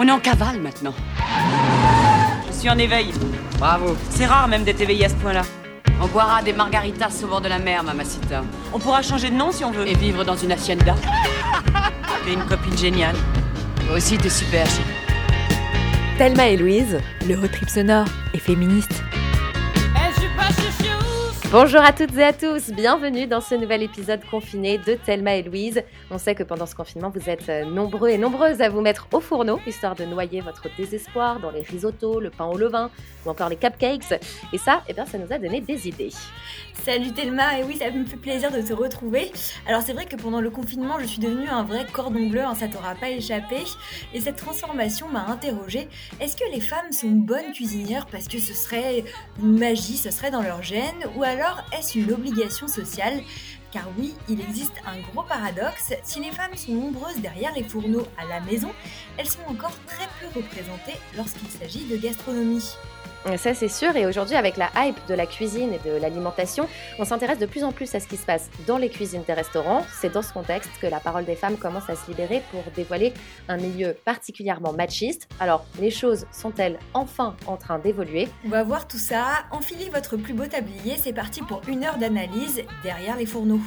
On 0.00 0.06
est 0.06 0.12
en 0.12 0.20
cavale 0.20 0.60
maintenant. 0.60 0.94
Je 2.46 2.52
suis 2.52 2.70
en 2.70 2.78
éveil. 2.78 3.12
Bravo. 3.58 3.96
C'est 4.10 4.26
rare 4.26 4.46
même 4.46 4.62
d'être 4.62 4.80
éveillé 4.80 5.06
à 5.06 5.08
ce 5.08 5.16
point-là. 5.16 5.42
On 6.00 6.06
boira 6.06 6.40
des 6.40 6.52
margaritas 6.52 7.10
au 7.24 7.26
bord 7.26 7.40
de 7.40 7.48
la 7.48 7.58
mer, 7.58 7.82
mamacita. 7.82 8.44
On 8.72 8.78
pourra 8.78 9.02
changer 9.02 9.30
de 9.30 9.34
nom 9.34 9.50
si 9.50 9.64
on 9.64 9.72
veut. 9.72 9.88
Et 9.88 9.94
vivre 9.94 10.24
dans 10.24 10.36
une 10.36 10.52
hacienda. 10.52 10.94
J'ai 12.24 12.34
une 12.34 12.44
copine 12.44 12.78
géniale. 12.78 13.16
Toi 13.86 13.96
aussi, 13.96 14.16
t'es 14.18 14.30
super 14.30 14.66
chic. 14.66 14.84
Thelma 16.16 16.46
et 16.48 16.56
Louise, 16.56 17.00
le 17.26 17.34
road 17.34 17.50
trip 17.50 17.68
sonore 17.68 18.06
et 18.32 18.38
féministe. 18.38 19.02
Bonjour 21.50 21.80
à 21.80 21.94
toutes 21.94 22.14
et 22.18 22.24
à 22.24 22.34
tous, 22.34 22.72
bienvenue 22.72 23.26
dans 23.26 23.40
ce 23.40 23.54
nouvel 23.54 23.82
épisode 23.82 24.20
confiné 24.30 24.76
de 24.76 24.96
Thelma 24.96 25.36
et 25.36 25.42
Louise. 25.42 25.82
On 26.10 26.18
sait 26.18 26.34
que 26.34 26.42
pendant 26.42 26.66
ce 26.66 26.74
confinement, 26.74 27.08
vous 27.08 27.30
êtes 27.30 27.48
euh, 27.48 27.64
nombreux 27.64 28.10
et 28.10 28.18
nombreuses 28.18 28.60
à 28.60 28.68
vous 28.68 28.82
mettre 28.82 29.08
au 29.12 29.20
fourneau, 29.20 29.58
histoire 29.66 29.94
de 29.94 30.04
noyer 30.04 30.42
votre 30.42 30.68
désespoir 30.76 31.40
dans 31.40 31.50
les 31.50 31.62
risottos, 31.62 32.20
le 32.20 32.28
pain 32.28 32.44
au 32.44 32.58
levain 32.58 32.90
ou 33.24 33.30
encore 33.30 33.48
les 33.48 33.56
cupcakes. 33.56 34.20
Et 34.52 34.58
ça, 34.58 34.82
eh 34.90 34.92
bien, 34.92 35.06
ça 35.06 35.16
nous 35.16 35.32
a 35.32 35.38
donné 35.38 35.62
des 35.62 35.88
idées. 35.88 36.12
Salut 36.84 37.12
Thelma, 37.12 37.58
et 37.58 37.64
oui, 37.64 37.76
ça 37.76 37.90
me 37.90 38.04
fait 38.04 38.16
plaisir 38.16 38.50
de 38.50 38.60
te 38.60 38.74
retrouver. 38.74 39.32
Alors 39.66 39.80
c'est 39.80 39.94
vrai 39.94 40.04
que 40.04 40.16
pendant 40.16 40.42
le 40.42 40.50
confinement, 40.50 40.98
je 41.00 41.06
suis 41.06 41.18
devenue 41.18 41.48
un 41.48 41.62
vrai 41.62 41.86
cordon 41.92 42.28
bleu, 42.28 42.42
hein, 42.42 42.54
ça 42.54 42.68
t'aura 42.68 42.94
pas 42.94 43.08
échappé. 43.08 43.56
Et 44.12 44.20
cette 44.20 44.36
transformation 44.36 45.08
m'a 45.08 45.26
interrogée, 45.26 45.88
est-ce 46.20 46.36
que 46.36 46.44
les 46.52 46.60
femmes 46.60 46.92
sont 46.92 47.08
bonnes 47.08 47.52
cuisinières 47.52 48.06
parce 48.06 48.28
que 48.28 48.38
ce 48.38 48.52
serait 48.52 49.04
une 49.42 49.58
magie, 49.58 49.96
ce 49.96 50.10
serait 50.10 50.30
dans 50.30 50.42
leur 50.42 50.62
gène, 50.62 51.04
ou 51.16 51.24
alors 51.24 51.37
est-ce 51.72 51.98
une 51.98 52.12
obligation 52.12 52.68
sociale? 52.68 53.22
Car 53.70 53.84
oui, 53.98 54.14
il 54.28 54.40
existe 54.40 54.74
un 54.86 54.98
gros 55.00 55.22
paradoxe, 55.22 55.92
si 56.02 56.20
les 56.20 56.30
femmes 56.30 56.56
sont 56.56 56.72
nombreuses 56.72 57.20
derrière 57.20 57.52
les 57.54 57.64
fourneaux 57.64 58.06
à 58.16 58.24
la 58.24 58.40
maison, 58.40 58.70
elles 59.18 59.28
sont 59.28 59.44
encore 59.46 59.74
très 59.86 60.08
peu 60.20 60.26
représentées 60.38 60.98
lorsqu'il 61.16 61.48
s'agit 61.48 61.84
de 61.84 61.96
gastronomie. 61.96 62.64
Ça, 63.36 63.52
c'est 63.52 63.68
sûr. 63.68 63.94
Et 63.94 64.06
aujourd'hui, 64.06 64.36
avec 64.36 64.56
la 64.56 64.70
hype 64.76 64.96
de 65.06 65.12
la 65.12 65.26
cuisine 65.26 65.74
et 65.74 65.88
de 65.88 65.94
l'alimentation, 65.96 66.66
on 66.98 67.04
s'intéresse 67.04 67.38
de 67.38 67.44
plus 67.44 67.62
en 67.62 67.72
plus 67.72 67.94
à 67.94 68.00
ce 68.00 68.06
qui 68.06 68.16
se 68.16 68.24
passe 68.24 68.48
dans 68.66 68.78
les 68.78 68.88
cuisines 68.88 69.22
des 69.26 69.34
restaurants. 69.34 69.84
C'est 70.00 70.12
dans 70.12 70.22
ce 70.22 70.32
contexte 70.32 70.70
que 70.80 70.86
la 70.86 70.98
parole 70.98 71.26
des 71.26 71.36
femmes 71.36 71.58
commence 71.58 71.90
à 71.90 71.96
se 71.96 72.06
libérer 72.08 72.42
pour 72.50 72.62
dévoiler 72.74 73.12
un 73.48 73.58
milieu 73.58 73.94
particulièrement 74.04 74.72
machiste. 74.72 75.28
Alors, 75.40 75.66
les 75.78 75.90
choses 75.90 76.26
sont-elles 76.32 76.78
enfin 76.94 77.36
en 77.46 77.56
train 77.56 77.78
d'évoluer? 77.78 78.28
On 78.46 78.48
va 78.48 78.62
voir 78.62 78.88
tout 78.88 78.98
ça. 78.98 79.26
Enfilez 79.50 79.90
votre 79.90 80.16
plus 80.16 80.32
beau 80.32 80.46
tablier. 80.46 80.96
C'est 80.96 81.12
parti 81.12 81.42
pour 81.42 81.60
une 81.68 81.84
heure 81.84 81.98
d'analyse 81.98 82.62
derrière 82.82 83.16
les 83.16 83.26
fourneaux. 83.26 83.60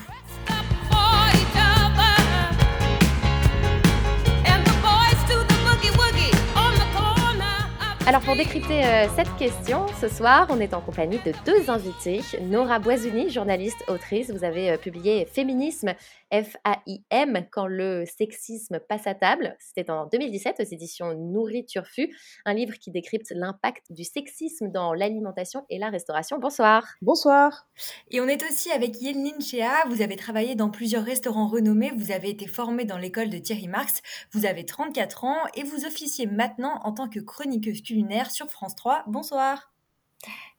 Alors 8.07 8.21
pour 8.21 8.35
décrypter 8.35 8.83
euh, 8.83 9.07
cette 9.15 9.33
question, 9.37 9.85
ce 10.01 10.07
soir, 10.07 10.47
on 10.49 10.59
est 10.59 10.73
en 10.73 10.81
compagnie 10.81 11.19
de 11.23 11.33
deux 11.45 11.69
invités. 11.69 12.21
Nora 12.41 12.79
Boisuni, 12.79 13.29
journaliste, 13.29 13.83
autrice, 13.87 14.31
vous 14.31 14.43
avez 14.43 14.71
euh, 14.71 14.77
publié 14.77 15.25
Féminisme 15.25 15.93
F-A-I-M, 16.31 17.45
quand 17.51 17.67
le 17.67 18.05
sexisme 18.05 18.79
passe 18.79 19.07
à 19.07 19.15
table. 19.15 19.55
C'était 19.59 19.89
en 19.91 20.07
2017 20.07 20.59
aux 20.59 20.63
éditions 20.63 21.13
Nourriture 21.13 21.87
Fu, 21.87 22.15
un 22.45 22.53
livre 22.53 22.75
qui 22.79 22.91
décrypte 22.91 23.31
l'impact 23.31 23.91
du 23.91 24.03
sexisme 24.03 24.69
dans 24.69 24.93
l'alimentation 24.93 25.65
et 25.69 25.77
la 25.77 25.89
restauration. 25.89 26.39
Bonsoir. 26.39 26.87
Bonsoir. 27.01 27.67
Et 28.09 28.21
on 28.21 28.27
est 28.27 28.43
aussi 28.49 28.71
avec 28.71 29.01
Yelnin 29.01 29.39
Chea. 29.39 29.87
Vous 29.89 30.01
avez 30.01 30.15
travaillé 30.15 30.55
dans 30.55 30.69
plusieurs 30.69 31.03
restaurants 31.03 31.47
renommés, 31.47 31.91
vous 31.95 32.11
avez 32.11 32.29
été 32.29 32.47
formée 32.47 32.85
dans 32.85 32.97
l'école 32.97 33.29
de 33.29 33.37
Thierry 33.37 33.67
Marx, 33.67 34.01
vous 34.31 34.45
avez 34.45 34.65
34 34.65 35.25
ans 35.25 35.39
et 35.55 35.63
vous 35.63 35.85
officiez 35.85 36.25
maintenant 36.25 36.79
en 36.83 36.93
tant 36.93 37.09
que 37.09 37.19
chroniqueuse 37.19 37.81
culinaire 37.81 38.31
sur 38.31 38.47
France 38.47 38.75
3. 38.75 39.03
Bonsoir. 39.07 39.71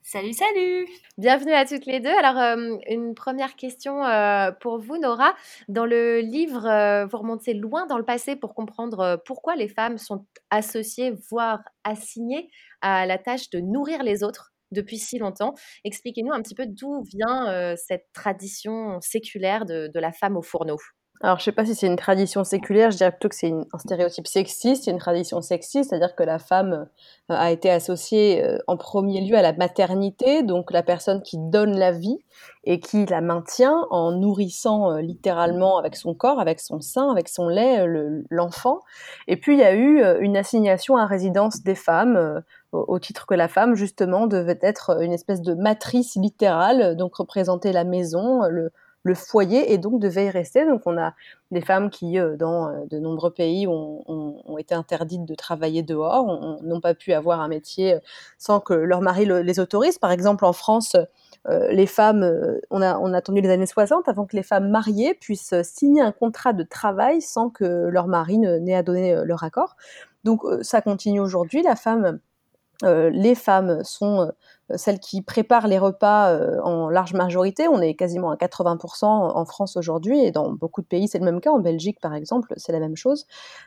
Salut, 0.05 0.33
salut 0.33 0.85
Bienvenue 1.17 1.53
à 1.53 1.65
toutes 1.65 1.85
les 1.85 2.01
deux. 2.01 2.09
Alors, 2.09 2.37
euh, 2.37 2.77
une 2.89 3.15
première 3.15 3.55
question 3.55 4.03
euh, 4.03 4.51
pour 4.51 4.77
vous, 4.77 4.97
Nora. 4.97 5.33
Dans 5.69 5.85
le 5.85 6.19
livre, 6.19 6.65
euh, 6.65 7.05
vous 7.05 7.19
remontez 7.19 7.53
loin 7.53 7.85
dans 7.85 7.97
le 7.97 8.03
passé 8.03 8.35
pour 8.35 8.53
comprendre 8.53 9.21
pourquoi 9.25 9.55
les 9.55 9.69
femmes 9.69 9.97
sont 9.97 10.25
associées, 10.49 11.13
voire 11.31 11.59
assignées 11.85 12.49
à 12.81 13.05
la 13.05 13.17
tâche 13.17 13.49
de 13.49 13.61
nourrir 13.61 14.03
les 14.03 14.25
autres 14.25 14.51
depuis 14.71 14.97
si 14.97 15.19
longtemps. 15.19 15.53
Expliquez-nous 15.85 16.33
un 16.33 16.41
petit 16.41 16.55
peu 16.55 16.65
d'où 16.67 17.03
vient 17.03 17.75
cette 17.77 18.07
tradition 18.11 18.99
séculaire 18.99 19.65
de 19.65 19.99
la 19.99 20.11
femme 20.11 20.35
au 20.35 20.41
fourneau. 20.41 20.77
Alors, 21.25 21.39
je 21.39 21.45
sais 21.45 21.53
pas 21.53 21.65
si 21.65 21.73
c'est 21.73 21.87
une 21.87 21.95
tradition 21.95 22.43
séculaire, 22.43 22.91
je 22.91 22.97
dirais 22.97 23.11
plutôt 23.11 23.29
que 23.29 23.35
c'est 23.35 23.49
un 23.49 23.77
stéréotype 23.77 24.27
sexiste, 24.27 24.83
c'est 24.83 24.91
une 24.91 24.97
tradition 24.97 25.39
sexiste, 25.39 25.89
c'est-à-dire 25.89 26.15
que 26.15 26.23
la 26.23 26.37
femme 26.37 26.73
euh, 26.73 27.33
a 27.33 27.49
été 27.49 27.69
associée 27.69 28.43
euh, 28.43 28.57
en 28.67 28.75
premier 28.75 29.21
lieu 29.21 29.37
à 29.37 29.41
la 29.41 29.53
maternité, 29.53 30.43
donc 30.43 30.69
la 30.69 30.83
personne 30.83 31.21
qui 31.21 31.37
donne 31.37 31.79
la 31.79 31.93
vie 31.93 32.17
et 32.65 32.81
qui 32.81 33.05
la 33.05 33.21
maintient 33.21 33.87
en 33.89 34.11
nourrissant 34.11 34.91
euh, 34.91 34.99
littéralement 34.99 35.77
avec 35.77 35.95
son 35.95 36.13
corps, 36.13 36.41
avec 36.41 36.59
son 36.59 36.81
sein, 36.81 37.09
avec 37.09 37.29
son 37.29 37.47
lait, 37.47 37.85
l'enfant. 38.29 38.81
et 39.29 39.37
puis, 39.37 39.53
il 39.53 39.59
y 39.59 39.63
a 39.63 39.75
eu 39.75 40.03
une 40.19 40.35
assignation 40.35 40.97
à 40.97 41.05
résidence 41.05 41.63
des 41.63 41.75
femmes 41.75 42.43
au 42.73 42.99
titre 42.99 43.27
que 43.27 43.33
la 43.35 43.47
femme, 43.47 43.75
justement, 43.75 44.27
devait 44.27 44.59
être 44.61 45.01
une 45.01 45.13
espèce 45.13 45.41
de 45.41 45.53
matrice 45.53 46.17
littérale, 46.17 46.97
donc 46.97 47.15
représenter 47.15 47.71
la 47.71 47.85
maison, 47.85 48.41
le, 48.49 48.73
le 49.03 49.15
foyer 49.15 49.73
et 49.73 49.77
donc 49.77 49.99
devait 49.99 50.25
y 50.25 50.29
rester. 50.29 50.65
Donc 50.65 50.81
on 50.85 50.97
a 50.97 51.13
des 51.51 51.61
femmes 51.61 51.89
qui, 51.89 52.17
euh, 52.17 52.35
dans 52.37 52.69
euh, 52.69 52.85
de 52.89 52.99
nombreux 52.99 53.31
pays, 53.31 53.67
ont, 53.67 54.57
été 54.57 54.75
interdites 54.75 55.25
de 55.25 55.35
travailler 55.35 55.83
dehors, 55.83 56.61
n'ont 56.63 56.79
pas 56.79 56.93
pu 56.93 57.11
avoir 57.11 57.41
un 57.41 57.47
métier 57.49 57.95
euh, 57.95 57.99
sans 58.37 58.59
que 58.59 58.73
leur 58.73 59.01
mari 59.01 59.25
les 59.25 59.59
autorise. 59.59 59.97
Par 59.97 60.11
exemple, 60.11 60.45
en 60.45 60.53
France, 60.53 60.95
les 61.49 61.87
femmes, 61.87 62.25
on 62.69 62.81
a, 62.81 62.97
on 62.99 63.13
a 63.13 63.17
attendu 63.17 63.41
les 63.41 63.49
années 63.49 63.65
60 63.65 64.07
avant 64.07 64.25
que 64.25 64.35
les 64.35 64.43
femmes 64.43 64.69
mariées 64.69 65.13
puissent 65.13 65.55
signer 65.63 66.01
un 66.01 66.13
contrat 66.13 66.53
de 66.53 66.63
travail 66.63 67.21
sans 67.21 67.49
que 67.49 67.65
leur 67.65 68.07
mari 68.07 68.37
n'ait 68.37 68.75
à 68.75 68.83
donner 68.83 69.21
leur 69.25 69.43
accord. 69.43 69.75
Donc 70.23 70.43
ça 70.61 70.81
continue 70.81 71.19
aujourd'hui. 71.19 71.61
La 71.63 71.75
femme, 71.75 72.19
les 72.83 73.35
femmes 73.35 73.83
sont 73.83 74.31
euh, 74.71 74.77
celles 74.77 74.99
qui 74.99 75.21
préparent 75.21 75.67
les 75.67 75.77
repas 75.77 76.31
euh, 76.31 76.61
en 76.61 76.89
large 76.89 77.13
majorité. 77.13 77.67
On 77.67 77.81
est 77.81 77.95
quasiment 77.95 78.31
à 78.31 78.35
80% 78.35 79.05
en 79.05 79.45
France 79.45 79.75
aujourd'hui 79.75 80.23
et 80.23 80.31
dans 80.31 80.51
beaucoup 80.51 80.81
de 80.81 80.87
pays 80.87 81.07
c'est 81.07 81.19
le 81.19 81.25
même 81.25 81.41
cas. 81.41 81.51
En 81.51 81.59
Belgique 81.59 81.99
par 82.01 82.13
exemple 82.13 82.53
c'est 82.57 82.71
la 82.71 82.79
même 82.79 82.95
chose. 82.95 83.25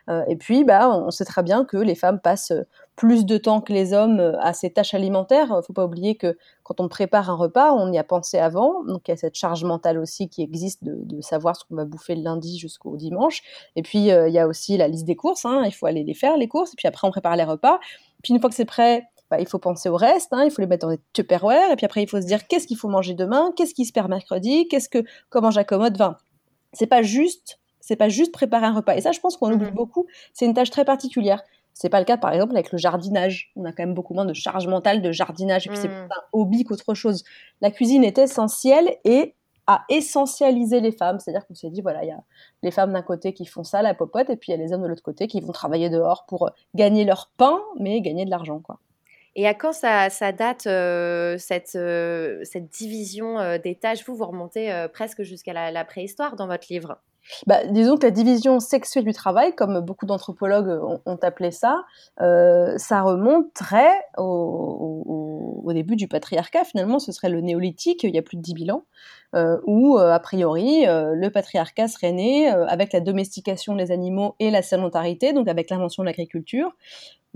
Euh, 0.09 0.25
et 0.27 0.37
puis 0.37 0.65
bah 0.65 0.89
on 0.89 1.11
sait 1.11 1.25
très 1.25 1.43
bien 1.43 1.65
que 1.65 1.77
les 1.77 1.95
femmes 1.95 2.21
passent 2.21 2.53
plus 2.97 3.27
de 3.27 3.37
temps 3.37 3.61
que 3.61 3.75
les 3.75 3.93
hommes 3.93 4.37
à 4.41 4.55
ces 4.55 4.73
tâches 4.73 4.95
alimentaires. 4.95 5.49
Il 5.51 5.67
Faut 5.67 5.75
pas 5.75 5.85
oublier 5.85 6.17
que 6.17 6.39
quand 6.63 6.81
on 6.81 6.89
prépare 6.89 7.29
un 7.29 7.35
repas, 7.35 7.73
on 7.73 7.93
y 7.93 7.99
a 7.99 8.05
pensé 8.05 8.39
avant. 8.39 8.83
Donc 8.85 9.09
il 9.09 9.11
y 9.11 9.15
a 9.15 9.19
cette 9.19 9.35
charge 9.35 9.65
mentale 9.65 9.99
aussi 9.99 10.31
qui 10.31 10.43
existe 10.43 10.83
de, 10.83 11.21
savoir 11.21 11.57
ce 11.57 11.65
qu'on 11.65 11.75
va 11.75 11.85
bouffer 11.85 12.15
le 12.15 12.23
lundi 12.23 12.59
jusqu'au 12.59 12.97
dimanche. 12.97 13.43
Et 13.77 13.83
puis 13.83 13.99
il 13.99 14.33
y 14.33 14.39
a 14.39 14.49
aussi 14.49 14.79
la 14.79 14.89
liste 14.89 15.05
des 15.05 15.17
courses. 15.17 15.45
Hein. 15.45 15.65
Il 15.67 15.73
faut 15.73 15.87
aller 15.87 16.05
les 16.05 16.15
faire 16.15 16.39
les 16.39 16.49
courses. 16.49 16.73
Et 16.73 16.77
puis 16.77 16.89
après 16.89 17.07
on 17.07 17.11
prépare 17.11 17.37
les 17.37 17.45
repas. 17.45 17.81
Puis 18.23 18.33
une 18.35 18.41
fois 18.41 18.51
que 18.51 18.57
c'est 18.57 18.65
prêt, 18.65 19.05
bah, 19.31 19.41
il 19.41 19.49
faut 19.49 19.59
penser 19.59 19.89
au 19.89 19.97
reste, 19.97 20.33
hein, 20.33 20.45
il 20.45 20.51
faut 20.51 20.63
les 20.63 20.69
mettre 20.69 20.87
dans 20.87 20.93
des 20.93 21.01
tupperware, 21.13 21.73
et 21.73 21.77
puis 21.77 21.87
après 21.87 22.03
il 22.03 22.09
faut 22.09 22.21
se 22.21 22.27
dire 22.27 22.47
qu'est-ce 22.47 22.67
qu'il 22.67 22.77
faut 22.77 22.89
manger 22.89 23.15
demain, 23.15 23.53
qu'est-ce 23.57 23.75
qui 23.75 23.85
se 23.85 23.93
perd 23.93 24.09
mercredi, 24.09 24.69
qu'est-ce 24.69 24.89
que, 24.89 25.05
comment 25.31 25.51
j'accommode 25.51 25.97
20. 25.97 26.17
C'est 26.73 26.87
pas 26.87 27.03
juste, 27.03 27.59
c'est 27.81 27.97
pas 27.97 28.09
juste 28.09 28.33
préparer 28.33 28.67
un 28.67 28.75
repas. 28.75 28.97
Et 28.97 29.01
ça, 29.01 29.13
je 29.13 29.21
pense 29.21 29.37
qu'on 29.37 29.53
oublie 29.53 29.71
mmh 29.71 29.75
beaucoup. 29.75 30.07
C'est 30.33 30.45
une 30.45 30.55
tâche 30.55 30.71
très 30.71 30.85
particulière. 30.85 31.43
C'est 31.73 31.89
pas 31.89 32.01
le 32.01 32.05
cas, 32.05 32.17
par 32.17 32.33
exemple, 32.33 32.55
avec 32.55 32.73
le 32.73 32.79
jardinage. 32.79 33.53
On 33.55 33.65
a 33.65 33.71
quand 33.71 33.85
même 33.85 33.95
beaucoup 33.95 34.13
moins 34.13 34.25
de 34.25 34.33
charge 34.33 34.67
mentale 34.67 35.03
de 35.03 35.13
jardinage, 35.13 35.67
et 35.67 35.71
puis 35.71 35.79
c'est 35.79 35.89
mmh. 35.89 36.09
un 36.11 36.23
hobby 36.33 36.65
qu'autre 36.65 36.95
chose. 36.95 37.23
La 37.61 37.71
cuisine 37.71 38.03
est 38.03 38.19
essentielle 38.19 38.97
et 39.05 39.36
à 39.67 39.85
essentialiser 39.89 40.81
les 40.81 40.93
femmes. 40.93 41.19
C'est-à-dire 41.19 41.47
qu'on 41.47 41.55
s'est 41.55 41.71
dit, 41.71 41.83
voilà, 41.83 42.05
il 42.05 42.09
y 42.09 42.13
a 42.13 42.23
les 42.63 42.71
femmes 42.71 42.93
d'un 42.93 43.03
côté 43.03 43.33
qui 43.33 43.47
font 43.47 43.65
ça, 43.65 43.83
la 43.83 43.95
popote, 43.95 44.31
et 44.31 44.37
puis 44.37 44.53
il 44.53 44.57
y 44.57 44.61
a 44.61 44.63
les 44.63 44.73
hommes 44.73 44.83
de 44.83 44.89
l'autre 44.89 45.03
côté 45.03 45.27
qui 45.27 45.41
vont 45.41 45.53
travailler 45.53 45.91
dehors 45.91 46.25
pour 46.27 46.51
gagner 46.75 47.05
leur 47.05 47.31
pain, 47.37 47.61
mais 47.79 48.01
gagner 48.01 48.25
de 48.25 48.31
l'argent, 48.31 48.61
quoi. 48.61 48.79
Et 49.39 49.47
à 49.47 49.53
quand 49.53 49.75
ça, 49.75 50.09
date, 50.33 50.67
euh, 50.67 51.37
cette, 51.37 51.77
euh, 51.77 52.41
cette 52.43 52.71
division 52.71 53.39
euh, 53.39 53.59
des 53.59 53.75
tâches? 53.75 54.03
Vous, 54.07 54.17
vous 54.17 54.25
remontez 54.25 54.87
presque 54.95 55.23
jusqu'à 55.23 55.53
la, 55.53 55.85
préhistoire 55.85 56.37
dans 56.37 56.47
votre 56.47 56.67
livre. 56.71 56.99
Bah, 57.47 57.65
disons 57.67 57.97
que 57.97 58.05
la 58.05 58.11
division 58.11 58.61
sexuelle 58.61 59.05
du 59.05 59.13
travail, 59.13 59.55
comme 59.55 59.81
beaucoup 59.81 60.07
d'anthropologues 60.07 60.81
ont, 61.07 61.19
appelé 61.23 61.51
ça, 61.51 61.85
ça 62.19 63.03
remonterait 63.03 64.05
au, 64.17 65.63
au, 65.65 65.73
début 65.73 65.97
du 65.97 66.09
patriarcat. 66.09 66.65
Finalement, 66.65 66.99
ce 66.99 67.13
serait 67.13 67.29
le 67.29 67.41
néolithique, 67.41 68.05
il 68.05 68.15
y 68.15 68.19
a 68.19 68.23
plus 68.23 68.37
de 68.37 68.43
10 68.43 68.67
000 68.67 68.79
ans, 68.79 68.85
où, 69.67 69.99
a 69.99 70.19
priori, 70.21 70.85
le 70.87 71.29
patriarcat 71.29 71.89
serait 71.89 72.13
né 72.13 72.49
avec 72.49 72.93
la 72.93 73.01
domestication 73.01 73.75
des 73.75 73.91
animaux 73.91 74.37
et 74.39 74.51
la 74.51 74.63
sédentarité, 74.63 75.33
donc 75.33 75.49
avec 75.49 75.71
l'invention 75.71 76.03
de 76.03 76.07
l'agriculture 76.07 76.73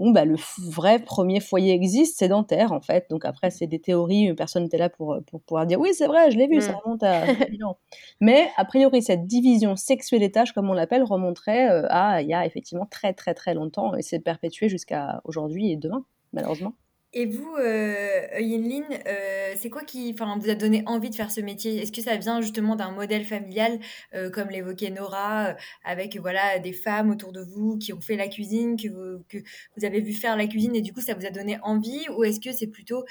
bon, 0.01 0.11
bah, 0.11 0.25
le 0.25 0.37
vrai 0.59 0.99
premier 0.99 1.39
foyer 1.41 1.73
existe, 1.73 2.19
sédentaire 2.19 2.73
en 2.73 2.81
fait. 2.81 3.07
Donc 3.11 3.25
après, 3.25 3.51
c'est 3.51 3.67
des 3.67 3.79
théories, 3.79 4.35
personne 4.35 4.65
n'était 4.65 4.79
là 4.79 4.89
pour, 4.89 5.19
pour 5.27 5.41
pouvoir 5.43 5.67
dire 5.67 5.79
oui, 5.79 5.91
c'est 5.93 6.07
vrai, 6.07 6.31
je 6.31 6.39
l'ai 6.39 6.49
vu, 6.49 6.61
ça 6.61 6.73
mm. 6.73 6.77
remonte 6.83 7.03
à. 7.03 7.25
Mais 8.21 8.49
a 8.57 8.65
priori, 8.65 9.03
cette 9.03 9.27
division 9.27 9.77
sexuelle 9.77 10.21
des 10.21 10.33
tâches, 10.33 10.53
comme 10.53 10.69
on 10.71 10.75
l'appelle, 10.75 11.05
remonterait 11.05 11.69
à 11.91 12.23
il 12.23 12.29
y 12.29 12.35
a 12.35 12.47
effectivement 12.47 12.87
très 12.87 13.13
très 13.13 13.35
très 13.35 13.55
longtemps 13.55 13.95
et 13.95 14.03
c'est 14.03 14.21
perpétué 14.21 14.69
jusqu'à 14.69 15.21
aujourd'hui 15.25 15.71
et 15.71 15.77
demain, 15.77 16.05
malheureusement. 16.33 16.73
Et 17.13 17.27
vous, 17.27 17.57
euh, 17.57 18.23
Yin 18.39 18.85
euh, 19.05 19.55
c'est 19.59 19.69
quoi 19.69 19.83
qui 19.83 20.13
vous 20.13 20.51
a 20.51 20.55
donné 20.55 20.85
envie 20.87 21.11
de 21.11 21.15
faire 21.17 21.33
ce 21.33 21.41
métier? 21.41 21.83
Est-ce 21.83 21.91
que 21.91 22.03
ça 22.03 22.17
vient 22.17 22.41
justement 22.41 22.77
d'un 22.77 22.93
modèle 22.93 23.25
familial, 23.25 23.81
euh, 24.15 24.31
comme 24.31 24.49
l'évoquait 24.49 24.91
Nora, 24.91 25.49
euh, 25.49 25.55
avec 25.85 26.17
voilà 26.19 26.61
des 26.61 26.73
femmes 26.73 27.11
autour 27.11 27.33
de 27.33 27.43
vous 27.43 27.79
qui 27.79 27.93
ont 27.93 28.01
fait 28.01 28.15
la 28.15 28.29
cuisine, 28.29 28.77
que 28.77 28.89
vous, 28.89 29.25
que 29.29 29.39
vous 29.77 29.85
avez 29.85 30.01
vu 30.01 30.13
faire 30.13 30.37
la 30.37 30.47
cuisine 30.47 30.77
et 30.77 30.83
du 30.83 30.93
coup 30.93 31.01
ça 31.01 31.15
vous 31.15 31.27
a 31.27 31.31
donné 31.31 31.59
envie? 31.65 32.07
Ou 32.17 32.23
est-ce 32.23 32.39
que 32.39 32.53
c'est 32.53 32.69
plutôt 32.69 33.05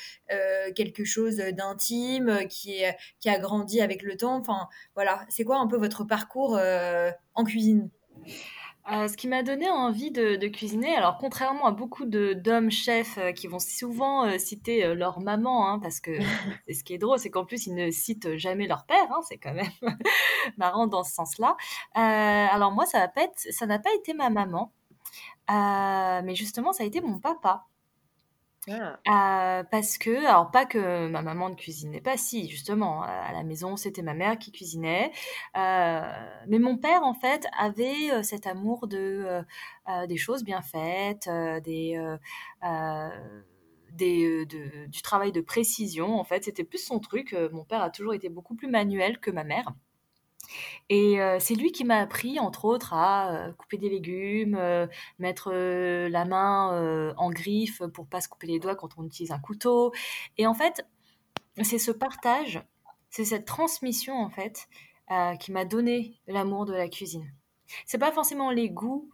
quelque 0.76 1.04
chose 1.04 1.36
d'intime 1.38 2.48
qui, 2.48 2.82
est, 2.82 2.96
qui 3.20 3.28
a 3.30 3.38
grandi 3.38 3.82
avec 3.82 4.02
le 4.02 4.16
temps? 4.16 4.38
Enfin 4.38 4.70
voilà, 4.96 5.26
c'est 5.28 5.44
quoi 5.44 5.58
un 5.58 5.68
peu 5.68 5.78
votre 5.78 6.06
parcours 6.06 6.58
en 7.36 7.44
cuisine? 7.44 7.90
Euh, 8.92 9.08
ce 9.08 9.16
qui 9.16 9.28
m'a 9.28 9.44
donné 9.44 9.70
envie 9.70 10.12
de, 10.12 10.48
cuisiner, 10.48 10.96
alors 10.96 11.18
contrairement 11.18 11.66
à 11.66 11.72
beaucoup 11.72 12.06
d'hommes 12.06 12.72
chefs 12.72 13.18
euh, 13.18 13.32
qui 13.32 13.48
vont 13.48 13.60
souvent 13.60 14.26
euh, 14.26 14.38
citer 14.38 14.96
leur 14.96 15.20
maman, 15.20 15.70
hein, 15.70 15.80
parce 15.80 16.00
que 16.00 16.12
ce 16.74 16.84
qui 16.84 16.94
est 16.94 16.98
drôle, 16.98 17.20
c'est 17.20 17.30
qu'en 17.30 17.46
plus 17.46 17.68
ils 17.68 17.76
ne 17.76 17.92
citent 17.92 18.38
jamais 18.38 18.68
leur 18.68 18.86
père, 18.86 19.12
hein, 19.12 19.22
c'est 19.28 19.38
quand 19.38 19.54
même 19.54 19.72
marrant 20.58 20.88
dans 20.88 21.04
ce 21.04 21.14
sens-là. 21.14 21.56
alors 21.94 22.72
moi, 22.72 22.86
ça 22.86 23.00
n'a 23.00 23.80
pas 23.80 23.94
été 23.94 24.14
ma 24.14 24.30
maman, 24.30 24.74
mais 25.50 26.36
justement, 26.36 26.74
ça 26.74 26.84
a 26.84 26.88
été 26.88 27.02
mon 27.02 27.20
papa. 27.20 27.69
Ah. 28.70 29.64
parce 29.72 29.98
que, 29.98 30.26
alors 30.26 30.52
pas 30.52 30.66
que 30.66 31.08
ma 31.08 31.22
maman 31.22 31.50
ne 31.50 31.56
cuisinait 31.56 32.02
pas, 32.02 32.18
si 32.18 32.48
justement, 32.50 33.02
à 33.04 33.32
la 33.32 33.44
maison 33.44 33.76
c'était 33.76 34.02
ma 34.02 34.14
mère 34.14 34.38
qui 34.38 34.52
cuisinait, 34.52 35.12
mais 35.56 36.60
mon 36.60 36.78
père 36.78 37.04
en 37.04 37.14
fait 37.14 37.48
avait 37.58 38.24
cet 38.24 38.48
amour 38.48 38.88
de 38.88 39.44
des 40.08 40.18
choses 40.18 40.44
bien 40.44 40.62
faites, 40.62 41.30
des, 41.64 42.00
du 43.98 45.02
travail 45.02 45.32
de 45.32 45.42
précision 45.42 46.20
en 46.20 46.24
fait, 46.24 46.44
c'était 46.44 46.64
plus 46.64 46.84
son 46.84 47.00
truc. 47.00 47.36
Mon 47.52 47.66
père 47.66 47.82
a 47.82 47.90
toujours 47.90 48.14
été 48.14 48.30
beaucoup 48.30 48.56
plus 48.56 48.68
manuel 48.68 49.20
que 49.20 49.32
ma 49.32 49.44
mère. 49.44 49.74
Et 50.90 51.20
c'est 51.40 51.56
lui 51.56 51.72
qui 51.72 51.84
m'a 51.84 51.98
appris, 51.98 52.40
entre 52.40 52.66
autres, 52.66 52.94
à 52.94 53.52
couper 53.58 53.78
des 53.78 53.90
légumes, 53.90 54.60
mettre 55.20 55.52
la 55.52 56.26
main 56.26 57.14
en 57.18 57.30
griffe 57.30 57.84
pour 57.94 58.08
pas 58.08 58.22
se 58.22 58.28
couper 58.28 58.48
les 58.48 58.60
doigts 58.60 58.76
quand 58.76 58.98
on 58.98 59.06
utilise 59.06 59.32
un 59.32 59.40
couteau. 59.40 59.94
Et 60.38 60.48
en 60.48 60.54
fait, 60.54 60.86
c'est 61.62 61.78
ce 61.78 61.92
partage, 61.92 62.64
c'est 63.10 63.26
cette 63.26 63.46
transmission 63.46 64.16
en 64.16 64.30
fait 64.30 64.68
qui 65.40 65.52
m'a 65.52 65.66
donné 65.66 66.20
l'amour 66.28 66.66
de 66.66 66.74
la 66.74 66.88
cuisine. 66.88 67.32
C'est 67.86 68.00
pas 68.00 68.12
forcément 68.12 68.50
les 68.50 68.70
goûts 68.70 69.10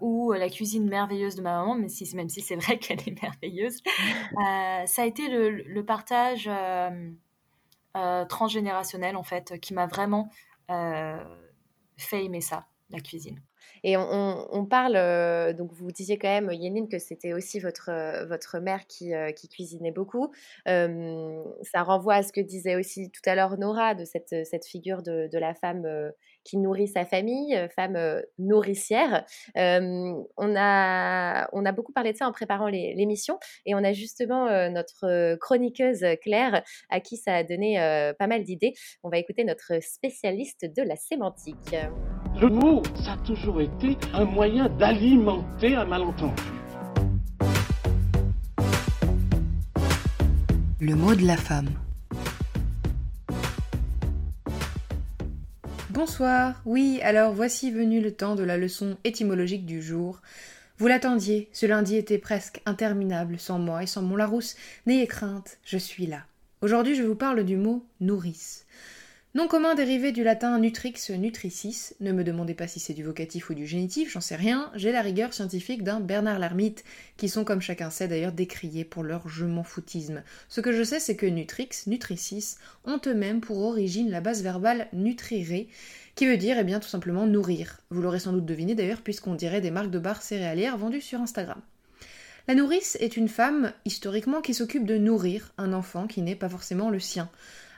ou 0.00 0.32
la 0.32 0.48
cuisine 0.48 0.88
merveilleuse 0.88 1.36
de 1.36 1.42
ma 1.42 1.58
maman, 1.58 1.74
même 1.74 1.88
si, 1.88 2.06
c'est 2.06 2.56
vrai 2.56 2.78
qu'elle 2.80 3.00
est 3.00 3.22
merveilleuse. 3.22 3.82
ça 4.86 5.02
a 5.02 5.06
été 5.06 5.28
le 5.28 5.84
partage 5.84 6.48
transgénérationnel 8.28 9.16
en 9.16 9.22
fait 9.22 9.58
qui 9.60 9.74
m'a 9.74 9.86
vraiment 9.86 10.30
euh, 10.70 11.22
fait 11.96 12.24
aimer 12.24 12.40
ça, 12.40 12.66
la 12.90 13.00
cuisine. 13.00 13.40
Et 13.86 13.98
on, 13.98 14.64
parle, 14.64 14.96
euh, 14.96 15.52
donc 15.52 15.70
vous 15.74 15.92
disiez 15.92 16.16
quand 16.16 16.28
même, 16.28 16.50
Yéline, 16.50 16.88
que 16.88 16.98
c'était 16.98 17.34
aussi 17.34 17.60
votre, 17.60 17.90
euh, 17.90 18.24
votre 18.24 18.58
mère 18.58 18.86
qui, 18.86 19.12
qui 19.36 19.48
cuisinait 19.48 19.92
beaucoup. 19.92 20.32
ça 20.64 21.82
renvoie 21.82 22.14
à 22.14 22.22
ce 22.22 22.32
que 22.32 22.40
disait 22.40 22.76
aussi 22.76 23.10
tout 23.10 23.20
à 23.26 23.34
l'heure 23.34 23.58
Nora, 23.58 23.94
de 23.94 24.06
cette, 24.06 24.46
cette 24.46 24.64
figure 24.64 25.02
de, 25.02 25.28
de 25.30 25.38
la 25.38 25.54
femme 25.54 25.86
qui 26.44 26.56
nourrit 26.56 26.88
sa 26.88 27.04
famille, 27.04 27.54
femme 27.76 28.22
nourricière. 28.38 29.26
on, 29.54 30.24
a, 30.56 31.48
on 31.52 31.66
a 31.66 31.72
beaucoup 31.72 31.92
parlé 31.92 32.12
de 32.12 32.16
ça 32.16 32.26
en 32.26 32.32
préparant 32.32 32.68
l'émission 32.68 33.38
et 33.66 33.74
on 33.74 33.84
a 33.84 33.92
justement 33.92 34.46
notre 34.70 35.36
chroniqueuse 35.36 36.04
Claire 36.22 36.62
à 36.88 37.00
qui 37.00 37.18
ça 37.18 37.34
a 37.34 37.44
donné 37.44 37.76
pas 38.18 38.26
mal 38.26 38.44
d'idées. 38.44 38.72
On 39.02 39.10
va 39.10 39.18
écouter 39.18 39.44
notre 39.44 39.82
spécialiste 39.82 40.64
de 40.64 40.82
la 40.82 40.96
sémantique. 40.96 41.74
Le 42.40 42.48
mot, 42.48 42.82
ça 42.96 43.12
a 43.12 43.16
toujours 43.18 43.60
été 43.60 43.96
un 44.12 44.24
moyen 44.24 44.68
d'alimenter 44.68 45.76
un 45.76 45.84
malentendu. 45.84 46.42
Le 50.80 50.94
mot 50.96 51.14
de 51.14 51.24
la 51.24 51.36
femme. 51.36 51.68
Bonsoir, 55.90 56.60
oui, 56.64 56.98
alors 57.04 57.32
voici 57.32 57.70
venu 57.70 58.00
le 58.00 58.10
temps 58.10 58.34
de 58.34 58.42
la 58.42 58.56
leçon 58.56 58.96
étymologique 59.04 59.64
du 59.64 59.80
jour. 59.80 60.20
Vous 60.78 60.88
l'attendiez, 60.88 61.48
ce 61.52 61.66
lundi 61.66 61.94
était 61.94 62.18
presque 62.18 62.60
interminable 62.66 63.38
sans 63.38 63.60
moi 63.60 63.84
et 63.84 63.86
sans 63.86 64.02
mon 64.02 64.16
Larousse. 64.16 64.56
N'ayez 64.86 65.06
crainte, 65.06 65.58
je 65.64 65.78
suis 65.78 66.06
là. 66.06 66.22
Aujourd'hui, 66.62 66.96
je 66.96 67.04
vous 67.04 67.14
parle 67.14 67.44
du 67.44 67.56
mot 67.56 67.86
nourrice. 68.00 68.66
Nom 69.36 69.48
commun 69.48 69.74
dérivé 69.74 70.12
du 70.12 70.22
latin 70.22 70.56
nutrix 70.60 70.94
nutricis, 71.18 71.94
ne 71.98 72.12
me 72.12 72.22
demandez 72.22 72.54
pas 72.54 72.68
si 72.68 72.78
c'est 72.78 72.94
du 72.94 73.02
vocatif 73.02 73.50
ou 73.50 73.54
du 73.54 73.66
génitif, 73.66 74.12
j'en 74.12 74.20
sais 74.20 74.36
rien, 74.36 74.70
j'ai 74.76 74.92
la 74.92 75.02
rigueur 75.02 75.34
scientifique 75.34 75.82
d'un 75.82 75.98
Bernard 75.98 76.38
Lermite, 76.38 76.84
qui 77.16 77.28
sont 77.28 77.42
comme 77.42 77.60
chacun 77.60 77.90
sait 77.90 78.06
d'ailleurs 78.06 78.30
décriés 78.30 78.84
pour 78.84 79.02
leur 79.02 79.28
je 79.28 79.44
m'en 79.44 79.64
foutisme. 79.64 80.22
Ce 80.48 80.60
que 80.60 80.70
je 80.70 80.84
sais 80.84 81.00
c'est 81.00 81.16
que 81.16 81.26
nutrix, 81.26 81.68
nutricis 81.88 82.58
ont 82.84 83.00
eux-mêmes 83.08 83.40
pour 83.40 83.58
origine 83.58 84.08
la 84.08 84.20
base 84.20 84.44
verbale 84.44 84.86
nutrire, 84.92 85.66
qui 86.14 86.26
veut 86.26 86.36
dire 86.36 86.56
eh 86.56 86.64
bien 86.64 86.78
tout 86.78 86.86
simplement 86.86 87.26
nourrir. 87.26 87.80
Vous 87.90 88.02
l'aurez 88.02 88.20
sans 88.20 88.32
doute 88.32 88.46
deviné 88.46 88.76
d'ailleurs 88.76 89.02
puisqu'on 89.02 89.34
dirait 89.34 89.60
des 89.60 89.72
marques 89.72 89.90
de 89.90 89.98
barres 89.98 90.22
céréalières 90.22 90.78
vendues 90.78 91.00
sur 91.00 91.20
Instagram. 91.20 91.60
La 92.46 92.54
nourrice 92.54 92.98
est 93.00 93.16
une 93.16 93.28
femme, 93.28 93.72
historiquement, 93.86 94.42
qui 94.42 94.52
s'occupe 94.52 94.84
de 94.84 94.98
nourrir 94.98 95.54
un 95.56 95.72
enfant 95.72 96.06
qui 96.06 96.20
n'est 96.20 96.36
pas 96.36 96.50
forcément 96.50 96.90
le 96.90 97.00
sien. 97.00 97.30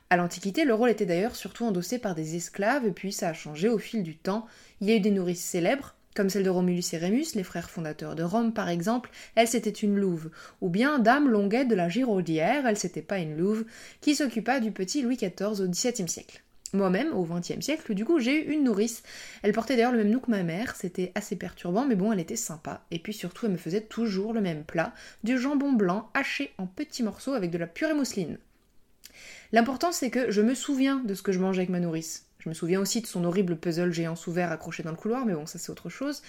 À 0.09 0.17
l'Antiquité, 0.17 0.65
le 0.65 0.75
rôle 0.75 0.91
était 0.91 1.07
d'ailleurs 1.07 1.35
surtout 1.35 1.65
endossé 1.65 1.99
par 1.99 2.15
des 2.15 2.37
esclaves, 2.37 2.87
et 2.87 2.93
puis 2.93 3.13
ça 3.13 3.29
a 3.29 3.35
changé 3.35 3.69
au 3.69 3.79
fil 3.79 4.05
du 4.05 4.17
temps. 4.17 4.47
Il 4.81 4.89
y 4.89 4.93
a 4.93 4.97
eu 4.97 5.01
des 5.01 5.11
nourrices 5.11 5.45
célèbres, 5.45 5.97
comme 6.15 6.31
celle 6.31 6.45
de 6.45 6.51
Romulus 6.51 6.95
et 6.95 6.97
Rémus, 6.97 7.35
les 7.35 7.43
frères 7.43 7.69
fondateurs 7.69 8.15
de 8.15 8.23
Rome 8.23 8.55
par 8.55 8.69
exemple, 8.69 9.11
elle 9.35 9.49
c'était 9.49 9.69
une 9.71 9.97
louve, 9.97 10.31
ou 10.61 10.71
bien 10.71 10.99
Dame 10.99 11.29
Longuette 11.29 11.69
de 11.69 11.75
la 11.75 11.89
Giraudière, 11.89 12.67
elle 12.67 12.79
c'était 12.79 13.03
pas 13.03 13.19
une 13.19 13.37
louve, 13.37 13.67
qui 14.01 14.15
s'occupa 14.15 14.61
du 14.61 14.71
petit 14.71 15.03
Louis 15.03 15.17
XIV 15.17 15.61
au 15.61 15.69
XVIIe 15.69 16.09
siècle. 16.09 16.43
Moi-même, 16.73 17.13
au 17.13 17.25
XXe 17.25 17.61
siècle, 17.61 17.95
du 17.95 18.05
coup, 18.05 18.19
j'ai 18.19 18.47
eu 18.47 18.53
une 18.53 18.65
nourrice. 18.65 19.03
Elle 19.43 19.53
portait 19.53 19.77
d'ailleurs 19.77 19.93
le 19.93 19.99
même 19.99 20.11
nom 20.11 20.21
que 20.21 20.31
ma 20.31 20.43
mère, 20.43 20.75
c'était 20.77 21.13
assez 21.15 21.37
perturbant, 21.37 21.85
mais 21.85 21.95
bon, 21.97 22.13
elle 22.13 22.21
était 22.21 22.37
sympa. 22.37 22.85
Et 22.91 22.99
puis 22.99 23.13
surtout, 23.13 23.47
elle 23.47 23.53
me 23.53 23.57
faisait 23.57 23.83
toujours 23.83 24.33
le 24.33 24.41
même 24.41 24.65
plat, 24.65 24.95
du 25.23 25.39
jambon 25.39 25.73
blanc 25.73 26.11
haché 26.15 26.53
en 26.59 26.67
petits 26.67 27.03
morceaux 27.03 27.35
avec 27.35 27.51
de 27.51 27.59
la 27.59 27.67
purée 27.67 27.95
mousseline. 27.95 28.39
L'important, 29.53 29.93
c'est 29.93 30.11
que 30.11 30.31
je 30.31 30.43
me 30.43 30.55
souviens 30.55 31.03
de 31.05 31.15
ce 31.15 31.23
que 31.23 31.33
je 31.33 31.39
mangeais 31.39 31.61
avec 31.61 31.71
ma 31.71 31.81
nourrice. 31.81 32.27
Je 32.39 32.49
me 32.49 32.55
souviens 32.55 32.81
aussi 32.81 33.01
de 33.01 33.07
son 33.07 33.25
horrible 33.25 33.57
puzzle 33.57 33.93
géant 33.93 34.15
sous 34.15 34.31
verre 34.33 34.53
accroché 34.53 34.83
dans 34.83 34.91
le 34.91 34.97
couloir, 34.97 35.27
mais 35.27 35.35
bon, 35.35 35.47
ça 35.47 35.59
c'est 35.59 35.71
autre 35.71 35.89
chose. 35.89 36.23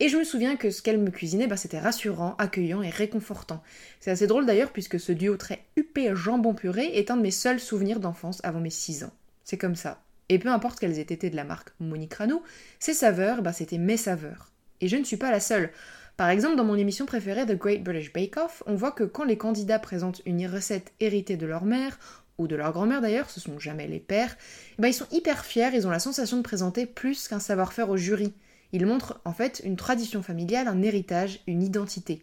Et 0.00 0.08
je 0.08 0.16
me 0.16 0.24
souviens 0.24 0.56
que 0.56 0.70
ce 0.70 0.80
qu'elle 0.80 0.98
me 0.98 1.10
cuisinait, 1.10 1.46
bah, 1.46 1.56
c'était 1.56 1.78
rassurant, 1.78 2.36
accueillant 2.38 2.82
et 2.82 2.90
réconfortant. 2.90 3.62
C'est 4.00 4.10
assez 4.10 4.26
drôle 4.26 4.46
d'ailleurs, 4.46 4.72
puisque 4.72 5.00
ce 5.00 5.12
duo 5.12 5.36
très 5.36 5.64
huppé 5.76 6.10
jambon 6.14 6.54
purée 6.54 6.90
est 6.94 7.10
un 7.10 7.16
de 7.16 7.22
mes 7.22 7.32
seuls 7.32 7.60
souvenirs 7.60 8.00
d'enfance 8.00 8.40
avant 8.44 8.60
mes 8.60 8.70
6 8.70 9.04
ans. 9.04 9.12
C'est 9.44 9.58
comme 9.58 9.76
ça. 9.76 10.00
Et 10.28 10.38
peu 10.38 10.48
importe 10.48 10.78
qu'elles 10.78 10.98
aient 10.98 11.02
été 11.02 11.30
de 11.30 11.36
la 11.36 11.44
marque 11.44 11.70
Monique 11.80 12.14
Rano, 12.14 12.42
ces 12.78 12.94
saveurs, 12.94 13.42
bah, 13.42 13.52
c'était 13.52 13.78
mes 13.78 13.96
saveurs. 13.96 14.50
Et 14.80 14.88
je 14.88 14.96
ne 14.96 15.04
suis 15.04 15.16
pas 15.16 15.30
la 15.30 15.40
seule. 15.40 15.70
Par 16.16 16.30
exemple, 16.30 16.56
dans 16.56 16.64
mon 16.64 16.74
émission 16.74 17.06
préférée 17.06 17.46
The 17.46 17.56
Great 17.56 17.82
British 17.82 18.12
Bake 18.12 18.36
Off, 18.36 18.62
on 18.66 18.74
voit 18.74 18.92
que 18.92 19.04
quand 19.04 19.24
les 19.24 19.38
candidats 19.38 19.78
présentent 19.78 20.20
une 20.26 20.46
recette 20.46 20.92
héritée 20.98 21.36
de 21.36 21.46
leur 21.46 21.64
mère, 21.64 21.98
ou 22.38 22.46
de 22.46 22.56
leur 22.56 22.72
grand-mère 22.72 23.00
d'ailleurs, 23.00 23.30
ce 23.30 23.40
sont 23.40 23.58
jamais 23.58 23.86
les 23.86 24.00
pères, 24.00 24.36
eh 24.78 24.82
ben 24.82 24.88
ils 24.88 24.94
sont 24.94 25.08
hyper 25.10 25.44
fiers, 25.44 25.70
ils 25.74 25.86
ont 25.86 25.90
la 25.90 25.98
sensation 25.98 26.36
de 26.36 26.42
présenter 26.42 26.86
plus 26.86 27.28
qu'un 27.28 27.40
savoir-faire 27.40 27.90
au 27.90 27.96
jury. 27.96 28.32
Ils 28.72 28.86
montrent 28.86 29.20
en 29.24 29.32
fait 29.32 29.60
une 29.64 29.76
tradition 29.76 30.22
familiale, 30.22 30.68
un 30.68 30.82
héritage, 30.82 31.40
une 31.46 31.62
identité. 31.62 32.22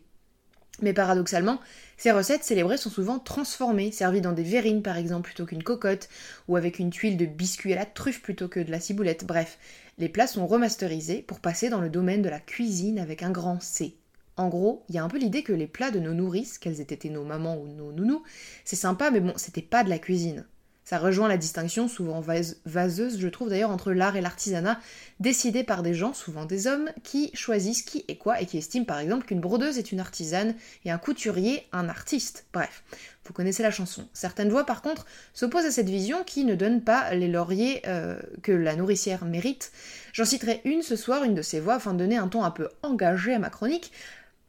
Mais 0.82 0.94
paradoxalement, 0.94 1.62
ces 1.98 2.12
recettes 2.12 2.44
célébrées 2.44 2.78
sont 2.78 2.90
souvent 2.90 3.20
transformées, 3.20 3.92
servies 3.92 4.22
dans 4.22 4.34
des 4.34 4.44
verrines 4.44 4.82
par 4.82 4.98
exemple 4.98 5.30
plutôt 5.30 5.46
qu'une 5.46 5.64
cocotte, 5.64 6.10
ou 6.48 6.58
avec 6.58 6.80
une 6.80 6.90
tuile 6.90 7.18
de 7.18 7.26
biscuit 7.26 7.74
à 7.74 7.78
la 7.78 7.86
truffe 7.86 8.22
plutôt 8.22 8.50
que 8.50 8.60
de 8.60 8.72
la 8.72 8.82
ciboulette. 8.82 9.26
Bref, 9.26 9.58
les 9.98 10.10
plats 10.10 10.28
sont 10.28 10.46
remasterisés 10.48 11.22
pour 11.22 11.40
passer 11.40 11.70
dans 11.70 11.80
le 11.80 11.90
domaine 11.90 12.22
de 12.22 12.30
la 12.30 12.40
cuisine 12.40 13.00
avec 13.00 13.24
un 13.24 13.32
grand 13.32 13.62
C. 13.62 13.96
En 14.38 14.50
gros, 14.50 14.84
il 14.90 14.96
y 14.96 14.98
a 14.98 15.04
un 15.04 15.08
peu 15.08 15.18
l'idée 15.18 15.44
que 15.44 15.54
les 15.54 15.68
plats 15.68 15.92
de 15.92 16.00
nos 16.00 16.14
nourrices, 16.14 16.58
qu'elles 16.58 16.82
aient 16.82 16.84
été 16.84 17.10
nos 17.10 17.24
mamans 17.24 17.58
ou 17.58 17.68
nos 17.68 17.92
nounous, 17.92 18.24
c'est 18.66 18.76
sympa, 18.76 19.10
mais 19.12 19.22
bon, 19.22 19.34
c'était 19.38 19.62
pas 19.62 19.84
de 19.84 19.90
la 19.90 20.00
cuisine. 20.00 20.46
Ça 20.86 21.00
rejoint 21.00 21.28
la 21.28 21.38
distinction, 21.38 21.88
souvent 21.88 22.22
vaseuse, 22.22 23.18
je 23.18 23.28
trouve 23.28 23.50
d'ailleurs, 23.50 23.72
entre 23.72 23.92
l'art 23.92 24.18
et 24.18 24.22
l'artisanat, 24.22 24.80
décidé 25.20 25.64
par 25.64 25.82
des 25.82 25.96
gens, 25.96 26.14
souvent 26.14 26.46
des 26.46 26.68
hommes, 26.68 26.92
qui 27.02 27.32
choisissent 27.34 27.82
qui 27.82 28.06
est 28.08 28.18
quoi 28.18 28.40
et 28.40 28.46
qui 28.46 28.60
estiment 28.60 28.86
par 28.86 29.00
exemple 29.00 29.26
qu'une 29.26 29.40
brodeuse 29.40 29.80
est 29.80 29.92
une 29.92 30.00
artisane 30.00 30.54
et 30.84 30.92
un 30.92 31.00
couturier 31.00 31.64
un 31.72 31.90
artiste. 31.90 32.46
Bref, 32.54 32.84
vous 33.24 33.34
connaissez 33.34 33.64
la 33.64 33.72
chanson. 33.72 34.08
Certaines 34.14 34.52
voix, 34.52 34.64
par 34.64 34.84
contre, 34.84 35.08
s'opposent 35.34 35.66
à 35.66 35.72
cette 35.72 35.90
vision 35.90 36.24
qui 36.24 36.46
ne 36.46 36.54
donne 36.54 36.82
pas 36.82 37.16
les 37.16 37.30
lauriers 37.30 37.82
euh, 37.88 38.20
que 38.44 38.52
la 38.52 38.76
nourricière 38.76 39.26
mérite. 39.26 39.72
J'en 40.14 40.26
citerai 40.26 40.62
une 40.66 40.84
ce 40.84 40.96
soir, 40.96 41.24
une 41.24 41.34
de 41.34 41.42
ces 41.42 41.60
voix, 41.60 41.76
afin 41.76 41.94
de 41.94 42.00
donner 42.00 42.18
un 42.18 42.28
ton 42.28 42.44
un 42.44 42.52
peu 42.52 42.70
engagé 42.84 43.34
à 43.34 43.40
ma 43.40 43.50
chronique. 43.50 43.92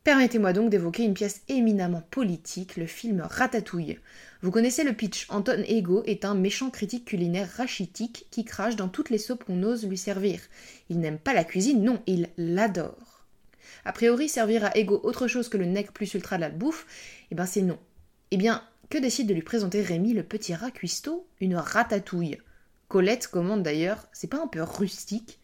Permettez-moi 0.06 0.52
donc 0.52 0.70
d'évoquer 0.70 1.02
une 1.02 1.14
pièce 1.14 1.42
éminemment 1.48 2.00
politique, 2.12 2.76
le 2.76 2.86
film 2.86 3.22
Ratatouille. 3.28 3.98
Vous 4.40 4.52
connaissez 4.52 4.84
le 4.84 4.92
pitch. 4.92 5.26
Anton 5.30 5.64
Ego 5.66 6.04
est 6.06 6.24
un 6.24 6.36
méchant 6.36 6.70
critique 6.70 7.06
culinaire 7.06 7.50
rachitique 7.56 8.28
qui 8.30 8.44
crache 8.44 8.76
dans 8.76 8.86
toutes 8.86 9.10
les 9.10 9.18
soupes 9.18 9.42
qu'on 9.42 9.64
ose 9.64 9.84
lui 9.84 9.98
servir. 9.98 10.38
Il 10.90 11.00
n'aime 11.00 11.18
pas 11.18 11.34
la 11.34 11.42
cuisine, 11.42 11.82
non, 11.82 12.00
il 12.06 12.28
l'adore. 12.38 13.26
A 13.84 13.90
priori, 13.90 14.28
servir 14.28 14.64
à 14.64 14.76
Ego 14.78 15.00
autre 15.02 15.26
chose 15.26 15.48
que 15.48 15.58
le 15.58 15.64
nec 15.64 15.92
plus 15.92 16.14
ultra 16.14 16.36
de 16.36 16.42
la 16.42 16.50
bouffe, 16.50 16.86
eh 17.32 17.34
ben 17.34 17.44
c'est 17.44 17.62
non. 17.62 17.80
Eh 18.30 18.36
bien, 18.36 18.62
que 18.90 18.98
décide 18.98 19.26
de 19.26 19.34
lui 19.34 19.42
présenter 19.42 19.82
Rémi 19.82 20.14
le 20.14 20.22
petit 20.22 20.54
rat 20.54 20.70
cuistot 20.70 21.26
Une 21.40 21.56
ratatouille. 21.56 22.38
Colette 22.86 23.26
commande 23.26 23.64
d'ailleurs, 23.64 24.06
c'est 24.12 24.30
pas 24.30 24.40
un 24.40 24.46
peu 24.46 24.62
rustique? 24.62 25.40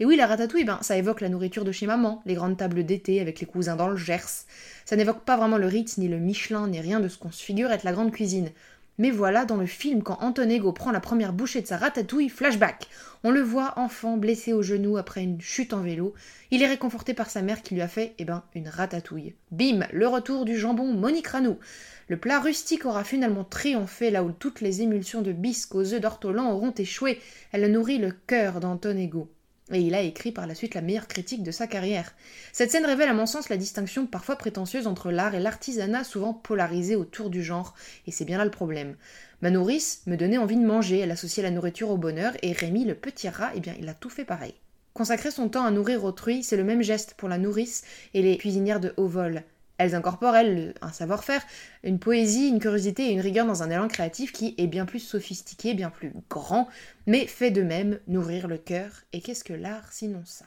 Et 0.00 0.04
oui, 0.04 0.16
la 0.16 0.26
ratatouille, 0.26 0.64
ben, 0.64 0.78
ça 0.82 0.96
évoque 0.96 1.20
la 1.20 1.28
nourriture 1.28 1.64
de 1.64 1.72
chez 1.72 1.86
maman, 1.86 2.22
les 2.26 2.34
grandes 2.34 2.56
tables 2.56 2.84
d'été 2.84 3.20
avec 3.20 3.40
les 3.40 3.46
cousins 3.46 3.76
dans 3.76 3.88
le 3.88 3.96
Gers. 3.96 4.44
Ça 4.84 4.96
n'évoque 4.96 5.24
pas 5.24 5.36
vraiment 5.36 5.58
le 5.58 5.66
Ritz, 5.66 5.98
ni 5.98 6.08
le 6.08 6.18
Michelin, 6.18 6.68
ni 6.68 6.80
rien 6.80 7.00
de 7.00 7.08
ce 7.08 7.18
qu'on 7.18 7.30
se 7.30 7.42
figure 7.42 7.70
être 7.70 7.84
la 7.84 7.92
grande 7.92 8.12
cuisine. 8.12 8.50
Mais 8.98 9.10
voilà, 9.10 9.44
dans 9.44 9.56
le 9.56 9.66
film, 9.66 10.04
quand 10.04 10.18
Antonego 10.20 10.72
prend 10.72 10.92
la 10.92 11.00
première 11.00 11.32
bouchée 11.32 11.60
de 11.60 11.66
sa 11.66 11.76
ratatouille, 11.76 12.28
flashback. 12.28 12.86
On 13.24 13.32
le 13.32 13.40
voit 13.40 13.74
enfant 13.76 14.16
blessé 14.16 14.52
au 14.52 14.62
genou 14.62 14.96
après 14.96 15.22
une 15.22 15.40
chute 15.40 15.72
en 15.72 15.80
vélo. 15.80 16.14
Il 16.52 16.62
est 16.62 16.68
réconforté 16.68 17.12
par 17.12 17.28
sa 17.28 17.42
mère 17.42 17.62
qui 17.62 17.74
lui 17.74 17.82
a 17.82 17.88
fait, 17.88 18.14
eh 18.18 18.24
ben, 18.24 18.44
une 18.54 18.68
ratatouille. 18.68 19.34
Bim, 19.50 19.86
le 19.92 20.06
retour 20.06 20.44
du 20.44 20.56
jambon 20.56 20.92
Monique 20.92 21.26
Ranou. 21.26 21.58
Le 22.06 22.18
plat 22.18 22.38
rustique 22.38 22.84
aura 22.84 23.02
finalement 23.02 23.44
triomphé 23.44 24.10
là 24.10 24.22
où 24.22 24.30
toutes 24.30 24.60
les 24.60 24.82
émulsions 24.82 25.22
de 25.22 25.32
bisque 25.32 25.74
aux 25.74 25.92
œufs 25.92 26.00
d'ortolan 26.00 26.52
auront 26.52 26.72
échoué. 26.72 27.20
Elle 27.50 27.70
nourrit 27.72 27.98
le 27.98 28.12
cœur 28.12 28.60
d'Antonego. 28.60 29.28
Et 29.72 29.80
il 29.80 29.94
a 29.94 30.02
écrit 30.02 30.30
par 30.30 30.46
la 30.46 30.54
suite 30.54 30.74
la 30.74 30.82
meilleure 30.82 31.08
critique 31.08 31.42
de 31.42 31.50
sa 31.50 31.66
carrière. 31.66 32.12
Cette 32.52 32.70
scène 32.70 32.84
révèle 32.84 33.08
à 33.08 33.14
mon 33.14 33.24
sens 33.24 33.48
la 33.48 33.56
distinction 33.56 34.06
parfois 34.06 34.36
prétentieuse 34.36 34.86
entre 34.86 35.10
l'art 35.10 35.34
et 35.34 35.40
l'artisanat, 35.40 36.04
souvent 36.04 36.34
polarisé 36.34 36.96
autour 36.96 37.30
du 37.30 37.42
genre, 37.42 37.74
et 38.06 38.10
c'est 38.10 38.26
bien 38.26 38.36
là 38.36 38.44
le 38.44 38.50
problème. 38.50 38.96
Ma 39.40 39.50
nourrice 39.50 40.02
me 40.06 40.16
donnait 40.16 40.36
envie 40.36 40.58
de 40.58 40.66
manger, 40.66 40.98
elle 40.98 41.10
associait 41.10 41.42
la 41.42 41.50
nourriture 41.50 41.90
au 41.90 41.96
bonheur, 41.96 42.34
et 42.42 42.52
Rémi, 42.52 42.84
le 42.84 42.94
petit 42.94 43.28
rat, 43.28 43.52
eh 43.54 43.60
bien 43.60 43.74
il 43.80 43.88
a 43.88 43.94
tout 43.94 44.10
fait 44.10 44.26
pareil. 44.26 44.54
Consacrer 44.92 45.30
son 45.30 45.48
temps 45.48 45.64
à 45.64 45.70
nourrir 45.70 46.04
autrui, 46.04 46.42
c'est 46.42 46.56
le 46.56 46.62
même 46.62 46.82
geste 46.82 47.14
pour 47.14 47.28
la 47.28 47.38
nourrice 47.38 47.84
et 48.12 48.22
les 48.22 48.36
cuisinières 48.36 48.80
de 48.80 48.92
haut 48.96 49.08
vol. 49.08 49.44
Elles 49.78 49.94
incorporent, 49.94 50.36
elles, 50.36 50.74
un 50.82 50.92
savoir-faire, 50.92 51.42
une 51.82 51.98
poésie, 51.98 52.48
une 52.48 52.60
curiosité 52.60 53.06
et 53.06 53.12
une 53.12 53.20
rigueur 53.20 53.46
dans 53.46 53.62
un 53.62 53.70
élan 53.70 53.88
créatif 53.88 54.32
qui 54.32 54.54
est 54.56 54.68
bien 54.68 54.86
plus 54.86 55.00
sophistiqué, 55.00 55.74
bien 55.74 55.90
plus 55.90 56.12
grand, 56.30 56.68
mais 57.06 57.26
fait 57.26 57.50
de 57.50 57.62
même 57.62 57.98
nourrir 58.06 58.46
le 58.46 58.58
cœur. 58.58 58.90
Et 59.12 59.20
qu'est-ce 59.20 59.44
que 59.44 59.52
l'art 59.52 59.92
sinon 59.92 60.22
ça? 60.24 60.46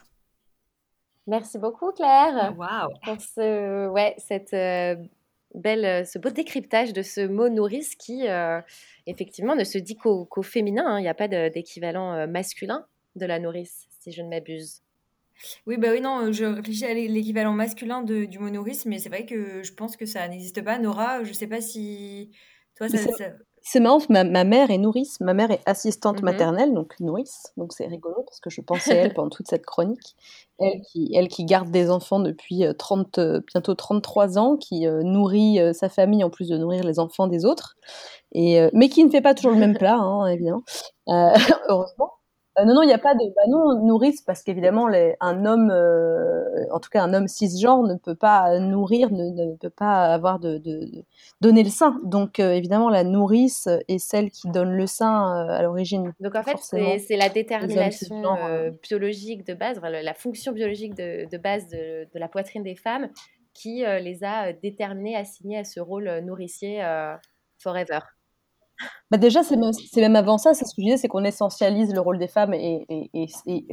Merci 1.28 1.58
beaucoup 1.58 1.92
Claire 1.92 2.54
wow. 2.56 2.88
pour 3.04 3.20
ce, 3.20 3.86
ouais, 3.88 4.14
cette, 4.16 4.54
euh, 4.54 4.96
belle, 5.54 5.84
euh, 5.84 6.04
ce 6.04 6.18
beau 6.18 6.30
décryptage 6.30 6.94
de 6.94 7.02
ce 7.02 7.20
mot 7.20 7.50
nourrice 7.50 7.96
qui, 7.96 8.26
euh, 8.26 8.62
effectivement, 9.06 9.54
ne 9.54 9.64
se 9.64 9.76
dit 9.76 9.94
qu'au 9.94 10.42
féminin. 10.42 10.86
Hein. 10.86 10.98
Il 11.00 11.02
n'y 11.02 11.08
a 11.08 11.14
pas 11.14 11.28
d'équivalent 11.28 12.26
masculin 12.26 12.86
de 13.14 13.26
la 13.26 13.38
nourrice, 13.38 13.88
si 14.00 14.10
je 14.10 14.22
ne 14.22 14.30
m'abuse. 14.30 14.80
Oui, 15.66 15.76
bah 15.76 15.88
oui, 15.92 16.00
non, 16.00 16.32
je 16.32 16.44
réfléchis 16.44 16.84
à 16.84 16.94
l'équivalent 16.94 17.52
masculin 17.52 18.02
de, 18.02 18.24
du 18.24 18.38
mot 18.38 18.50
nourrice, 18.50 18.86
mais 18.86 18.98
c'est 18.98 19.08
vrai 19.08 19.26
que 19.26 19.62
je 19.62 19.72
pense 19.72 19.96
que 19.96 20.06
ça 20.06 20.26
n'existe 20.28 20.62
pas. 20.62 20.78
Nora, 20.78 21.24
je 21.24 21.32
sais 21.32 21.46
pas 21.46 21.60
si 21.60 22.30
toi, 22.76 22.88
ça. 22.88 22.98
C'est 23.70 23.80
marrant, 23.80 23.98
ma, 24.08 24.24
ma, 24.24 24.44
mère 24.44 24.70
est 24.70 24.78
nourrice, 24.78 25.20
ma 25.20 25.34
mère 25.34 25.50
est 25.50 25.60
assistante 25.66 26.18
mhm. 26.18 26.24
maternelle, 26.24 26.72
donc 26.72 26.94
nourrice, 27.00 27.52
donc 27.56 27.72
c'est 27.72 27.86
rigolo 27.86 28.22
parce 28.24 28.40
que 28.40 28.50
je 28.50 28.60
pensais 28.60 28.98
à 28.98 29.02
elle 29.02 29.14
pendant 29.14 29.28
toute 29.28 29.48
cette 29.48 29.66
chronique. 29.66 30.16
Elle 30.58 30.80
qui, 30.90 31.12
elle 31.14 31.28
qui 31.28 31.44
garde 31.44 31.70
des 31.70 31.90
enfants 31.90 32.18
depuis 32.18 32.64
30, 32.78 33.18
euh, 33.18 33.36
euh, 33.36 33.40
bientôt 33.46 33.74
33 33.74 34.38
ans, 34.38 34.56
qui 34.56 34.86
euh, 34.86 35.02
nourrit 35.02 35.58
sa 35.74 35.88
famille 35.88 36.24
en 36.24 36.30
plus 36.30 36.48
de 36.48 36.56
nourrir 36.56 36.82
les 36.84 36.98
enfants 36.98 37.26
des 37.26 37.44
autres, 37.44 37.76
et, 38.32 38.60
mais 38.72 38.88
qui 38.88 39.04
ne 39.04 39.10
fait 39.10 39.20
pas 39.20 39.34
toujours 39.34 39.52
le 39.52 39.58
même 39.58 39.76
plat, 39.76 39.98
hein, 39.98 40.26
évidemment, 40.26 40.62
heureusement. 41.06 42.17
Euh, 42.58 42.64
non, 42.64 42.74
non, 42.74 42.82
il 42.82 42.86
n'y 42.86 42.92
a 42.92 42.98
pas 42.98 43.14
de. 43.14 43.20
Bah 43.34 43.42
non, 43.48 43.84
nourrice, 43.84 44.22
parce 44.22 44.42
qu'évidemment, 44.42 44.88
un 45.20 45.44
homme, 45.44 45.70
euh, 45.70 46.64
en 46.72 46.80
tout 46.80 46.90
cas 46.90 47.02
un 47.02 47.14
homme 47.14 47.28
cisgenre, 47.28 47.82
ne 47.82 47.94
peut 47.94 48.14
pas 48.14 48.58
nourrir, 48.58 49.10
ne, 49.10 49.56
peut 49.56 49.70
pas 49.70 50.12
avoir 50.12 50.38
de, 50.38 50.60
donner 51.40 51.62
le 51.62 51.70
sein. 51.70 52.00
Donc, 52.04 52.40
euh, 52.40 52.52
évidemment, 52.52 52.88
la 52.88 53.04
nourrice 53.04 53.68
est 53.88 53.98
celle 53.98 54.30
qui 54.30 54.48
donne 54.50 54.72
le 54.72 54.86
sein 54.86 55.46
à 55.48 55.62
l'origine. 55.62 56.12
Donc, 56.20 56.34
en 56.34 56.42
fait, 56.42 56.58
c'est 56.58 57.16
la 57.16 57.28
détermination 57.28 58.22
biologique 58.82 59.46
de 59.46 59.54
base, 59.54 59.80
la 59.82 60.14
fonction 60.14 60.52
biologique 60.52 60.94
de, 60.94 61.36
base 61.36 61.68
de, 61.68 62.06
la 62.14 62.28
poitrine 62.28 62.62
des 62.62 62.76
femmes 62.76 63.08
qui 63.54 63.84
les 63.84 64.24
a 64.24 64.52
déterminées, 64.52 65.16
assignées 65.16 65.58
à 65.58 65.64
ce 65.64 65.80
rôle 65.80 66.10
nourricier 66.24 66.82
forever. 67.58 68.00
Bah 69.10 69.16
déjà, 69.16 69.42
c'est 69.42 69.56
même, 69.56 70.16
avant 70.16 70.36
ça, 70.36 70.52
c'est 70.52 70.66
ce 70.66 70.74
que 70.74 70.82
je 70.82 70.86
disais, 70.86 70.96
c'est 70.98 71.08
qu'on 71.08 71.24
essentialise 71.24 71.94
le 71.94 72.00
rôle 72.00 72.18
des 72.18 72.28
femmes 72.28 72.52
et, 72.52 72.86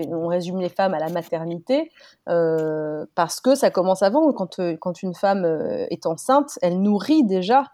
on 0.09 0.27
résume 0.27 0.59
les 0.59 0.69
femmes 0.69 0.93
à 0.93 0.99
la 0.99 1.09
maternité, 1.09 1.91
euh, 2.29 3.05
parce 3.15 3.41
que 3.41 3.53
ça 3.55 3.69
commence 3.69 4.01
avant. 4.01 4.31
Quand, 4.31 4.59
euh, 4.59 4.77
quand 4.79 5.03
une 5.03 5.13
femme 5.13 5.43
euh, 5.43 5.87
est 5.89 6.05
enceinte, 6.05 6.57
elle 6.61 6.81
nourrit 6.81 7.23
déjà, 7.25 7.65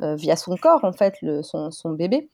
via 0.00 0.36
son 0.36 0.56
corps, 0.56 0.84
en 0.84 0.92
fait, 0.92 1.14
son 1.42 1.90
bébé. 1.90 2.28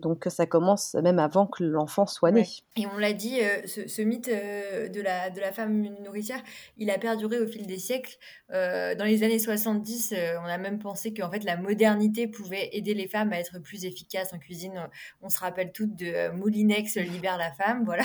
Donc 0.00 0.26
ça 0.28 0.46
commence 0.46 0.94
même 0.94 1.18
avant 1.18 1.46
que 1.46 1.62
l'enfant 1.64 2.06
soit 2.06 2.30
né. 2.30 2.46
Et 2.76 2.86
on 2.86 2.98
l'a 2.98 3.12
dit, 3.12 3.40
euh, 3.40 3.66
ce, 3.66 4.02
mythe 4.02 4.28
euh, 4.28 4.88
de, 4.88 5.00
la, 5.00 5.30
de 5.30 5.40
la 5.40 5.52
femme 5.52 5.82
nourricière, 6.02 6.42
il 6.78 6.90
a 6.90 6.98
perduré 6.98 7.38
au 7.38 7.46
fil 7.46 7.66
des 7.66 7.78
siècles. 7.78 8.16
Euh, 8.52 8.94
dans 8.94 9.04
les 9.04 9.22
années 9.22 9.38
70, 9.38 10.14
on 10.42 10.46
a 10.46 10.58
même 10.58 10.78
pensé 10.78 11.12
qu'en 11.12 11.30
fait 11.30 11.44
la 11.44 11.56
modernité 11.56 12.26
pouvait 12.26 12.70
aider 12.72 12.94
les 12.94 13.06
femmes 13.06 13.32
à 13.32 13.38
être 13.38 13.60
plus 13.60 13.84
efficaces 13.84 14.32
en 14.32 14.38
cuisine. 14.38 14.88
On 15.22 15.28
se 15.28 15.38
rappelle 15.38 15.72
toutes 15.72 15.94
de 15.96 16.30
Moulinex 16.32 16.96
libère 16.96 17.36
la 17.36 17.52
femme, 17.52 17.84
voilà. 17.90 18.04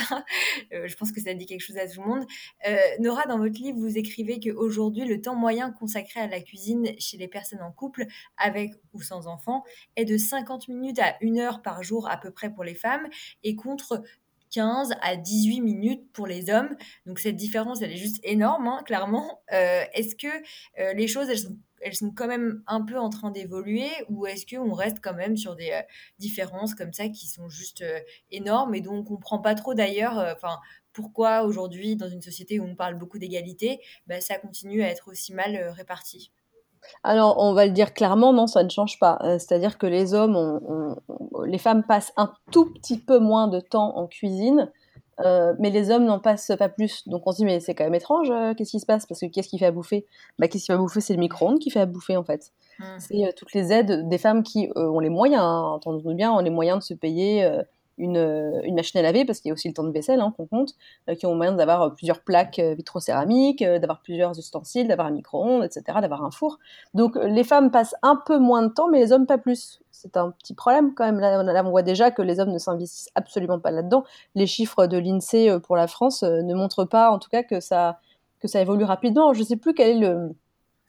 je 0.70 0.94
pense 0.96 1.12
que 1.12 1.20
ça 1.20 1.34
dit 1.34 1.46
quelque 1.46 1.60
chose 1.60 1.78
à 1.78 1.88
tout 1.88 2.02
le 2.02 2.08
monde. 2.08 2.26
Nora, 3.00 3.24
dans 3.26 3.38
votre 3.38 3.58
livre, 3.60 3.78
vous 3.78 3.98
écrivez 3.98 4.40
qu'aujourd'hui, 4.40 5.04
le 5.04 5.20
temps 5.20 5.34
moyen 5.34 5.70
consacré 5.70 6.20
à 6.20 6.26
la 6.26 6.40
cuisine 6.40 6.88
chez 6.98 7.16
les 7.16 7.28
personnes 7.28 7.62
en 7.62 7.72
couple, 7.72 8.06
avec 8.36 8.72
ou 8.92 9.02
sans 9.02 9.26
enfants, 9.26 9.64
est 9.96 10.04
de 10.04 10.16
50 10.16 10.68
minutes 10.68 10.98
à 10.98 11.16
1 11.22 11.38
heure 11.38 11.62
par 11.62 11.82
jour 11.82 11.85
jour 11.86 12.08
à 12.10 12.18
peu 12.18 12.30
près 12.30 12.52
pour 12.52 12.64
les 12.64 12.74
femmes 12.74 13.06
et 13.42 13.56
contre 13.56 14.02
15 14.50 14.94
à 15.02 15.16
18 15.16 15.60
minutes 15.60 16.12
pour 16.12 16.26
les 16.26 16.50
hommes. 16.50 16.76
Donc 17.04 17.18
cette 17.18 17.36
différence, 17.36 17.82
elle 17.82 17.92
est 17.92 17.96
juste 17.96 18.20
énorme, 18.22 18.66
hein, 18.66 18.82
clairement. 18.84 19.42
Euh, 19.52 19.84
est-ce 19.92 20.16
que 20.16 20.28
euh, 20.78 20.92
les 20.94 21.08
choses, 21.08 21.28
elles 21.28 21.38
sont, 21.38 21.56
elles 21.80 21.94
sont, 21.94 22.10
quand 22.10 22.26
même 22.26 22.62
un 22.66 22.82
peu 22.82 22.98
en 22.98 23.10
train 23.10 23.30
d'évoluer 23.30 23.90
ou 24.08 24.26
est-ce 24.26 24.46
qu'on 24.46 24.72
reste 24.72 24.98
quand 25.02 25.14
même 25.14 25.36
sur 25.36 25.56
des 25.56 25.70
euh, 25.72 25.82
différences 26.18 26.74
comme 26.74 26.92
ça 26.92 27.08
qui 27.08 27.26
sont 27.26 27.48
juste 27.48 27.84
énormes 28.30 28.74
et 28.74 28.80
dont 28.80 28.94
on 28.94 29.04
comprend 29.04 29.40
pas 29.40 29.54
trop 29.54 29.74
d'ailleurs 29.74 30.14
enfin 30.34 30.58
pourquoi 30.92 31.42
aujourd'hui, 31.42 31.94
dans 31.94 32.08
une 32.08 32.22
société 32.22 32.58
où 32.58 32.64
on 32.64 32.74
parle 32.74 32.94
beaucoup 32.94 33.18
d'égalité, 33.18 33.80
bah, 34.06 34.22
ça 34.22 34.38
continue 34.38 34.82
à 34.82 34.88
être 34.88 35.08
aussi 35.08 35.34
mal 35.34 35.54
réparti? 35.76 36.32
Alors, 37.02 37.36
on 37.38 37.52
va 37.52 37.66
le 37.66 37.72
dire 37.72 37.94
clairement, 37.94 38.32
non, 38.32 38.46
ça 38.46 38.62
ne 38.62 38.68
change 38.68 38.98
pas. 38.98 39.18
Euh, 39.22 39.38
c'est-à-dire 39.38 39.78
que 39.78 39.86
les 39.86 40.14
hommes, 40.14 40.96
les 41.44 41.58
femmes 41.58 41.84
passent 41.84 42.12
un 42.16 42.32
tout 42.50 42.72
petit 42.72 42.98
peu 42.98 43.18
moins 43.18 43.48
de 43.48 43.60
temps 43.60 43.96
en 43.96 44.06
cuisine, 44.06 44.70
euh, 45.20 45.54
mais 45.58 45.70
les 45.70 45.90
hommes 45.90 46.04
n'en 46.04 46.18
passent 46.18 46.52
pas 46.58 46.68
plus. 46.68 47.06
Donc 47.08 47.22
on 47.26 47.32
se 47.32 47.36
dit, 47.38 47.44
mais 47.44 47.60
c'est 47.60 47.74
quand 47.74 47.84
même 47.84 47.94
étrange, 47.94 48.30
euh, 48.30 48.54
qu'est-ce 48.54 48.72
qui 48.72 48.80
se 48.80 48.86
passe? 48.86 49.06
Parce 49.06 49.20
que 49.20 49.26
qu'est-ce 49.26 49.48
qui 49.48 49.58
fait 49.58 49.66
à 49.66 49.70
bouffer? 49.70 50.06
Bah, 50.38 50.48
Qu'est-ce 50.48 50.64
qui 50.64 50.66
fait 50.66 50.74
à 50.74 50.78
bouffer? 50.78 51.00
C'est 51.00 51.14
le 51.14 51.20
micro-ondes 51.20 51.58
qui 51.58 51.70
fait 51.70 51.80
à 51.80 51.86
bouffer, 51.86 52.16
en 52.16 52.24
fait. 52.24 52.52
Mmh. 52.78 52.84
C'est 52.98 53.34
toutes 53.36 53.52
les 53.54 53.72
aides 53.72 54.08
des 54.08 54.18
femmes 54.18 54.42
qui 54.42 54.68
ont 54.74 55.00
les 55.00 55.08
moyens, 55.08 55.42
hein, 55.42 55.62
entendons-nous 55.74 56.14
bien, 56.14 56.32
ont 56.32 56.40
les 56.40 56.50
moyens 56.50 56.78
de 56.78 56.84
se 56.84 56.94
payer 56.94 57.48
une, 57.98 58.60
une, 58.64 58.74
machine 58.74 58.98
à 59.00 59.02
laver, 59.02 59.24
parce 59.24 59.40
qu'il 59.40 59.48
y 59.48 59.52
a 59.52 59.54
aussi 59.54 59.68
le 59.68 59.74
temps 59.74 59.84
de 59.84 59.92
vaisselle 59.92 60.20
hein, 60.20 60.32
qu'on 60.36 60.46
compte, 60.46 60.74
euh, 61.08 61.14
qui 61.14 61.26
ont 61.26 61.34
moyen 61.34 61.52
d'avoir 61.52 61.82
euh, 61.82 61.90
plusieurs 61.90 62.20
plaques 62.20 62.58
euh, 62.58 62.74
vitrocéramiques, 62.74 63.62
d'avoir 63.62 64.00
plusieurs 64.00 64.38
ustensiles, 64.38 64.88
d'avoir 64.88 65.08
un 65.08 65.12
micro-ondes, 65.12 65.64
etc., 65.64 65.98
d'avoir 66.00 66.24
un 66.24 66.30
four. 66.30 66.58
Donc 66.94 67.16
les 67.16 67.44
femmes 67.44 67.70
passent 67.70 67.94
un 68.02 68.16
peu 68.16 68.38
moins 68.38 68.62
de 68.62 68.72
temps, 68.72 68.88
mais 68.88 69.00
les 69.00 69.12
hommes 69.12 69.26
pas 69.26 69.38
plus. 69.38 69.80
C'est 69.90 70.16
un 70.16 70.30
petit 70.30 70.54
problème 70.54 70.94
quand 70.94 71.04
même. 71.04 71.18
Là, 71.20 71.62
on 71.64 71.70
voit 71.70 71.82
déjà 71.82 72.10
que 72.10 72.20
les 72.20 72.38
hommes 72.38 72.52
ne 72.52 72.58
s'investissent 72.58 73.08
absolument 73.14 73.58
pas 73.58 73.70
là-dedans. 73.70 74.04
Les 74.34 74.46
chiffres 74.46 74.86
de 74.86 74.98
l'INSEE 74.98 75.58
pour 75.60 75.74
la 75.74 75.86
France 75.86 76.22
ne 76.22 76.54
montrent 76.54 76.84
pas, 76.84 77.10
en 77.10 77.18
tout 77.18 77.30
cas, 77.30 77.42
que 77.42 77.60
ça, 77.60 77.98
que 78.40 78.46
ça 78.46 78.60
évolue 78.60 78.84
rapidement. 78.84 79.32
Je 79.32 79.40
ne 79.40 79.46
sais 79.46 79.56
plus 79.56 79.72
quel 79.72 79.96
est 79.96 79.98
le, 79.98 80.34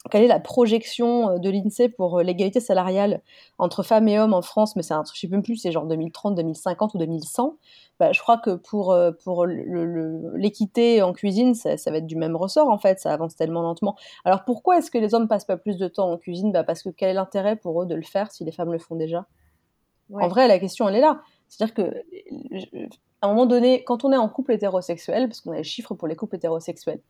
quelle 0.08 0.24
est 0.24 0.28
la 0.28 0.40
projection 0.40 1.30
euh, 1.30 1.38
de 1.38 1.50
l'INSEE 1.50 1.88
pour 1.88 2.18
euh, 2.18 2.22
l'égalité 2.22 2.60
salariale 2.60 3.22
entre 3.58 3.82
femmes 3.82 4.08
et 4.08 4.18
hommes 4.18 4.34
en 4.34 4.42
France, 4.42 4.76
mais 4.76 4.82
c'est 4.82 4.94
un 4.94 5.02
truc, 5.02 5.16
je 5.16 5.22
sais 5.22 5.28
même 5.28 5.42
plus, 5.42 5.56
c'est 5.56 5.72
genre 5.72 5.86
2030, 5.86 6.34
2050 6.34 6.94
ou 6.94 6.98
2100. 6.98 7.56
Bah, 7.98 8.12
je 8.12 8.20
crois 8.20 8.38
que 8.38 8.54
pour, 8.54 8.92
euh, 8.92 9.12
pour 9.24 9.46
l'équité 9.46 11.02
en 11.02 11.12
cuisine, 11.12 11.54
ça, 11.54 11.76
va 11.86 11.96
être 11.96 12.06
du 12.06 12.16
même 12.16 12.36
ressort 12.36 12.68
en 12.68 12.78
fait, 12.78 13.00
ça 13.00 13.12
avance 13.12 13.36
tellement 13.36 13.62
lentement. 13.62 13.96
Alors 14.24 14.44
pourquoi 14.44 14.78
est-ce 14.78 14.90
que 14.90 14.98
les 14.98 15.14
hommes 15.14 15.28
passent 15.28 15.44
pas 15.44 15.56
plus 15.56 15.76
de 15.76 15.88
temps 15.88 16.10
en 16.10 16.16
cuisine? 16.16 16.52
Bah 16.52 16.64
Parce 16.64 16.82
que 16.82 16.90
quel 16.90 17.10
est 17.10 17.14
l'intérêt 17.14 17.56
pour 17.56 17.82
eux 17.82 17.86
de 17.86 17.94
le 17.94 18.02
faire 18.02 18.30
si 18.30 18.44
les 18.44 18.52
femmes 18.52 18.72
le 18.72 18.78
font 18.78 18.96
déjà? 18.96 19.26
En 20.12 20.28
vrai, 20.28 20.48
la 20.48 20.58
question 20.58 20.88
elle 20.88 20.96
est 20.96 21.00
là. 21.00 21.20
C'est-à-dire 21.48 21.74
que 21.74 22.02
à 23.20 23.26
un 23.26 23.30
moment 23.30 23.46
donné, 23.46 23.84
quand 23.84 24.04
on 24.04 24.12
est 24.12 24.16
en 24.16 24.28
couple 24.28 24.52
hétérosexuel, 24.52 25.28
parce 25.28 25.40
qu'on 25.40 25.52
a 25.52 25.56
les 25.56 25.64
chiffres 25.64 25.94
pour 25.94 26.06
les 26.08 26.16
couples 26.16 26.36
hétérosexuels, 26.36 27.00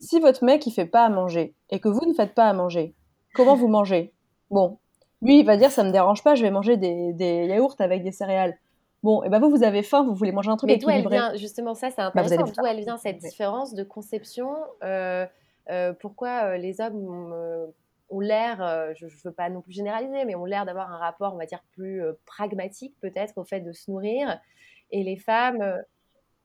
si 0.00 0.18
votre 0.20 0.44
mec 0.44 0.66
il 0.66 0.72
fait 0.72 0.86
pas 0.86 1.04
à 1.04 1.08
manger 1.08 1.54
et 1.70 1.78
que 1.78 1.88
vous 1.88 2.06
ne 2.06 2.14
faites 2.14 2.34
pas 2.34 2.48
à 2.48 2.52
manger, 2.52 2.94
comment 3.34 3.54
vous 3.54 3.68
mangez? 3.68 4.12
Bon, 4.50 4.78
lui 5.20 5.40
il 5.40 5.44
va 5.44 5.56
dire 5.56 5.70
ça 5.70 5.84
me 5.84 5.90
dérange 5.90 6.22
pas, 6.22 6.34
je 6.34 6.42
vais 6.42 6.50
manger 6.50 6.76
des, 6.76 7.12
des 7.12 7.46
yaourts 7.46 7.76
avec 7.80 8.02
des 8.02 8.12
céréales. 8.12 8.58
Bon, 9.02 9.22
et 9.22 9.28
ben 9.28 9.38
vous 9.38 9.50
vous 9.50 9.62
avez 9.62 9.82
faim, 9.82 10.04
vous 10.04 10.14
voulez 10.14 10.32
manger 10.32 10.50
un 10.50 10.56
truc 10.56 10.70
Mais 10.70 10.76
d'où 10.76 10.90
elle 10.90 11.06
vient 11.08 11.34
justement 11.36 11.74
ça, 11.74 11.90
c'est 11.90 11.98
Bah, 11.98 12.12
intéressant. 12.14 12.44
D'où 12.44 12.66
elle 12.66 12.80
vient 12.80 12.96
cette 12.96 13.18
différence 13.18 13.74
de 13.74 13.84
conception 13.84 14.50
euh, 14.82 15.24
euh, 15.70 15.92
Pourquoi 15.92 16.44
euh, 16.44 16.56
les 16.56 16.80
hommes 16.80 16.96
ont, 16.96 17.72
ont 18.10 18.20
l'air, 18.20 18.56
je 18.96 19.04
ne 19.04 19.10
veux 19.24 19.32
pas 19.32 19.50
non 19.50 19.60
plus 19.60 19.72
généraliser, 19.72 20.24
mais 20.24 20.34
ont 20.34 20.46
l'air 20.46 20.64
d'avoir 20.64 20.92
un 20.92 20.98
rapport, 20.98 21.34
on 21.34 21.38
va 21.38 21.46
dire, 21.46 21.62
plus 21.72 22.02
pragmatique 22.26 22.96
peut-être 23.00 23.34
au 23.36 23.44
fait 23.44 23.60
de 23.60 23.70
se 23.72 23.88
nourrir, 23.90 24.40
et 24.90 25.02
les 25.04 25.16
femmes. 25.16 25.60
euh, 25.62 25.78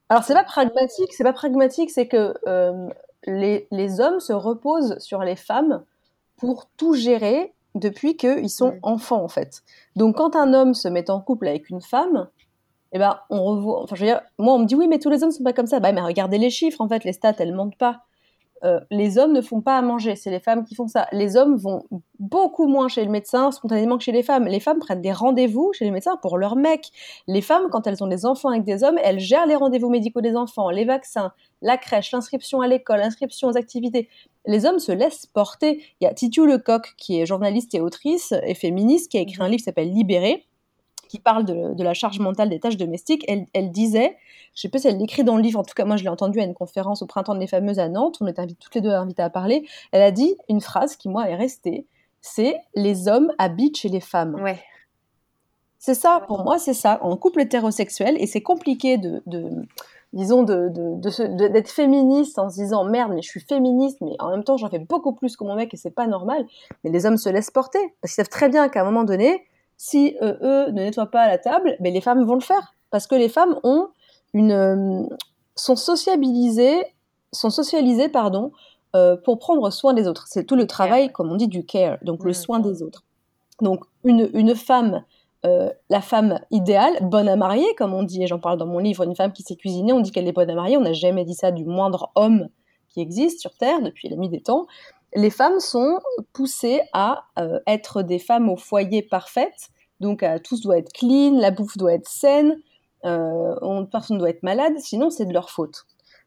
Alors 0.10 0.24
c'est 0.24 0.34
pas 0.34 0.44
pragmatique, 0.44 1.14
c'est 1.14 1.24
pas 1.24 1.34
pragmatique, 1.34 1.90
c'est 1.92 2.08
que 2.08 2.34
euh, 2.48 2.90
les, 3.26 3.68
les 3.72 4.00
hommes 4.00 4.20
se 4.20 4.34
reposent 4.34 4.98
sur 5.00 5.24
les 5.24 5.36
femmes 5.36 5.84
pour 6.38 6.68
tout 6.78 6.94
gérer 6.94 7.54
depuis 7.76 8.18
qu'ils 8.18 8.50
sont 8.50 8.74
Mm. 8.74 8.80
enfants 8.84 9.24
en 9.24 9.28
fait. 9.30 9.64
Donc 9.96 10.18
quand 10.18 10.36
un 10.36 10.54
homme 10.54 10.74
se 10.74 10.88
met 10.88 11.10
en 11.10 11.22
couple 11.22 11.48
avec 11.48 11.70
une 11.70 11.82
femme, 11.82 12.28
eh 12.94 13.00
ben 13.00 13.20
on 13.30 13.44
revoit. 13.44 13.82
Enfin 13.84 13.96
je 13.96 14.02
veux 14.02 14.08
dire, 14.08 14.22
moi 14.38 14.54
on 14.56 14.60
me 14.60 14.66
dit 14.66 14.76
oui 14.76 14.88
mais 14.88 15.00
tous 15.00 15.10
les 15.10 15.24
hommes 15.24 15.32
sont 15.32 15.44
pas 15.44 15.54
comme 15.54 15.68
ça. 15.68 15.80
Bah 15.80 15.92
mais 15.94 16.02
regardez 16.02 16.38
les 16.38 16.50
chiffres 16.52 16.82
en 16.82 16.88
fait, 16.90 17.04
les 17.06 17.14
stats 17.14 17.36
elles 17.40 17.56
mentent 17.56 17.78
pas. 17.78 18.06
Euh, 18.64 18.80
les 18.92 19.18
hommes 19.18 19.34
ne 19.34 19.42
font 19.42 19.62
pas 19.62 19.78
à 19.78 19.82
manger, 19.82 20.16
c'est 20.16 20.32
les 20.32 20.40
femmes 20.40 20.64
qui 20.64 20.74
font 20.74 20.88
ça. 20.88 21.08
Les 21.12 21.36
hommes 21.36 21.58
vont 21.58 21.84
beaucoup 22.20 22.68
moins 22.68 22.88
chez 22.88 23.04
le 23.04 23.12
médecin 23.12 23.52
spontanément 23.52 23.98
que 23.98 24.04
chez 24.04 24.14
les 24.14 24.24
femmes. 24.24 24.46
Les 24.46 24.62
femmes 24.62 24.80
prennent 24.80 25.02
des 25.02 25.12
rendez-vous 25.12 25.72
chez 25.74 25.84
les 25.84 25.92
médecins 25.92 26.18
pour 26.22 26.38
leurs 26.38 26.56
mecs. 26.56 26.90
Les 27.28 27.42
femmes, 27.42 27.68
quand 27.72 27.88
elles 27.88 28.02
ont 28.04 28.08
des 28.08 28.26
enfants 28.26 28.50
avec 28.50 28.64
des 28.64 28.84
hommes, 28.84 28.98
elles 29.04 29.20
gèrent 29.20 29.46
les 29.46 29.56
rendez-vous 29.56 29.90
médicaux 29.90 30.22
des 30.22 30.36
enfants, 30.36 30.70
les 30.70 30.86
vaccins, 30.86 31.34
la 31.62 31.78
crèche, 31.78 32.12
l'inscription 32.14 32.62
à 32.62 32.68
l'école, 32.68 33.00
l'inscription 33.00 33.50
aux 33.50 33.58
activités. 33.58 34.08
Les 34.46 34.66
hommes 34.66 34.80
se 34.80 34.92
laissent 34.92 35.26
porter. 35.26 35.84
Il 36.00 36.06
y 36.06 36.08
a 36.08 36.14
Titu 36.14 36.46
Lecoq, 36.48 36.94
qui 36.98 37.20
est 37.20 37.26
journaliste 37.26 37.76
et 37.76 37.82
autrice 37.82 38.34
et 38.44 38.54
féministe, 38.54 39.12
qui 39.12 39.18
a 39.18 39.22
écrit 39.22 39.42
un 39.42 39.48
livre 39.48 39.58
qui 39.58 39.64
s'appelle 39.64 39.92
Libéré, 39.92 40.46
qui 41.14 41.20
parle 41.20 41.46
de, 41.46 41.76
de 41.76 41.84
la 41.84 41.94
charge 41.94 42.18
mentale 42.18 42.50
des 42.50 42.60
tâches 42.60 42.76
domestiques. 42.76 43.24
Elle, 43.28 43.46
elle 43.54 43.70
disait, 43.70 44.18
je 44.56 44.62
sais 44.62 44.70
pas 44.70 44.80
si 44.80 44.88
elle 44.88 44.98
l'écrit 44.98 45.24
dans 45.24 45.36
le 45.36 45.44
livre, 45.44 45.60
en 45.60 45.64
tout 45.64 45.76
cas 45.76 45.86
moi 45.86 45.96
je 45.96 46.02
l'ai 46.02 46.10
entendu 46.10 46.40
à 46.40 46.44
une 46.44 46.56
conférence 46.56 47.04
au 47.04 47.06
printemps 47.06 47.36
des 47.36 47.46
fameuses 47.46 47.78
à 47.78 47.88
Nantes, 47.88 48.18
on 48.20 48.26
était 48.26 48.48
toutes 48.48 48.74
les 48.74 48.82
deux 48.82 48.90
invitées 48.90 49.22
à 49.22 49.30
parler, 49.30 49.64
elle 49.92 50.02
a 50.02 50.10
dit 50.10 50.36
une 50.50 50.60
phrase 50.60 50.96
qui 50.96 51.10
moi 51.10 51.30
est 51.30 51.36
restée, 51.36 51.86
c'est 52.20 52.58
les 52.74 53.08
hommes 53.08 53.32
habitent 53.38 53.78
chez 53.78 53.90
les 53.90 54.00
femmes. 54.00 54.42
Ouais. 54.42 54.60
C'est 55.78 55.94
ça, 55.94 56.24
pour 56.26 56.44
moi, 56.44 56.58
c'est 56.58 56.74
ça. 56.74 56.98
En 57.04 57.16
couple 57.16 57.42
hétérosexuel, 57.42 58.16
et 58.20 58.26
c'est 58.26 58.42
compliqué 58.42 58.98
de, 58.98 59.22
de 59.28 59.52
disons, 60.14 60.42
de, 60.42 60.70
de, 60.70 60.96
de 61.00 61.48
d'être 61.48 61.70
féministe 61.70 62.40
en 62.40 62.50
se 62.50 62.56
disant 62.56 62.86
merde, 62.86 63.12
mais 63.14 63.22
je 63.22 63.30
suis 63.30 63.42
féministe, 63.42 64.00
mais 64.02 64.16
en 64.18 64.32
même 64.32 64.44
temps, 64.44 64.58
j'en 64.58 64.70
fais 64.70 64.80
beaucoup 64.80 65.14
plus 65.14 65.38
que 65.38 65.44
mon 65.44 65.54
mec 65.54 65.72
et 65.76 65.78
c'est 65.78 65.92
pas 65.92 66.08
normal. 66.08 66.48
Mais 66.84 66.90
les 66.90 67.06
hommes 67.06 67.18
se 67.18 67.30
laissent 67.30 67.52
porter 67.52 67.94
parce 68.02 68.16
qu'ils 68.16 68.24
savent 68.24 68.30
très 68.30 68.50
bien 68.50 68.68
qu'à 68.68 68.82
un 68.82 68.86
moment 68.86 69.04
donné, 69.04 69.46
si 69.78 70.16
euh, 70.22 70.36
eux 70.42 70.72
ne 70.72 70.82
nettoient 70.84 71.12
pas 71.12 71.28
la 71.28 71.38
table, 71.38 71.76
ben, 71.80 71.94
les 71.94 72.02
femmes 72.02 72.24
vont 72.24 72.36
le 72.36 72.42
faire 72.42 72.74
parce 72.92 73.08
que 73.08 73.16
les 73.16 73.30
femmes 73.30 73.60
ont 73.64 73.88
une 74.34 74.52
euh, 74.52 75.04
sont 75.56 75.76
sociabilisées, 75.76 76.84
sont 77.32 77.50
socialisées, 77.50 78.10
pardon, 78.10 78.52
euh, 78.96 79.16
pour 79.18 79.40
prendre 79.40 79.70
soin 79.72 79.94
des 79.94 80.08
autres. 80.08 80.26
C'est 80.28 80.46
tout 80.46 80.56
le 80.56 80.68
travail, 80.68 81.12
comme 81.12 81.32
on 81.32 81.36
dit, 81.36 81.48
du 81.48 81.66
care, 81.66 81.98
donc 82.04 82.24
le 82.24 82.32
Mm. 82.32 82.34
soin 82.34 82.60
des 82.60 82.82
autres. 82.82 83.04
Donc 83.62 83.86
une, 84.04 84.30
une 84.34 84.56
femme 84.56 85.04
la 85.90 86.00
femme 86.00 86.40
idéale, 86.52 86.98
bonne 87.02 87.28
à 87.28 87.36
marier, 87.36 87.68
comme 87.78 87.94
on 87.94 88.04
dit, 88.04 88.24
et 88.24 88.28
j'en 88.28 88.40
parle 88.40 88.58
dans 88.58 88.66
mon 88.66 88.80
livre, 88.80 89.04
une 89.04 89.14
femme 89.14 89.34
qui 89.34 89.44
sait 89.44 89.58
cuisiner, 89.58 89.92
on 89.92 90.00
dit 90.00 90.12
qu'elle 90.12 90.26
est 90.30 90.32
bonne 90.32 90.50
à 90.50 90.56
marier, 90.56 90.78
on 90.78 90.82
n'a 90.82 90.94
jamais 90.94 91.26
dit 91.26 91.34
ça 91.34 91.52
du 91.52 91.66
moindre 91.66 92.14
homme 92.16 92.48
qui 92.94 93.02
existe 93.02 93.42
sur 93.42 93.54
Terre 93.56 93.82
depuis 93.82 94.08
la 94.08 94.16
nuit 94.16 94.30
des 94.30 94.42
temps. 94.42 94.68
Les 95.16 95.30
femmes 95.30 95.60
sont 95.60 96.00
poussées 96.34 96.82
à 96.94 97.26
euh, 97.40 97.60
être 97.68 98.02
des 98.02 98.20
femmes 98.20 98.50
au 98.50 98.56
foyer 98.58 99.04
parfaites, 99.04 99.70
donc 100.00 100.24
euh, 100.24 100.38
tout 100.44 100.60
doit 100.60 100.78
être 100.78 100.92
clean, 100.92 101.38
la 101.40 101.52
bouffe 101.52 101.78
doit 101.78 101.94
être 101.94 102.08
saine, 102.08 102.58
euh, 103.06 103.56
on- 103.62 103.86
personne 103.86 104.16
ne 104.18 104.20
doit 104.20 104.30
être 104.32 104.44
malade, 104.44 104.74
sinon 104.80 105.10
c'est 105.10 105.26
de 105.26 105.34
leur 105.34 105.50
faute. 105.50 105.84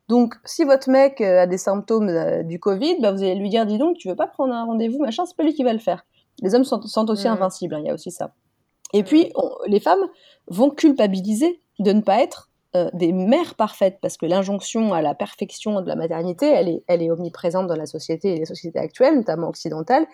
Donc, 0.09 0.35
si 0.45 0.63
votre 0.63 0.89
mec 0.89 1.21
euh, 1.21 1.41
a 1.43 1.47
des 1.49 1.59
symptômes 1.59 2.45
du 2.45 2.61
Covid, 2.61 3.01
bah, 3.01 3.11
vous 3.11 3.23
allez 3.23 3.35
lui 3.35 3.49
dire, 3.49 3.67
dis 3.67 3.77
donc, 3.79 3.97
tu 3.99 4.09
veux 4.09 4.15
pas 4.15 4.29
prendre 4.29 4.55
un 4.55 4.65
rendez-vous, 4.65 4.99
machin, 5.01 5.27
c'est 5.27 5.37
pas 5.37 5.43
lui 5.43 5.53
qui 5.55 5.65
va 5.65 5.73
le 5.73 5.81
faire. 5.81 6.07
Les 6.43 6.55
hommes 6.55 6.63
sont, 6.65 6.81
sont 6.83 7.11
aussi 7.11 7.27
Mm. 7.27 7.33
invincibles, 7.33 7.75
hein, 7.75 7.81
il 7.81 7.87
y 7.87 7.91
a 7.91 7.95
aussi 7.95 8.13
ça. 8.13 8.31
Et 8.93 9.03
puis, 9.03 9.33
on- 9.35 9.51
les 9.67 9.81
femmes 9.81 10.07
vont 10.47 10.71
culpabiliser 10.71 11.61
de 11.81 11.91
ne 11.93 12.03
pas 12.03 12.23
être 12.23 12.51
euh, 12.77 12.91
des 12.93 13.13
mères 13.13 13.55
parfaites, 13.55 13.99
parce 14.01 14.17
que 14.17 14.27
l'injonction 14.27 14.93
à 14.93 15.03
la 15.03 15.15
perfection 15.15 15.81
de 15.81 15.89
la 15.89 15.97
maternité, 15.97 16.47
elle 16.47 16.69
est, 16.69 16.85
elle 16.87 17.03
est 17.03 17.11
omniprésente 17.11 17.67
dans 17.67 17.77
la 17.77 17.87
société 17.87 18.35
et 18.35 18.39
les 18.39 18.45
sociétés 18.45 18.79
actuelles, 18.79 19.17
notamment 19.17 19.49
occidentales, 19.49 20.07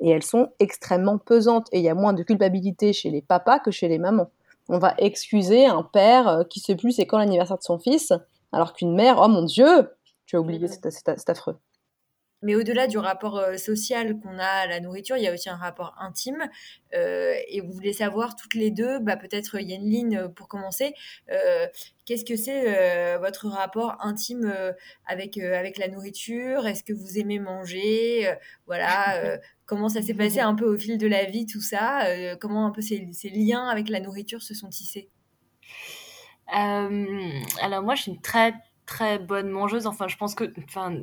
et 0.00 0.10
elles 0.10 0.22
sont 0.22 0.48
extrêmement 0.58 1.18
pesantes. 1.18 1.68
Et 1.72 1.78
il 1.78 1.84
y 1.84 1.88
a 1.88 1.94
moins 1.94 2.12
de 2.12 2.22
culpabilité 2.22 2.92
chez 2.92 3.10
les 3.10 3.22
papas 3.22 3.58
que 3.58 3.70
chez 3.70 3.88
les 3.88 3.98
mamans. 3.98 4.30
On 4.68 4.78
va 4.78 4.94
excuser 4.98 5.66
un 5.66 5.82
père 5.82 6.28
euh, 6.28 6.44
qui 6.44 6.60
sait 6.60 6.76
plus 6.76 6.92
c'est 6.92 7.06
quand 7.06 7.18
l'anniversaire 7.18 7.58
de 7.58 7.62
son 7.62 7.78
fils, 7.78 8.12
alors 8.52 8.72
qu'une 8.72 8.94
mère, 8.94 9.20
oh 9.22 9.28
mon 9.28 9.42
Dieu, 9.42 9.90
tu 10.26 10.36
as 10.36 10.40
oublié, 10.40 10.66
c'est 10.68 11.28
affreux. 11.30 11.56
Mais 12.42 12.54
au-delà 12.54 12.86
du 12.86 12.98
rapport 12.98 13.38
euh, 13.38 13.56
social 13.56 14.18
qu'on 14.20 14.38
a 14.38 14.44
à 14.44 14.66
la 14.66 14.80
nourriture, 14.80 15.16
il 15.16 15.24
y 15.24 15.28
a 15.28 15.32
aussi 15.32 15.48
un 15.48 15.56
rapport 15.56 15.94
intime. 15.98 16.48
Euh, 16.94 17.34
et 17.48 17.60
vous 17.60 17.72
voulez 17.72 17.92
savoir 17.92 18.36
toutes 18.36 18.54
les 18.54 18.70
deux, 18.70 18.98
bah, 18.98 19.16
peut-être 19.16 19.58
Yenline 19.58 20.16
euh, 20.16 20.28
pour 20.28 20.48
commencer, 20.48 20.94
euh, 21.30 21.66
qu'est-ce 22.04 22.24
que 22.24 22.36
c'est 22.36 23.18
votre 23.18 23.48
rapport 23.48 23.96
intime 24.00 24.52
avec, 25.06 25.38
avec 25.38 25.78
la 25.78 25.88
nourriture? 25.88 26.66
Est-ce 26.66 26.84
que 26.84 26.92
vous 26.92 27.18
aimez 27.18 27.38
manger? 27.38 28.32
Voilà, 28.66 29.38
comment 29.64 29.88
ça 29.88 30.02
s'est 30.02 30.14
passé 30.14 30.40
un 30.40 30.54
peu 30.54 30.66
au 30.66 30.78
fil 30.78 30.98
de 30.98 31.06
la 31.06 31.24
vie, 31.24 31.46
tout 31.46 31.60
ça? 31.60 32.06
Comment 32.40 32.66
un 32.66 32.70
peu 32.70 32.80
ces, 32.80 33.08
ces 33.12 33.30
liens 33.30 33.66
avec 33.68 33.88
la 33.88 34.00
nourriture 34.00 34.42
se 34.42 34.54
sont 34.54 34.68
tissés? 34.68 35.10
Euh, 36.54 37.40
alors 37.60 37.82
moi, 37.82 37.94
je 37.94 38.02
suis 38.02 38.12
une 38.12 38.20
très 38.20 38.54
très 38.86 39.18
bonne 39.18 39.50
mangeuse. 39.50 39.86
Enfin, 39.86 40.08
je 40.08 40.16
pense 40.16 40.34
que, 40.34 40.52
enfin, 40.64 40.96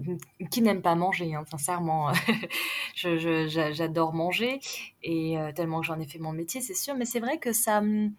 qui 0.50 0.62
n'aime 0.62 0.82
pas 0.82 0.96
manger, 0.96 1.36
hein, 1.36 1.44
sincèrement. 1.52 2.12
j'adore 2.96 4.14
manger 4.14 4.60
et 5.04 5.38
euh, 5.38 5.52
tellement 5.52 5.82
que 5.82 5.88
j'en 5.88 6.00
ai 6.00 6.08
fait 6.08 6.20
mon 6.20 6.32
métier, 6.32 6.62
c'est 6.62 6.74
sûr. 6.74 6.96
Mais 6.96 7.06
c'est 7.06 7.20
vrai 7.20 7.38
que 7.38 7.52
ça, 7.52 7.80
hum, 7.80 8.14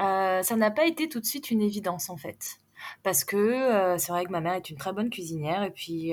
euh, 0.00 0.42
ça 0.42 0.56
n'a 0.56 0.70
pas 0.70 0.86
été 0.86 1.08
tout 1.08 1.20
de 1.20 1.26
suite 1.26 1.50
une 1.50 1.60
évidence 1.60 2.08
en 2.10 2.16
fait, 2.16 2.60
parce 3.02 3.24
que 3.24 3.36
euh, 3.36 3.98
c'est 3.98 4.12
vrai 4.12 4.24
que 4.24 4.30
ma 4.30 4.40
mère 4.40 4.54
est 4.54 4.70
une 4.70 4.76
très 4.76 4.92
bonne 4.92 5.10
cuisinière 5.10 5.62
et 5.62 5.70
puis 5.70 6.12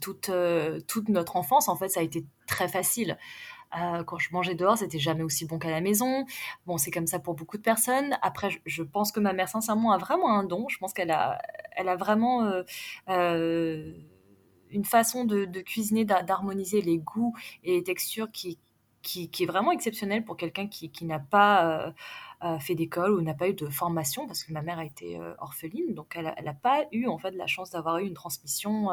toute 0.00 0.30
toute 0.86 1.08
notre 1.08 1.36
enfance 1.36 1.68
en 1.68 1.76
fait, 1.76 1.88
ça 1.88 2.00
a 2.00 2.02
été 2.02 2.24
très 2.46 2.68
facile. 2.68 3.18
Euh, 3.78 4.02
quand 4.04 4.18
je 4.18 4.32
mangeais 4.32 4.54
dehors, 4.54 4.78
c'était 4.78 4.98
jamais 4.98 5.22
aussi 5.22 5.46
bon 5.46 5.58
qu'à 5.58 5.70
la 5.70 5.80
maison. 5.80 6.26
Bon, 6.66 6.78
c'est 6.78 6.90
comme 6.90 7.06
ça 7.06 7.18
pour 7.18 7.34
beaucoup 7.34 7.56
de 7.56 7.62
personnes. 7.62 8.16
Après, 8.22 8.50
je, 8.66 8.82
pense 8.82 9.12
que 9.12 9.20
ma 9.20 9.32
mère, 9.32 9.48
sincèrement, 9.48 9.92
a 9.92 9.98
vraiment 9.98 10.32
un 10.32 10.44
don. 10.44 10.68
Je 10.68 10.78
pense 10.78 10.92
qu'elle 10.92 11.10
a, 11.10 11.40
elle 11.72 11.88
a 11.88 11.96
vraiment 11.96 12.44
euh, 12.44 12.62
euh, 13.08 13.92
une 14.70 14.84
façon 14.84 15.24
de, 15.24 15.46
cuisiner, 15.60 16.04
d'harmoniser 16.04 16.80
les 16.82 16.98
goûts 16.98 17.34
et 17.64 17.74
les 17.74 17.82
textures 17.84 18.30
qui, 18.32 18.58
est 19.16 19.46
vraiment 19.46 19.72
exceptionnelle 19.72 20.24
pour 20.24 20.36
quelqu'un 20.36 20.66
qui, 20.68 21.04
n'a 21.04 21.18
pas 21.18 21.92
fait 22.60 22.74
d'école 22.74 23.12
ou 23.12 23.20
n'a 23.22 23.34
pas 23.34 23.48
eu 23.48 23.54
de 23.54 23.66
formation, 23.68 24.26
parce 24.26 24.44
que 24.44 24.52
ma 24.52 24.62
mère 24.62 24.78
a 24.78 24.84
été 24.84 25.18
orpheline, 25.38 25.94
donc 25.94 26.16
elle 26.16 26.32
n'a 26.44 26.54
pas 26.54 26.84
eu 26.92 27.06
en 27.06 27.18
fait 27.18 27.32
la 27.32 27.46
chance 27.46 27.70
d'avoir 27.70 27.98
eu 27.98 28.06
une 28.06 28.14
transmission 28.14 28.88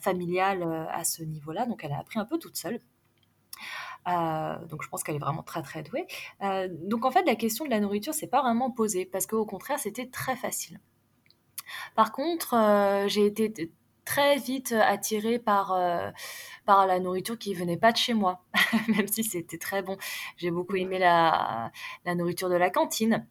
familiale 0.00 0.88
à 0.92 1.04
ce 1.04 1.22
niveau-là. 1.22 1.66
Donc 1.66 1.84
elle 1.84 1.92
a 1.92 1.98
appris 1.98 2.18
un 2.18 2.24
peu 2.24 2.38
toute 2.38 2.56
seule. 2.56 2.80
Euh, 4.08 4.64
donc 4.66 4.82
je 4.82 4.88
pense 4.88 5.02
qu'elle 5.02 5.16
est 5.16 5.20
vraiment 5.20 5.42
très 5.42 5.62
très 5.62 5.82
douée. 5.82 6.06
Euh, 6.42 6.68
donc 6.70 7.04
en 7.04 7.10
fait 7.10 7.24
la 7.24 7.34
question 7.34 7.64
de 7.64 7.70
la 7.70 7.80
nourriture 7.80 8.14
c'est 8.14 8.28
pas 8.28 8.42
vraiment 8.42 8.70
posée 8.70 9.04
parce 9.04 9.26
qu'au 9.26 9.44
contraire 9.44 9.78
c'était 9.78 10.06
très 10.06 10.36
facile. 10.36 10.80
Par 11.94 12.12
contre 12.12 12.54
euh, 12.54 13.08
j'ai 13.08 13.26
été 13.26 13.72
très 14.04 14.36
vite 14.36 14.72
attirée 14.72 15.38
par 15.38 15.76
par 16.64 16.86
la 16.86 17.00
nourriture 17.00 17.38
qui 17.38 17.54
venait 17.54 17.76
pas 17.76 17.92
de 17.92 17.96
chez 17.96 18.14
moi, 18.14 18.44
même 18.88 19.08
si 19.08 19.24
c'était 19.24 19.58
très 19.58 19.82
bon. 19.82 19.96
J'ai 20.36 20.50
beaucoup 20.50 20.76
aimé 20.76 20.98
la 20.98 21.72
la 22.04 22.14
nourriture 22.14 22.48
de 22.48 22.54
la 22.56 22.70
cantine. 22.70 23.26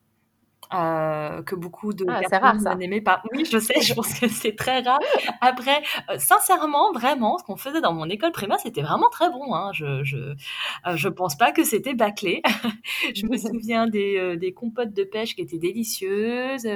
Euh, 0.73 1.43
que 1.43 1.55
beaucoup 1.55 1.93
de 1.93 2.05
ah, 2.07 2.21
personnes 2.29 2.77
n'aimaient 2.79 3.01
pas. 3.01 3.21
Oui, 3.31 3.45
je 3.45 3.57
sais, 3.59 3.81
je 3.81 3.93
pense 3.93 4.19
que 4.19 4.27
c'est 4.27 4.55
très 4.55 4.81
rare. 4.81 4.99
Après, 5.41 5.81
euh, 6.09 6.17
sincèrement, 6.17 6.91
vraiment, 6.91 7.37
ce 7.37 7.43
qu'on 7.43 7.55
faisait 7.55 7.81
dans 7.81 7.93
mon 7.93 8.09
école 8.09 8.31
primaire, 8.31 8.59
c'était 8.59 8.81
vraiment 8.81 9.09
très 9.09 9.29
bon. 9.29 9.53
Hein. 9.53 9.71
Je, 9.73 10.03
je, 10.03 10.17
euh, 10.17 10.95
je 10.95 11.09
pense 11.09 11.35
pas 11.35 11.51
que 11.51 11.63
c'était 11.63 11.93
bâclé. 11.93 12.41
je 13.15 13.25
me 13.27 13.37
souviens 13.37 13.87
des, 13.87 14.37
des 14.37 14.53
compotes 14.53 14.93
de 14.93 15.03
pêche 15.03 15.35
qui 15.35 15.41
étaient 15.41 15.59
délicieuses, 15.59 16.67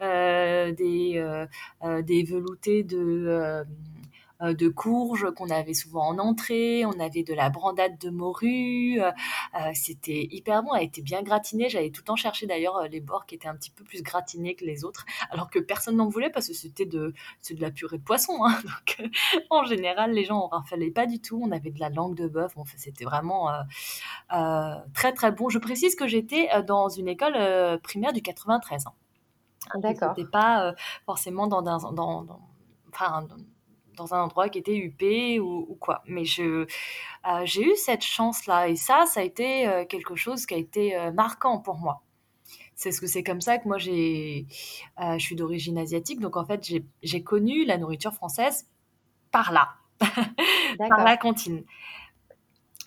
des, 0.00 1.46
des 2.02 2.22
veloutés 2.24 2.82
de 2.82 3.26
euh, 3.28 3.64
de 4.40 4.68
courges 4.68 5.30
qu'on 5.34 5.50
avait 5.50 5.74
souvent 5.74 6.08
en 6.08 6.18
entrée, 6.18 6.84
on 6.86 6.98
avait 6.98 7.22
de 7.22 7.34
la 7.34 7.50
brandade 7.50 7.98
de 7.98 8.10
morue, 8.10 9.00
euh, 9.00 9.10
euh, 9.54 9.70
c'était 9.74 10.28
hyper 10.30 10.62
bon, 10.62 10.74
elle 10.74 10.84
était 10.84 11.02
bien 11.02 11.22
gratinée, 11.22 11.68
j'allais 11.68 11.90
tout 11.90 12.00
le 12.00 12.06
temps 12.06 12.16
chercher 12.16 12.46
d'ailleurs 12.46 12.88
les 12.88 13.00
bords 13.00 13.26
qui 13.26 13.34
étaient 13.34 13.48
un 13.48 13.54
petit 13.54 13.70
peu 13.70 13.84
plus 13.84 14.02
gratinés 14.02 14.54
que 14.54 14.64
les 14.64 14.84
autres, 14.84 15.04
alors 15.30 15.50
que 15.50 15.58
personne 15.58 15.96
n'en 15.96 16.08
voulait 16.08 16.30
parce 16.30 16.48
que 16.48 16.54
c'était 16.54 16.86
de, 16.86 17.12
de 17.50 17.60
la 17.60 17.70
purée 17.70 17.98
de 17.98 18.02
poisson, 18.02 18.44
hein. 18.44 18.58
donc 18.64 19.10
en 19.50 19.64
général 19.64 20.12
les 20.12 20.24
gens 20.24 20.38
en 20.38 20.48
rafalaient 20.48 20.90
pas 20.90 21.06
du 21.06 21.20
tout, 21.20 21.40
on 21.42 21.50
avait 21.52 21.70
de 21.70 21.80
la 21.80 21.90
langue 21.90 22.16
de 22.16 22.26
bœuf, 22.26 22.52
enfin, 22.56 22.76
c'était 22.76 23.04
vraiment 23.04 23.50
très 24.94 25.12
très 25.12 25.32
bon. 25.32 25.48
Je 25.48 25.58
précise 25.58 25.94
que 25.94 26.06
j'étais 26.06 26.48
dans 26.62 26.88
une 26.88 27.08
école 27.08 27.34
primaire 27.82 28.12
du 28.12 28.22
93 28.22 28.86
ans. 28.86 28.94
D'accord. 29.76 30.14
C'était 30.16 30.28
pas 30.28 30.74
forcément 31.04 31.46
dans, 31.46 31.62
dans, 31.62 31.92
dans, 31.92 32.22
dans 32.22 32.40
enfin, 32.92 33.26
dans 34.00 34.14
un 34.14 34.22
endroit 34.22 34.48
qui 34.48 34.58
était 34.58 34.76
huppé 34.76 35.38
ou, 35.40 35.76
quoi. 35.78 36.02
Mais 36.06 36.24
je, 36.24 36.66
euh, 37.26 37.44
j'ai 37.44 37.62
eu 37.62 37.76
cette 37.76 38.02
chance-là 38.02 38.68
et 38.68 38.76
ça, 38.76 39.04
ça 39.06 39.20
a 39.20 39.22
été 39.22 39.68
euh, 39.68 39.84
quelque 39.84 40.16
chose 40.16 40.46
qui 40.46 40.54
a 40.54 40.56
été 40.56 40.96
euh, 40.96 41.12
marquant 41.12 41.58
pour 41.58 41.76
moi. 41.76 42.02
C'est 42.74 42.92
ce 42.92 43.00
que 43.00 43.06
c'est 43.06 43.22
comme 43.22 43.42
ça 43.42 43.58
que 43.58 43.68
moi 43.68 43.76
j'ai, 43.76 44.46
je 44.98 45.18
suis 45.18 45.36
d'origine 45.36 45.76
asiatique, 45.76 46.18
donc 46.18 46.38
en 46.38 46.46
fait 46.46 46.66
j'ai, 47.02 47.22
connu 47.22 47.66
la 47.66 47.76
nourriture 47.76 48.14
française 48.14 48.66
par 49.30 49.52
là, 49.52 49.68
par 50.88 51.04
la 51.04 51.18
cantine. 51.18 51.62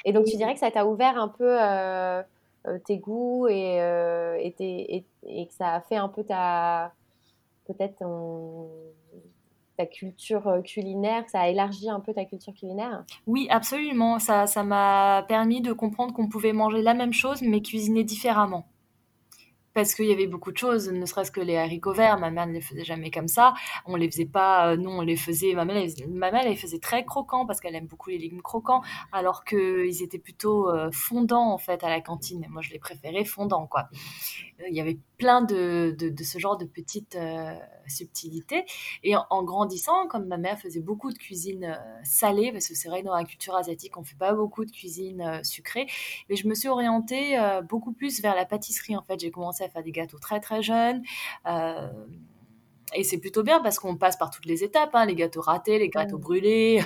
Et 0.03 0.11
donc 0.11 0.25
tu 0.25 0.35
dirais 0.35 0.55
que 0.55 0.59
ça 0.59 0.71
t'a 0.71 0.87
ouvert 0.87 1.15
un 1.19 1.27
peu 1.27 1.59
tes 2.85 2.97
goûts 2.97 3.47
et, 3.47 3.77
et, 4.39 5.05
et, 5.27 5.45
que 5.45 5.53
ça 5.53 5.75
a 5.75 5.81
fait 5.81 5.97
un 5.97 6.09
peu 6.09 6.23
ta 6.23 6.91
peut-être 7.67 7.97
ton 7.97 8.67
ta 9.77 9.85
culture 9.85 10.47
euh, 10.47 10.61
culinaire, 10.61 11.23
ça 11.29 11.41
a 11.41 11.47
élargi 11.49 11.89
un 11.89 11.99
peu 11.99 12.13
ta 12.13 12.25
culture 12.25 12.53
culinaire? 12.53 13.03
Oui, 13.27 13.47
absolument. 13.49 14.19
Ça, 14.19 14.47
ça 14.47 14.63
m'a 14.63 15.25
permis 15.27 15.61
de 15.61 15.73
comprendre 15.73 16.13
qu'on 16.13 16.27
pouvait 16.27 16.53
manger 16.53 16.81
la 16.81 16.93
même 16.93 17.13
chose, 17.13 17.41
mais 17.41 17.61
cuisiner 17.61 18.03
différemment 18.03 18.65
parce 19.73 19.95
qu'il 19.95 20.05
y 20.05 20.11
avait 20.11 20.27
beaucoup 20.27 20.51
de 20.51 20.57
choses, 20.57 20.89
ne 20.89 21.05
serait-ce 21.05 21.31
que 21.31 21.41
les 21.41 21.57
haricots 21.57 21.93
verts, 21.93 22.19
ma 22.19 22.29
mère 22.29 22.47
ne 22.47 22.53
les 22.53 22.61
faisait 22.61 22.83
jamais 22.83 23.09
comme 23.09 23.27
ça, 23.27 23.53
on 23.85 23.95
les 23.95 24.09
faisait 24.09 24.25
pas, 24.25 24.71
euh, 24.71 24.77
non, 24.77 24.99
on 24.99 25.01
les 25.01 25.15
faisait, 25.15 25.53
ma 25.53 25.65
mère, 25.65 25.77
elle, 25.77 26.09
ma 26.09 26.31
mère, 26.31 26.45
les 26.45 26.55
faisait 26.55 26.79
très 26.79 27.05
croquants 27.05 27.45
parce 27.45 27.59
qu'elle 27.59 27.75
aime 27.75 27.87
beaucoup 27.87 28.09
les 28.09 28.19
légumes 28.19 28.41
croquants, 28.41 28.81
alors 29.11 29.43
qu'ils 29.43 30.03
étaient 30.03 30.19
plutôt 30.19 30.69
euh, 30.69 30.89
fondants 30.91 31.51
en 31.51 31.57
fait 31.57 31.83
à 31.83 31.89
la 31.89 32.01
cantine. 32.01 32.45
Moi, 32.49 32.61
je 32.61 32.71
les 32.71 32.79
préférais 32.79 33.25
fondants, 33.25 33.67
quoi. 33.67 33.89
Euh, 34.59 34.65
il 34.69 34.75
y 34.75 34.81
avait 34.81 34.99
plein 35.17 35.41
de, 35.41 35.95
de, 35.97 36.23
ce 36.23 36.37
genre 36.37 36.57
de 36.57 36.65
petites 36.65 37.17
subtilités. 37.87 38.65
Et 39.03 39.15
en, 39.15 39.43
grandissant, 39.43 40.07
comme 40.07 40.27
ma 40.27 40.37
mère 40.37 40.59
faisait 40.59 40.81
beaucoup 40.81 41.11
de 41.11 41.17
cuisine 41.17 41.79
salée, 42.03 42.51
parce 42.51 42.67
que 42.67 42.75
c'est 42.75 42.89
vrai 42.89 43.03
dans 43.03 43.15
la 43.15 43.23
culture 43.23 43.55
asiatique, 43.55 43.95
on 43.97 44.03
fait 44.03 44.17
pas 44.17 44.33
beaucoup 44.33 44.65
de 44.65 44.71
cuisine 44.71 45.41
sucrée, 45.43 45.87
mais 46.29 46.35
je 46.35 46.47
me 46.47 46.53
suis 46.55 46.67
orientée 46.67 47.37
beaucoup 47.69 47.93
plus 47.93 48.21
vers 48.21 48.35
la 48.35 48.45
pâtisserie. 48.45 48.97
En 48.97 49.03
fait, 49.03 49.19
j'ai 49.19 49.31
commencé 49.31 49.62
à 49.63 49.69
faire 49.69 49.83
des 49.83 49.91
gâteaux 49.91 50.19
très 50.19 50.39
très 50.39 50.61
jeunes. 50.61 51.03
Euh, 51.47 51.87
et 52.95 53.03
c'est 53.03 53.17
plutôt 53.17 53.41
bien 53.41 53.59
parce 53.61 53.79
qu'on 53.79 53.97
passe 53.97 54.17
par 54.17 54.29
toutes 54.29 54.45
les 54.45 54.63
étapes, 54.63 54.91
hein, 54.93 55.05
les 55.05 55.15
gâteaux 55.15 55.41
ratés, 55.41 55.79
les 55.79 55.89
gâteaux 55.89 56.19
brûlés, 56.19 56.81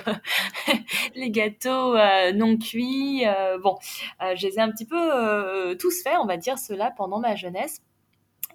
les 1.14 1.30
gâteaux 1.30 1.96
euh, 1.96 2.32
non 2.32 2.56
cuits. 2.56 3.26
Euh, 3.26 3.58
bon, 3.58 3.76
je 4.20 4.46
les 4.46 4.54
ai 4.54 4.60
un 4.60 4.70
petit 4.70 4.86
peu 4.86 5.76
tous 5.76 6.02
faits, 6.02 6.16
on 6.20 6.26
va 6.26 6.36
dire 6.38 6.58
cela, 6.58 6.90
pendant 6.96 7.20
ma 7.20 7.36
jeunesse. 7.36 7.82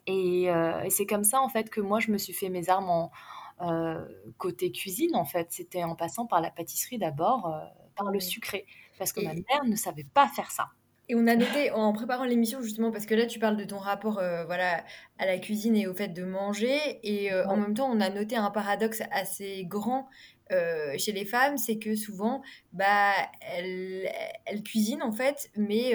Et, 0.07 0.49
c'est 0.89 1.05
comme 1.05 1.23
ça, 1.23 1.41
en 1.41 1.49
fait, 1.49 1.69
que 1.69 1.79
moi, 1.79 1.99
je 1.99 2.11
me 2.11 2.17
suis 2.17 2.33
fait 2.33 2.49
mes 2.49 2.69
armes 2.69 2.89
en 2.89 3.11
côté 4.39 4.71
cuisine, 4.71 5.15
en 5.15 5.25
fait. 5.25 5.47
C'était 5.51 5.83
en 5.83 5.95
passant 5.95 6.25
par 6.25 6.41
la 6.41 6.49
pâtisserie 6.49 6.97
d'abord, 6.97 7.53
par 7.95 8.09
le 8.09 8.19
sucré. 8.19 8.65
Parce 8.97 9.13
que 9.13 9.21
ma 9.21 9.33
mère 9.33 9.65
ne 9.65 9.75
savait 9.75 10.07
pas 10.11 10.27
faire 10.27 10.49
ça. 10.49 10.69
Et 11.09 11.15
on 11.15 11.27
a 11.27 11.35
noté 11.35 11.69
en 11.71 11.91
préparant 11.91 12.23
l'émission 12.23 12.61
justement 12.61 12.91
parce 12.91 13.05
que 13.05 13.13
là 13.13 13.25
tu 13.25 13.37
parles 13.37 13.57
de 13.57 13.65
ton 13.65 13.77
rapport 13.77 14.19
euh, 14.19 14.45
voilà 14.45 14.85
à 15.17 15.25
la 15.25 15.37
cuisine 15.37 15.75
et 15.75 15.85
au 15.85 15.93
fait 15.93 16.09
de 16.09 16.23
manger. 16.23 16.77
Et 17.03 17.33
euh, 17.33 17.45
en 17.47 17.57
même 17.57 17.73
temps 17.73 17.89
on 17.91 17.99
a 17.99 18.09
noté 18.09 18.35
un 18.37 18.49
paradoxe 18.51 19.01
assez 19.11 19.65
grand 19.65 20.07
euh, 20.51 20.97
chez 20.97 21.11
les 21.11 21.25
femmes 21.25 21.57
c'est 21.57 21.77
que 21.77 21.95
souvent 21.95 22.41
bah 22.71 23.13
elles, 23.41 24.09
elles, 24.45 24.63
cuisinent 24.63 25.01
en 25.01 25.11
fait 25.11 25.49
mais 25.55 25.93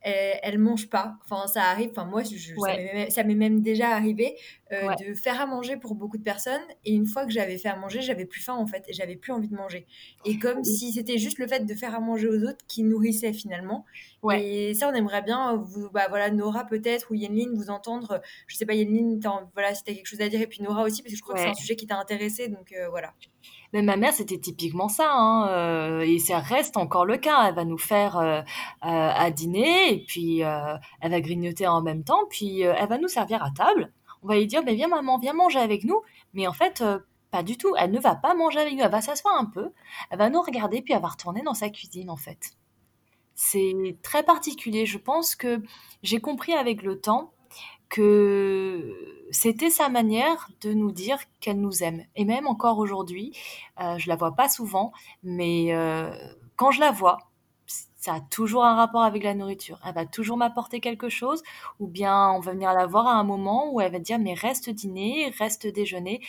elle, 0.00 0.38
elle, 0.42 0.58
mange 0.58 0.88
pas. 0.88 1.16
Enfin, 1.24 1.46
ça 1.46 1.62
arrive. 1.64 1.90
Enfin, 1.90 2.04
moi, 2.04 2.22
je, 2.22 2.54
ça 3.10 3.24
m'est 3.24 3.34
même 3.34 3.60
déjà 3.60 3.90
arrivé 3.90 4.36
euh, 4.72 4.94
de 4.96 5.14
faire 5.14 5.40
à 5.40 5.46
manger 5.46 5.76
pour 5.76 5.94
beaucoup 5.94 6.18
de 6.18 6.22
personnes. 6.22 6.60
Et 6.84 6.92
une 6.92 7.06
fois 7.06 7.24
que 7.24 7.32
j'avais 7.32 7.58
fait 7.58 7.68
à 7.68 7.76
manger, 7.76 8.00
j'avais 8.00 8.24
plus 8.24 8.40
faim 8.40 8.54
en 8.54 8.66
fait, 8.66 8.84
et 8.88 8.92
j'avais 8.92 9.16
plus 9.16 9.32
envie 9.32 9.48
de 9.48 9.54
manger. 9.54 9.86
Et 10.24 10.38
comme 10.38 10.64
si 10.64 10.92
c'était 10.92 11.18
juste 11.18 11.38
le 11.38 11.46
fait 11.46 11.64
de 11.64 11.74
faire 11.74 11.94
à 11.94 12.00
manger 12.00 12.28
aux 12.28 12.42
autres 12.42 12.64
qui 12.66 12.82
nourrissait 12.82 13.32
finalement. 13.32 13.84
Et 14.34 14.74
ça, 14.74 14.88
on 14.88 14.94
aimerait 14.94 15.22
bien, 15.22 15.56
vous, 15.56 15.90
bah 15.90 16.06
voilà, 16.08 16.30
Nora 16.30 16.64
peut-être 16.64 17.10
ou 17.10 17.14
Yenline 17.14 17.54
vous 17.54 17.70
entendre. 17.70 18.20
Je 18.46 18.56
sais 18.56 18.66
pas, 18.66 18.74
Yenline, 18.74 19.20
voilà, 19.54 19.74
si 19.74 19.84
t'as 19.84 19.94
quelque 19.94 20.06
chose 20.06 20.20
à 20.20 20.28
dire, 20.28 20.40
et 20.40 20.46
puis 20.46 20.62
Nora 20.62 20.82
aussi, 20.82 21.02
parce 21.02 21.12
que 21.12 21.18
je 21.18 21.22
crois 21.22 21.34
que 21.34 21.40
c'est 21.40 21.48
un 21.48 21.54
sujet 21.54 21.76
qui 21.76 21.86
t'a 21.86 21.98
intéressé. 21.98 22.48
Donc 22.48 22.72
euh, 22.72 22.88
voilà. 22.88 23.14
Mais 23.72 23.82
ma 23.82 23.96
mère, 23.96 24.12
c'était 24.12 24.38
typiquement 24.38 24.88
ça, 24.88 25.12
hein, 25.12 25.48
euh, 25.48 26.00
et 26.00 26.18
ça 26.18 26.38
reste 26.38 26.76
encore 26.76 27.04
le 27.04 27.18
cas. 27.18 27.48
Elle 27.48 27.54
va 27.54 27.64
nous 27.64 27.78
faire 27.78 28.16
euh, 28.18 28.40
euh, 28.40 28.42
à 28.82 29.30
dîner, 29.30 29.92
et 29.92 30.04
puis 30.04 30.38
elle 30.38 31.10
va 31.10 31.20
grignoter 31.20 31.66
en 31.66 31.82
même 31.82 32.04
temps, 32.04 32.24
puis 32.30 32.60
elle 32.60 32.88
va 32.88 32.98
nous 32.98 33.08
servir 33.08 33.42
à 33.42 33.50
table. 33.50 33.92
On 34.22 34.28
va 34.28 34.36
lui 34.36 34.46
dire, 34.46 34.62
mais 34.64 34.74
viens 34.74 34.88
maman, 34.88 35.18
viens 35.18 35.34
manger 35.34 35.60
avec 35.60 35.84
nous. 35.84 36.02
Mais 36.34 36.46
en 36.46 36.52
fait, 36.52 36.82
pas 37.30 37.42
du 37.42 37.56
tout. 37.56 37.74
Elle 37.78 37.90
ne 37.90 38.00
va 38.00 38.14
pas 38.16 38.34
manger 38.34 38.58
avec 38.60 38.74
nous. 38.74 38.82
Elle 38.82 38.90
va 38.90 39.02
s'asseoir 39.02 39.38
un 39.38 39.44
peu, 39.44 39.70
elle 40.10 40.18
va 40.18 40.30
nous 40.30 40.40
regarder, 40.40 40.82
puis 40.82 40.94
elle 40.94 41.02
va 41.02 41.08
retourner 41.08 41.42
dans 41.42 41.54
sa 41.54 41.68
cuisine, 41.70 42.10
en 42.10 42.16
fait. 42.16 42.52
C'est 43.34 43.96
très 44.02 44.24
particulier. 44.24 44.86
Je 44.86 44.98
pense 44.98 45.36
que 45.36 45.62
j'ai 46.02 46.20
compris 46.20 46.54
avec 46.54 46.82
le 46.82 47.00
temps 47.00 47.32
que 47.88 48.94
c'était 49.30 49.70
sa 49.70 49.88
manière 49.88 50.50
de 50.60 50.72
nous 50.72 50.92
dire 50.92 51.18
qu'elle 51.40 51.60
nous 51.60 51.82
aime. 51.82 52.04
Et 52.16 52.24
même 52.24 52.46
encore 52.46 52.78
aujourd'hui, 52.78 53.32
euh, 53.80 53.98
je 53.98 54.08
la 54.08 54.16
vois 54.16 54.32
pas 54.32 54.48
souvent, 54.48 54.92
mais 55.22 55.74
euh, 55.74 56.10
quand 56.56 56.70
je 56.70 56.80
la 56.80 56.90
vois, 56.90 57.18
ça 57.66 58.14
a 58.14 58.20
toujours 58.20 58.64
un 58.64 58.74
rapport 58.74 59.02
avec 59.02 59.24
la 59.24 59.34
nourriture. 59.34 59.80
Elle 59.84 59.94
va 59.94 60.06
toujours 60.06 60.36
m'apporter 60.36 60.80
quelque 60.80 61.08
chose, 61.08 61.42
ou 61.80 61.86
bien 61.86 62.30
on 62.30 62.40
va 62.40 62.52
venir 62.52 62.72
la 62.72 62.86
voir 62.86 63.06
à 63.06 63.14
un 63.14 63.24
moment 63.24 63.72
où 63.72 63.80
elle 63.80 63.92
va 63.92 63.98
dire 63.98 64.18
mais 64.18 64.34
reste 64.34 64.70
dîner, 64.70 65.32
reste 65.38 65.66
déjeuner. 65.66 66.20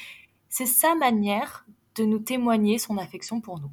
C'est 0.50 0.66
sa 0.66 0.96
manière 0.96 1.66
de 1.96 2.06
nous 2.06 2.20
témoigner 2.20 2.80
son 2.80 2.98
affection 2.98 3.40
pour 3.40 3.60
nous. 3.60 3.72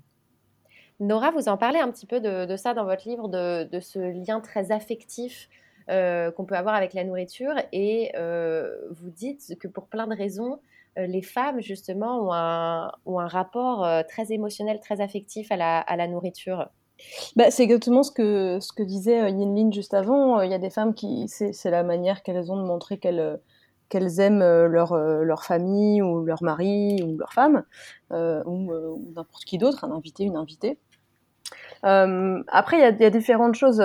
Nora, 0.98 1.30
vous 1.30 1.48
en 1.48 1.56
parlez 1.56 1.78
un 1.78 1.90
petit 1.90 2.06
peu 2.06 2.20
de, 2.20 2.56
ça 2.56 2.74
dans 2.74 2.84
votre 2.84 3.08
livre, 3.08 3.28
de, 3.28 3.64
de, 3.64 3.80
ce 3.80 3.98
lien 3.98 4.40
très 4.40 4.72
affectif 4.72 5.48
euh, 5.88 6.32
qu'on 6.32 6.44
peut 6.44 6.56
avoir 6.56 6.74
avec 6.74 6.94
la 6.94 7.04
nourriture. 7.04 7.54
Et 7.72 8.10
euh, 8.16 8.74
vous 8.90 9.08
dites 9.08 9.56
que 9.60 9.68
pour 9.68 9.86
plein 9.86 10.08
de 10.08 10.16
raisons, 10.16 10.58
euh, 10.98 11.06
les 11.06 11.22
femmes, 11.22 11.60
justement, 11.60 12.22
ont 12.22 12.32
un, 13.20 13.28
rapport 13.28 13.88
très 14.08 14.32
émotionnel, 14.32 14.80
très 14.80 15.00
affectif 15.00 15.52
à 15.52 15.56
la, 15.56 16.08
nourriture. 16.08 16.68
Bah, 17.36 17.52
c'est 17.52 17.62
exactement 17.62 18.02
ce 18.02 18.10
que, 18.10 18.58
ce 18.60 18.72
que 18.72 18.82
disait 18.82 19.30
Yin 19.30 19.54
Lin 19.54 19.70
juste 19.70 19.94
avant. 19.94 20.40
Il 20.40 20.50
y 20.50 20.54
a 20.54 20.58
des 20.58 20.70
femmes 20.70 20.92
qui, 20.92 21.28
c'est 21.28 21.70
la 21.70 21.84
manière 21.84 22.24
qu'elles 22.24 22.50
ont 22.50 22.56
de 22.56 22.66
montrer 22.66 22.98
qu'elles 22.98 23.38
qu'elles 23.88 24.18
aiment 24.18 24.40
leur, 24.40 24.96
leur 24.96 25.44
famille 25.44 26.02
ou 26.02 26.24
leur 26.24 26.42
mari 26.42 27.00
ou 27.04 27.16
leur 27.16 27.32
femme 27.32 27.62
ou, 28.10 28.72
n'importe 29.14 29.44
qui 29.44 29.58
d'autre, 29.58 29.84
un 29.84 29.92
invité, 29.92 30.24
une 30.24 30.36
invitée. 30.36 30.80
après, 31.82 32.78
il 32.78 33.00
y, 33.00 33.04
a 33.04 33.10
différentes 33.10 33.54
choses 33.54 33.80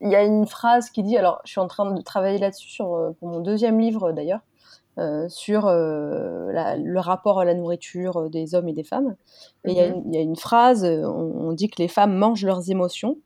il 0.00 0.10
y 0.10 0.14
a 0.14 0.22
une 0.22 0.46
phrase 0.46 0.90
qui 0.90 1.02
dit, 1.02 1.16
alors 1.16 1.40
je 1.44 1.52
suis 1.52 1.60
en 1.60 1.68
train 1.68 1.90
de 1.90 2.02
travailler 2.02 2.38
là-dessus 2.38 2.82
euh, 2.82 3.10
pour 3.18 3.28
mon 3.28 3.40
deuxième 3.40 3.78
livre 3.78 4.12
d'ailleurs, 4.12 4.40
euh, 4.98 5.28
sur 5.28 5.66
euh, 5.66 6.52
le 6.76 7.00
rapport 7.00 7.40
à 7.40 7.44
la 7.44 7.54
nourriture 7.54 8.30
des 8.30 8.54
hommes 8.54 8.68
et 8.68 8.72
des 8.72 8.84
femmes. 8.84 9.16
Et 9.64 9.72
il 9.72 9.76
y, 9.76 10.14
y, 10.14 10.18
a 10.18 10.20
une 10.20 10.36
phrase, 10.36 10.84
on, 10.84 11.52
dit 11.52 11.68
que 11.68 11.80
les 11.82 11.88
femmes 11.88 12.16
mangent 12.16 12.44
leurs 12.44 12.70
émotions. 12.70 13.18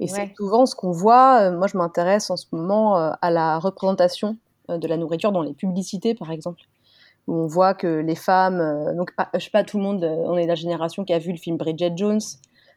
Et 0.00 0.06
c'est 0.06 0.32
souvent 0.34 0.64
ce 0.64 0.74
qu'on 0.74 0.92
voit. 0.92 1.50
Moi, 1.50 1.66
je 1.66 1.76
m'intéresse 1.76 2.30
en 2.30 2.36
ce 2.36 2.46
moment 2.52 2.96
à 2.96 3.30
la 3.30 3.58
représentation 3.58 4.38
de 4.70 4.88
la 4.88 4.96
nourriture 4.96 5.30
dans 5.30 5.42
les 5.42 5.52
publicités, 5.52 6.14
par 6.14 6.30
exemple, 6.30 6.62
où 7.26 7.34
on 7.34 7.46
voit 7.46 7.74
que 7.74 7.86
les 7.86 8.14
femmes, 8.14 8.94
donc 8.96 9.12
je 9.34 9.40
sais 9.40 9.50
pas, 9.50 9.62
tout 9.62 9.76
le 9.76 9.82
monde, 9.82 10.02
on 10.02 10.38
est 10.38 10.46
la 10.46 10.54
génération 10.54 11.04
qui 11.04 11.12
a 11.12 11.18
vu 11.18 11.32
le 11.32 11.36
film 11.36 11.58
Bridget 11.58 11.92
Jones, 11.96 12.20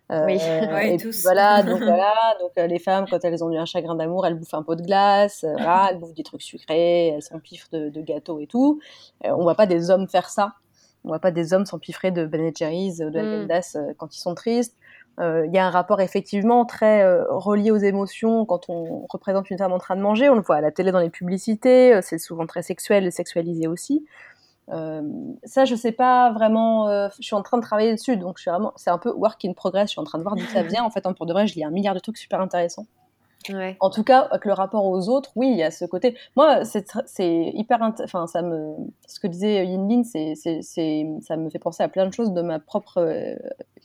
Oui. 0.10 0.38
Ouais, 0.72 0.94
et 0.94 0.98
tous. 0.98 1.10
puis 1.12 1.22
voilà, 1.24 1.64
donc 1.64 1.80
voilà, 1.80 2.14
donc 2.40 2.52
euh, 2.58 2.68
les 2.68 2.80
femmes 2.80 3.06
quand 3.10 3.24
elles 3.24 3.44
ont 3.44 3.52
eu 3.52 3.58
un 3.58 3.66
chagrin 3.66 3.96
d'amour, 3.96 4.26
elles 4.28 4.36
bouffent 4.36 4.54
un 4.54 4.64
pot 4.64 4.76
de 4.76 4.84
glace, 4.84 5.44
euh, 5.44 5.54
voilà, 5.54 5.90
elles 5.92 6.00
bouffent 6.00 6.14
des 6.14 6.24
trucs 6.24 6.42
sucrés, 6.42 7.08
elles 7.10 7.22
s'empiffrent 7.24 7.70
de, 7.72 7.90
de 7.90 8.02
gâteaux 8.02 8.40
et 8.40 8.48
tout. 8.48 8.80
Euh, 9.26 9.30
on 9.32 9.44
voit 9.44 9.56
pas 9.56 9.66
des 9.66 9.90
hommes 9.90 10.08
faire 10.08 10.30
ça. 10.30 10.54
On 11.06 11.10
voit 11.10 11.20
pas 11.20 11.32
des 11.32 11.54
hommes 11.54 11.66
s'empiffrer 11.66 12.12
de 12.12 12.26
Ben 12.26 12.52
Jerry's, 12.56 12.98
de 12.98 13.10
Mm. 13.10 13.52
Euh, 13.76 13.94
quand 13.98 14.16
ils 14.16 14.20
sont 14.20 14.36
tristes. 14.36 14.76
Euh, 15.20 15.46
Il 15.46 15.54
y 15.54 15.60
a 15.60 15.66
un 15.68 15.70
rapport 15.70 16.02
effectivement 16.02 16.66
très 16.66 17.04
euh, 17.04 17.24
relié 17.30 17.70
aux 17.72 17.78
émotions 17.78 18.46
quand 18.46 18.70
on 18.70 19.06
représente 19.08 19.50
une 19.52 19.58
femme 19.60 19.72
en 19.72 19.78
train 19.78 19.96
de 19.96 20.02
manger. 20.02 20.30
On 20.30 20.36
le 20.36 20.42
voit 20.42 20.56
à 20.56 20.62
la 20.62 20.72
télé 20.72 20.92
dans 20.92 21.00
les 21.00 21.12
publicités, 21.12 21.94
euh, 21.94 22.00
c'est 22.02 22.18
souvent 22.18 22.48
très 22.48 22.64
sexuel 22.64 23.06
et 23.06 23.12
sexualisé 23.12 23.68
aussi. 23.68 24.06
Euh, 24.70 25.02
ça, 25.44 25.66
je 25.66 25.76
sais 25.76 25.92
pas 25.92 26.32
vraiment. 26.32 26.88
euh, 26.88 27.10
je 27.20 27.24
suis 27.24 27.36
en 27.36 27.42
train 27.42 27.58
de 27.58 27.64
travailler 27.64 27.94
dessus, 27.94 28.18
donc 28.18 28.38
je 28.38 28.44
suis 28.44 28.52
vraiment. 28.52 28.74
C'est 28.76 28.90
un 28.90 28.98
peu 28.98 29.12
work 29.12 29.44
in 29.46 29.54
progress. 29.54 29.90
Je 29.90 29.92
suis 29.92 30.02
en 30.02 30.06
train 30.06 30.18
de 30.18 30.24
voir 30.24 30.36
d'où 30.36 30.46
ça 30.46 30.64
vient. 30.64 30.84
En 30.84 30.90
fait, 30.90 31.06
hein, 31.06 31.14
pour 31.14 31.26
de 31.26 31.34
vrai, 31.34 31.48
je 31.48 31.56
lis 31.56 31.64
un 31.64 31.72
milliard 31.72 31.94
de 31.96 32.00
trucs 32.00 32.18
super 32.18 32.40
intéressants. 32.40 32.86
Ouais. 33.50 33.76
En 33.82 33.90
tout 33.90 34.06
cas, 34.06 34.20
avec 34.32 34.46
le 34.46 34.54
rapport 34.54 34.86
aux 34.86 35.10
autres, 35.10 35.32
oui, 35.36 35.50
il 35.50 35.58
y 35.58 35.64
a 35.64 35.72
ce 35.72 35.84
côté. 35.84 36.18
Moi, 36.38 36.64
c'est 36.64 37.52
hyper. 37.54 37.82
Enfin, 38.02 38.26
ça 38.28 38.42
me. 38.42 38.74
Ce 39.06 39.20
que 39.20 39.28
disait 39.28 39.66
Yin 39.66 39.90
Lin, 39.90 40.04
c'est, 40.04 40.34
c'est, 40.36 40.62
c'est, 40.62 41.06
ça 41.22 41.36
me 41.36 41.50
fait 41.50 41.60
penser 41.60 41.84
à 41.84 41.90
plein 41.90 42.08
de 42.08 42.14
choses 42.14 42.32
de 42.32 42.42
ma 42.42 42.60
propre 42.60 43.00
euh, 43.00 43.36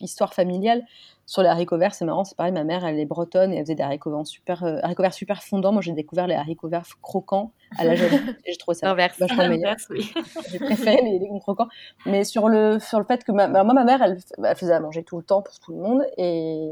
histoire 0.00 0.32
familiale. 0.32 0.84
Sur 1.28 1.42
les 1.42 1.50
haricots 1.50 1.76
verts, 1.76 1.94
c'est 1.94 2.06
marrant, 2.06 2.24
c'est 2.24 2.38
pareil. 2.38 2.52
Ma 2.52 2.64
mère, 2.64 2.86
elle 2.86 2.98
est 2.98 3.04
bretonne 3.04 3.52
et 3.52 3.56
elle 3.56 3.64
faisait 3.64 3.74
des 3.74 3.82
haricots 3.82 4.10
verts 4.10 4.26
super, 4.26 4.64
euh, 4.64 4.78
haricots 4.82 5.02
verts 5.02 5.12
super 5.12 5.42
fondants. 5.42 5.72
Moi, 5.72 5.82
j'ai 5.82 5.92
découvert 5.92 6.26
les 6.26 6.34
haricots 6.34 6.70
verts 6.70 6.86
croquants 7.02 7.52
à 7.76 7.84
l'âge 7.84 8.00
adulte 8.00 8.38
et 8.46 8.52
j'ai 8.52 8.56
trouvé 8.56 8.74
ça 8.74 8.94
vachement 8.94 9.26
meilleur. 9.46 9.76
Oui. 9.90 10.10
J'ai 10.50 10.58
préféré 10.58 11.02
les 11.02 11.18
légumes 11.18 11.38
croquants. 11.40 11.68
Mais 12.06 12.24
sur 12.24 12.48
le, 12.48 12.78
sur 12.78 12.98
le 12.98 13.04
fait 13.04 13.24
que 13.24 13.32
ma, 13.32 13.46
bah, 13.46 13.62
moi, 13.62 13.74
ma 13.74 13.84
mère, 13.84 14.00
elle, 14.00 14.16
elle 14.42 14.56
faisait 14.56 14.72
à 14.72 14.80
manger 14.80 15.04
tout 15.04 15.18
le 15.18 15.22
temps 15.22 15.42
pour 15.42 15.58
tout 15.58 15.72
le 15.72 15.78
monde. 15.78 16.02
Et 16.16 16.70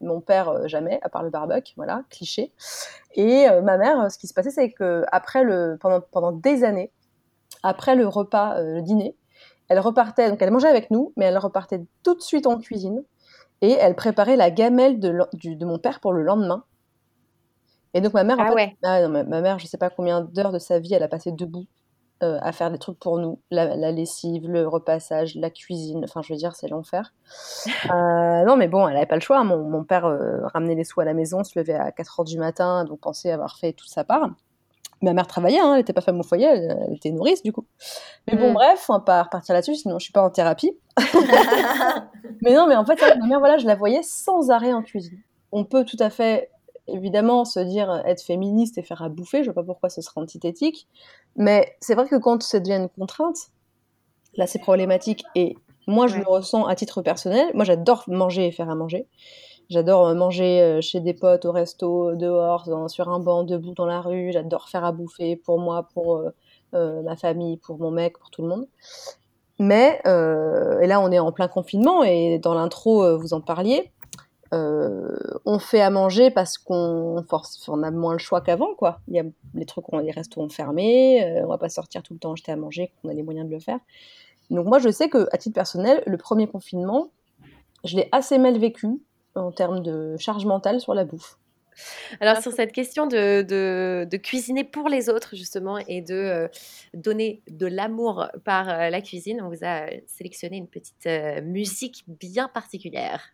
mon 0.00 0.20
père, 0.20 0.50
euh, 0.50 0.68
jamais, 0.68 1.00
à 1.02 1.08
part 1.08 1.24
le 1.24 1.30
barbecue. 1.30 1.74
Voilà, 1.76 2.04
cliché. 2.08 2.52
Et 3.16 3.48
euh, 3.48 3.60
ma 3.60 3.76
mère, 3.76 4.08
ce 4.12 4.18
qui 4.18 4.28
se 4.28 4.34
passait, 4.34 4.52
c'est 4.52 4.70
que 4.70 5.04
après 5.10 5.42
le, 5.42 5.78
pendant, 5.80 6.00
pendant 6.00 6.30
des 6.30 6.62
années, 6.62 6.92
après 7.64 7.96
le 7.96 8.06
repas, 8.06 8.56
euh, 8.58 8.74
le 8.74 8.82
dîner, 8.82 9.16
elle 9.68 9.80
repartait, 9.80 10.30
donc 10.30 10.40
elle 10.40 10.52
mangeait 10.52 10.68
avec 10.68 10.92
nous, 10.92 11.12
mais 11.16 11.24
elle 11.24 11.38
repartait 11.38 11.82
tout 12.04 12.14
de 12.14 12.22
suite 12.22 12.46
en 12.46 12.56
cuisine. 12.56 13.02
Et 13.60 13.72
elle 13.72 13.96
préparait 13.96 14.36
la 14.36 14.50
gamelle 14.50 14.98
de, 14.98 15.08
le- 15.10 15.26
du- 15.34 15.56
de 15.56 15.66
mon 15.66 15.78
père 15.78 16.00
pour 16.00 16.14
le 16.14 16.22
lendemain. 16.22 16.64
Et 17.94 18.00
donc 18.00 18.12
ma 18.14 18.24
mère, 18.24 18.40
en 18.40 18.44
Ah 18.44 18.46
fait, 18.46 18.54
ouais. 18.54 18.76
ah 18.82 19.02
non, 19.02 19.08
ma, 19.08 19.24
ma 19.24 19.40
mère, 19.40 19.58
je 19.58 19.66
sais 19.66 19.78
pas 19.78 19.90
combien 19.90 20.20
d'heures 20.22 20.52
de 20.52 20.58
sa 20.58 20.78
vie 20.78 20.94
elle 20.94 21.02
a 21.02 21.08
passé 21.08 21.32
debout 21.32 21.66
euh, 22.22 22.38
à 22.42 22.52
faire 22.52 22.70
des 22.70 22.78
trucs 22.78 22.98
pour 22.98 23.18
nous, 23.18 23.40
la, 23.50 23.76
la 23.76 23.92
lessive, 23.92 24.48
le 24.48 24.68
repassage, 24.68 25.36
la 25.36 25.50
cuisine, 25.50 26.04
enfin 26.04 26.22
je 26.22 26.32
veux 26.34 26.38
dire 26.38 26.56
c'est 26.56 26.68
l'enfer. 26.68 27.14
Euh, 27.90 28.44
non 28.46 28.56
mais 28.56 28.68
bon, 28.68 28.88
elle 28.88 28.96
avait 28.98 29.06
pas 29.06 29.16
le 29.16 29.22
choix, 29.22 29.44
mon, 29.44 29.58
mon 29.68 29.84
père 29.84 30.06
euh, 30.06 30.46
ramenait 30.48 30.74
les 30.76 30.84
sous 30.84 31.00
à 31.00 31.04
la 31.06 31.14
maison, 31.14 31.44
se 31.44 31.58
levait 31.58 31.74
à 31.74 31.92
4 31.92 32.20
heures 32.20 32.24
du 32.26 32.38
matin, 32.38 32.84
donc 32.84 33.00
pensait 33.00 33.30
avoir 33.32 33.58
fait 33.58 33.72
toute 33.74 33.90
sa 33.90 34.04
part. 34.04 34.30
Ma 35.02 35.12
mère 35.12 35.26
travaillait, 35.26 35.60
hein, 35.60 35.74
elle 35.74 35.80
était 35.80 35.92
pas 35.92 36.00
femme 36.00 36.18
au 36.20 36.22
foyer, 36.22 36.46
elle, 36.46 36.84
elle 36.88 36.94
était 36.96 37.10
nourrice 37.10 37.42
du 37.42 37.52
coup. 37.52 37.66
Mais 38.26 38.36
bon 38.36 38.50
Mm. 38.50 38.54
bref, 38.54 38.86
on 38.88 38.94
va 38.94 39.00
pas 39.00 39.22
repartir 39.24 39.54
là-dessus, 39.54 39.74
sinon 39.76 39.98
je 39.98 40.04
suis 40.04 40.12
pas 40.12 40.22
en 40.22 40.30
thérapie. 40.30 40.72
mais 42.42 42.54
non, 42.54 42.66
mais 42.66 42.76
en 42.76 42.84
fait, 42.84 43.00
ma 43.18 43.26
mère, 43.26 43.38
voilà, 43.38 43.58
je 43.58 43.66
la 43.66 43.74
voyais 43.74 44.02
sans 44.02 44.50
arrêt 44.50 44.72
en 44.72 44.82
cuisine. 44.82 45.18
On 45.52 45.64
peut 45.64 45.84
tout 45.84 45.96
à 46.00 46.10
fait, 46.10 46.50
évidemment, 46.86 47.44
se 47.44 47.60
dire 47.60 48.02
être 48.06 48.22
féministe 48.22 48.78
et 48.78 48.82
faire 48.82 49.02
à 49.02 49.08
bouffer, 49.08 49.42
je 49.42 49.50
vois 49.50 49.54
pas 49.62 49.66
pourquoi 49.66 49.90
ce 49.90 50.00
serait 50.00 50.20
antithétique, 50.20 50.88
mais 51.36 51.76
c'est 51.80 51.94
vrai 51.94 52.08
que 52.08 52.16
quand 52.16 52.42
ça 52.42 52.60
devient 52.60 52.76
une 52.76 52.88
contrainte, 52.88 53.36
là 54.34 54.46
c'est 54.46 54.58
problématique 54.58 55.24
et 55.34 55.56
moi 55.86 56.06
je 56.08 56.16
Ouais. 56.16 56.20
le 56.26 56.30
ressens 56.30 56.66
à 56.66 56.74
titre 56.74 57.02
personnel. 57.02 57.50
Moi 57.54 57.64
j'adore 57.64 58.04
manger 58.08 58.46
et 58.46 58.52
faire 58.52 58.68
à 58.70 58.74
manger. 58.74 59.06
J'adore 59.68 60.06
euh, 60.08 60.14
manger 60.14 60.60
euh, 60.62 60.80
chez 60.80 61.00
des 61.00 61.14
potes, 61.14 61.44
au 61.44 61.52
resto, 61.52 62.14
dehors, 62.14 62.64
dans- 62.68 62.88
sur 62.88 63.08
un 63.08 63.18
banc, 63.18 63.42
debout 63.44 63.74
dans 63.74 63.86
la 63.86 64.00
rue. 64.00 64.30
J'adore 64.32 64.68
faire 64.68 64.84
à 64.84 64.92
bouffer 64.92 65.36
pour 65.36 65.58
moi, 65.58 65.88
pour 65.94 66.16
euh, 66.16 66.30
euh, 66.74 67.02
ma 67.02 67.16
famille, 67.16 67.56
pour 67.56 67.78
mon 67.78 67.90
mec, 67.90 68.18
pour 68.18 68.30
tout 68.30 68.42
le 68.42 68.48
monde. 68.48 68.66
Mais, 69.58 70.00
euh, 70.06 70.80
et 70.80 70.86
là 70.86 71.00
on 71.00 71.10
est 71.10 71.18
en 71.18 71.32
plein 71.32 71.48
confinement 71.48 72.04
et 72.04 72.38
dans 72.38 72.52
l'intro 72.52 73.02
euh, 73.02 73.16
vous 73.16 73.32
en 73.32 73.40
parliez, 73.40 73.90
euh, 74.52 75.16
on 75.46 75.58
fait 75.58 75.80
à 75.80 75.88
manger 75.88 76.30
parce 76.30 76.58
qu'on 76.58 77.16
a 77.16 77.90
moins 77.90 78.12
le 78.12 78.18
choix 78.18 78.42
qu'avant 78.42 78.74
quoi. 78.74 79.00
Il 79.08 79.14
y 79.14 79.18
a 79.18 79.24
les 79.54 79.64
trucs, 79.64 79.86
les 79.92 80.10
restos 80.10 80.42
ont 80.42 80.50
fermé, 80.50 81.24
euh, 81.24 81.44
on 81.44 81.48
va 81.48 81.56
pas 81.56 81.70
sortir 81.70 82.02
tout 82.02 82.12
le 82.12 82.18
temps 82.18 82.32
acheter 82.32 82.52
à 82.52 82.56
manger 82.56 82.88
quand 82.88 83.08
on 83.08 83.10
a 83.10 83.14
les 83.14 83.22
moyens 83.22 83.48
de 83.48 83.54
le 83.54 83.60
faire. 83.60 83.78
Donc 84.50 84.66
moi 84.66 84.78
je 84.78 84.90
sais 84.90 85.08
que 85.08 85.26
à 85.32 85.38
titre 85.38 85.54
personnel, 85.54 86.02
le 86.06 86.18
premier 86.18 86.46
confinement, 86.46 87.08
je 87.84 87.96
l'ai 87.96 88.10
assez 88.12 88.36
mal 88.36 88.58
vécu 88.58 89.00
en 89.36 89.52
termes 89.52 89.82
de 89.82 90.16
charge 90.18 90.44
mentale 90.46 90.80
sur 90.80 90.94
la 90.94 91.04
bouffe. 91.04 91.38
Alors 92.20 92.38
sur 92.38 92.52
cette 92.52 92.72
question 92.72 93.06
de, 93.06 93.42
de- 93.42 94.08
de 94.10 94.16
cuisiner 94.16 94.64
pour 94.64 94.88
les 94.88 95.10
autres 95.10 95.36
justement 95.36 95.76
et 95.76 96.00
de 96.00 96.14
euh, 96.14 96.48
donner 96.94 97.42
de 97.50 97.66
l'amour 97.66 98.28
par 98.44 98.68
euh, 98.70 98.88
la 98.88 99.02
cuisine, 99.02 99.42
on 99.42 99.50
vous 99.50 99.62
a 99.62 99.82
euh, 99.86 99.90
sélectionné 100.06 100.56
une 100.56 100.68
petite 100.68 101.06
euh, 101.06 101.42
musique 101.42 102.04
bien 102.08 102.48
particulière. 102.48 103.30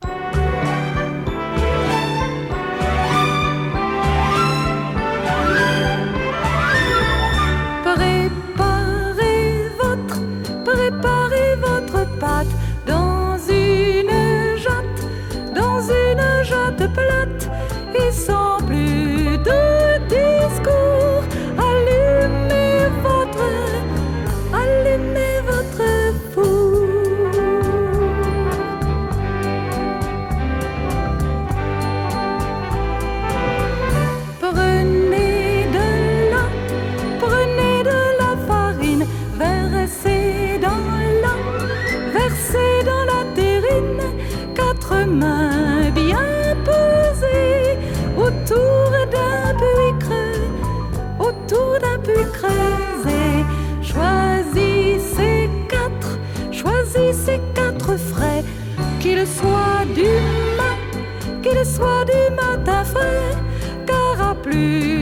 Frais, 57.96 58.44
qu'ils 59.00 59.26
soient 59.26 59.84
du 59.94 60.10
mat, 60.58 61.42
qu'ils 61.42 61.64
soient 61.64 62.04
du 62.04 62.34
matin 62.34 62.84
frais, 62.84 63.36
car 63.86 64.30
à 64.30 64.34
plus 64.34 65.01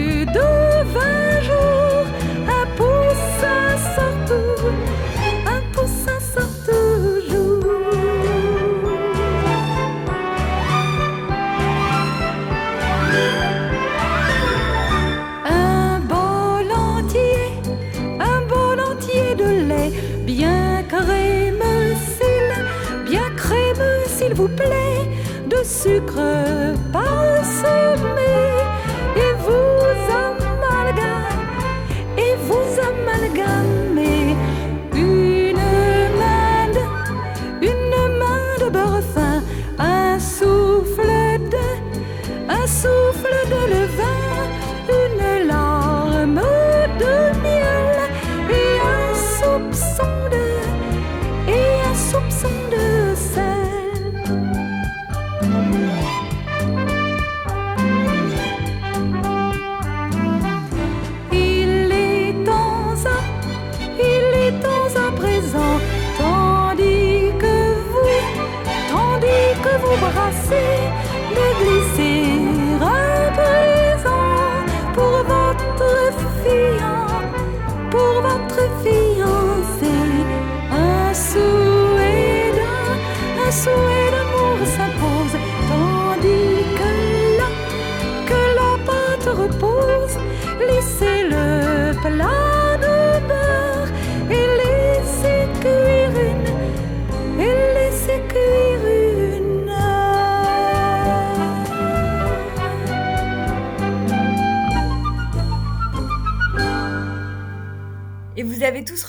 vous 24.40 24.48
plaît, 24.48 25.02
de 25.48 25.62
sucre 25.62 26.74
parsemé, 26.92 28.59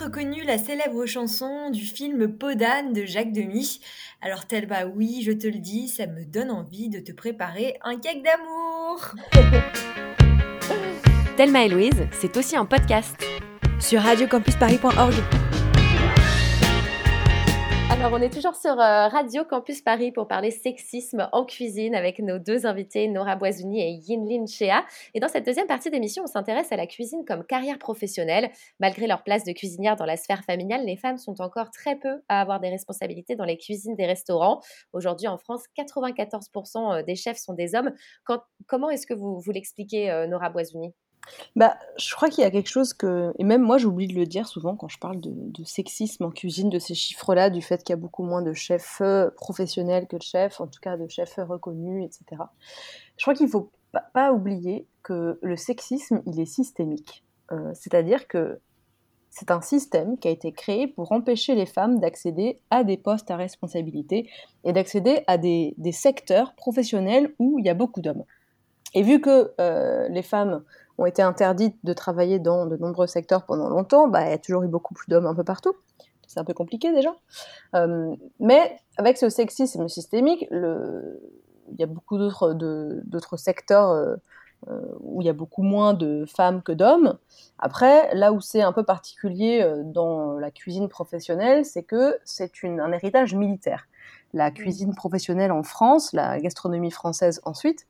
reconnu 0.02 0.44
la 0.44 0.58
célèbre 0.58 1.06
chanson 1.06 1.70
du 1.70 1.86
film 1.86 2.28
Podane 2.28 2.94
de 2.94 3.06
Jacques 3.06 3.32
Demy. 3.32 3.80
Alors 4.22 4.46
Telma, 4.46 4.86
oui, 4.86 5.22
je 5.24 5.32
te 5.32 5.48
le 5.48 5.60
dis, 5.60 5.88
ça 5.88 6.08
me 6.08 6.26
donne 6.26 6.50
envie 6.50 6.90
de 6.90 7.00
te 7.00 7.12
préparer 7.12 7.78
un 7.84 7.98
cake 7.98 8.24
d'amour. 8.24 9.14
Thelma 11.38 11.66
et 11.66 11.70
Louise, 11.70 12.08
c'est 12.20 12.36
aussi 12.36 12.56
un 12.56 12.66
podcast. 12.66 13.16
Sur 13.80 14.02
radiocampusparis.org. 14.02 15.51
Alors, 18.02 18.14
on 18.14 18.22
est 18.24 18.34
toujours 18.34 18.56
sur 18.56 18.72
euh, 18.72 19.08
Radio 19.10 19.44
Campus 19.46 19.84
Paris 19.84 20.12
pour 20.12 20.28
parler 20.28 20.50
sexisme 20.50 21.30
en 21.34 21.46
cuisine 21.46 21.94
avec 21.94 22.18
nos 22.18 22.40
deux 22.40 22.66
invités, 22.66 23.08
Nora 23.08 23.36
Boisouni 23.36 23.80
et 23.80 23.92
Yinlin 23.92 24.48
Chea. 24.48 24.84
Et 25.14 25.20
dans 25.20 25.28
cette 25.28 25.46
deuxième 25.46 25.68
partie 25.68 25.92
d'émission, 25.92 26.24
on 26.24 26.28
s'intéresse 26.28 26.72
à 26.72 26.78
la 26.78 26.88
cuisine 26.88 27.24
comme 27.28 27.44
carrière 27.44 27.78
professionnelle. 27.78 28.50
Malgré 28.80 29.06
leur 29.06 29.22
place 29.24 29.44
de 29.44 29.52
cuisinière 29.52 29.98
dans 29.98 30.06
la 30.06 30.18
sphère 30.18 30.44
familiale, 30.44 30.84
les 30.84 30.98
femmes 30.98 31.20
sont 31.20 31.42
encore 31.42 31.70
très 31.70 31.96
peu 31.96 32.24
à 32.28 32.42
avoir 32.42 32.60
des 32.60 32.70
responsabilités 32.70 33.36
dans 33.36 33.46
les 33.46 33.58
cuisines 33.58 33.96
des 33.96 34.08
restaurants. 34.08 34.62
Aujourd'hui, 34.94 35.28
en 35.28 35.38
France, 35.38 35.66
94% 35.78 37.06
des 37.06 37.16
chefs 37.16 37.38
sont 37.38 37.54
des 37.54 37.76
hommes. 37.76 37.92
Comment 38.66 38.90
est-ce 38.90 39.06
que 39.06 39.14
vous, 39.14 39.40
vous 39.40 39.52
l'expliquez, 39.52 40.10
euh, 40.10 40.26
Nora 40.26 40.50
Boisouni 40.50 40.92
Bah, 41.56 41.78
je 41.98 42.14
crois 42.16 42.30
qu'il 42.30 42.44
y 42.44 42.48
a 42.48 42.52
quelque 42.52 42.70
chose 42.70 42.94
que, 42.94 43.34
et 43.38 43.44
même 43.44 43.62
moi 43.62 43.78
j'oublie 43.78 44.08
de 44.08 44.16
le 44.16 44.26
dire 44.26 44.48
souvent 44.48 44.76
quand 44.76 44.88
je 44.88 45.00
parle 45.00 45.20
de, 45.20 45.64
sexisme 45.64 46.26
en 46.26 46.32
cuisine, 46.32 46.70
de 46.70 46.80
ces 46.80 46.96
chiffres-là, 46.96 47.50
du 47.50 47.62
fait 47.62 47.84
qu'il 47.84 47.94
y 47.94 47.98
a 47.98 48.02
beaucoup 48.02 48.24
moins 48.24 48.42
de 48.42 48.54
chefs 48.54 49.02
euh, 49.02 49.30
professionnels 49.36 50.08
que 50.08 50.18
de 50.18 50.24
chefs, 50.24 50.60
en 50.60 50.68
tout 50.68 50.80
cas 50.82 50.98
de 50.98 51.08
chefs 51.08 51.36
reconnus, 51.38 52.06
etc. 52.06 52.42
Je 53.18 53.24
crois 53.24 53.34
qu'il 53.34 53.48
faut 53.48 53.72
pas, 54.14 54.32
oublier 54.32 54.88
que 55.04 55.38
le 55.42 55.58
sexisme, 55.58 56.22
il 56.26 56.40
est 56.40 56.46
systémique. 56.46 57.24
Euh, 57.52 57.72
C'est-à-dire 57.74 58.28
que 58.28 58.60
c'est 59.30 59.52
un 59.52 59.62
système 59.62 60.18
qui 60.18 60.28
a 60.28 60.32
été 60.32 60.52
créé 60.52 60.88
pour 60.88 61.12
empêcher 61.12 61.56
les 61.56 61.66
femmes 61.66 62.00
d'accéder 62.00 62.60
à 62.70 62.84
des 62.84 62.98
postes 62.98 63.32
à 63.32 63.38
responsabilité 63.38 64.30
et 64.64 64.74
d'accéder 64.74 65.24
à 65.28 65.38
des, 65.38 65.74
des 65.78 65.92
secteurs 65.92 66.54
professionnels 66.56 67.34
où 67.40 67.58
il 67.60 67.66
y 67.66 67.70
a 67.70 67.74
beaucoup 67.74 68.02
d'hommes. 68.02 68.26
Et 68.94 69.04
vu 69.04 69.22
que 69.22 69.54
euh, 69.60 70.10
les 70.10 70.22
femmes 70.22 70.64
ont 70.98 71.06
été 71.06 71.22
interdites 71.22 71.78
de 71.84 71.94
travailler 71.94 72.40
dans 72.40 72.66
de 72.66 72.78
nombreux 72.78 73.08
secteurs 73.08 73.46
pendant 73.46 73.70
longtemps, 73.70 74.08
bah, 74.08 74.26
il 74.26 74.32
y 74.32 74.34
a 74.34 74.38
toujours 74.38 74.64
eu 74.64 74.68
beaucoup 74.68 74.94
plus 74.94 75.08
d'hommes 75.10 75.26
un 75.26 75.36
peu 75.36 75.44
partout. 75.44 75.76
C'est 76.28 76.40
un 76.40 76.46
peu 76.46 76.54
compliqué 76.54 76.94
déjà. 76.94 77.14
Euh, 77.76 78.16
mais 78.40 78.78
avec 78.98 79.18
ce 79.18 79.30
sexisme 79.30 79.90
systémique, 79.90 80.48
le... 80.50 81.20
il 81.74 81.80
y 81.80 81.84
a 81.84 81.88
beaucoup 81.88 82.18
d'autres 82.18 83.36
secteurs 83.36 83.90
euh, 83.90 84.16
euh, 84.70 84.80
où 85.02 85.22
il 85.22 85.26
y 85.26 85.30
a 85.30 85.34
beaucoup 85.34 85.64
moins 85.64 85.94
de 85.94 86.26
femmes 86.26 86.62
que 86.62 86.72
d'hommes. 86.72 87.18
Après, 87.60 88.16
là 88.16 88.32
où 88.32 88.40
c'est 88.40 88.62
un 88.62 88.72
peu 88.72 88.84
particulier 88.84 89.70
dans 89.84 90.38
la 90.40 90.52
cuisine 90.52 90.88
professionnelle, 90.88 91.66
c'est 91.66 91.84
que 91.84 92.18
c'est 92.24 92.52
un 92.64 92.94
héritage 92.94 93.36
militaire. 93.36 93.88
La 94.34 94.52
cuisine 94.52 94.96
professionnelle 94.96 95.52
en 95.52 95.64
France, 95.64 96.14
la 96.14 96.40
gastronomie 96.40 96.92
française 96.92 97.42
ensuite, 97.44 97.88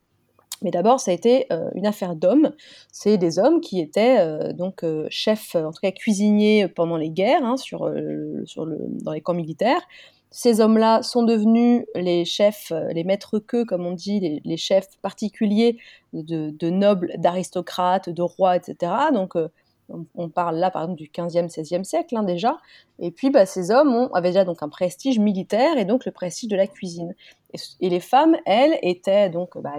mais 0.62 0.70
d'abord, 0.70 1.00
ça 1.00 1.10
a 1.10 1.14
été 1.14 1.46
euh, 1.52 1.70
une 1.74 1.86
affaire 1.86 2.16
d'hommes. 2.16 2.52
C'est 2.92 3.18
des 3.18 3.38
hommes 3.38 3.60
qui 3.60 3.80
étaient 3.80 4.18
euh, 4.20 4.52
donc 4.52 4.84
euh, 4.84 5.06
chefs, 5.10 5.54
en 5.54 5.72
tout 5.72 5.80
cas 5.82 5.90
cuisiniers 5.90 6.68
pendant 6.68 6.96
les 6.96 7.10
guerres, 7.10 7.44
hein, 7.44 7.56
dans 7.76 9.12
les 9.12 9.20
camps 9.20 9.34
militaires. 9.34 9.82
Ces 10.30 10.62
hommes-là 10.62 11.02
sont 11.02 11.24
devenus 11.24 11.84
les 11.94 12.24
chefs, 12.24 12.72
les 12.94 13.04
maîtres 13.04 13.38
queux, 13.38 13.66
comme 13.66 13.84
on 13.84 13.92
dit, 13.92 14.40
les, 14.42 14.56
chefs 14.56 14.96
particuliers 15.02 15.76
de, 16.14 16.70
nobles, 16.70 17.12
d'aristocrates, 17.18 18.08
de 18.08 18.22
rois, 18.22 18.56
etc. 18.56 18.92
on, 20.14 20.28
parle 20.28 20.56
là, 20.56 20.70
par 20.70 20.82
exemple, 20.82 20.98
du 20.98 21.08
15e, 21.08 21.48
16e 21.48 21.84
siècle 21.84 22.16
hein, 22.16 22.22
déjà. 22.22 22.58
Et 22.98 23.10
puis, 23.10 23.30
bah, 23.30 23.46
ces 23.46 23.70
hommes 23.70 24.08
avaient 24.14 24.30
déjà 24.30 24.44
donc 24.44 24.62
un 24.62 24.68
prestige 24.68 25.18
militaire 25.18 25.76
et 25.76 25.84
donc 25.84 26.04
le 26.04 26.12
prestige 26.12 26.48
de 26.48 26.56
la 26.56 26.66
cuisine. 26.66 27.14
Et, 27.80 27.88
les 27.88 28.00
femmes, 28.00 28.36
elles, 28.46 28.78
étaient 28.82 29.28
donc 29.28 29.58
bah, 29.58 29.74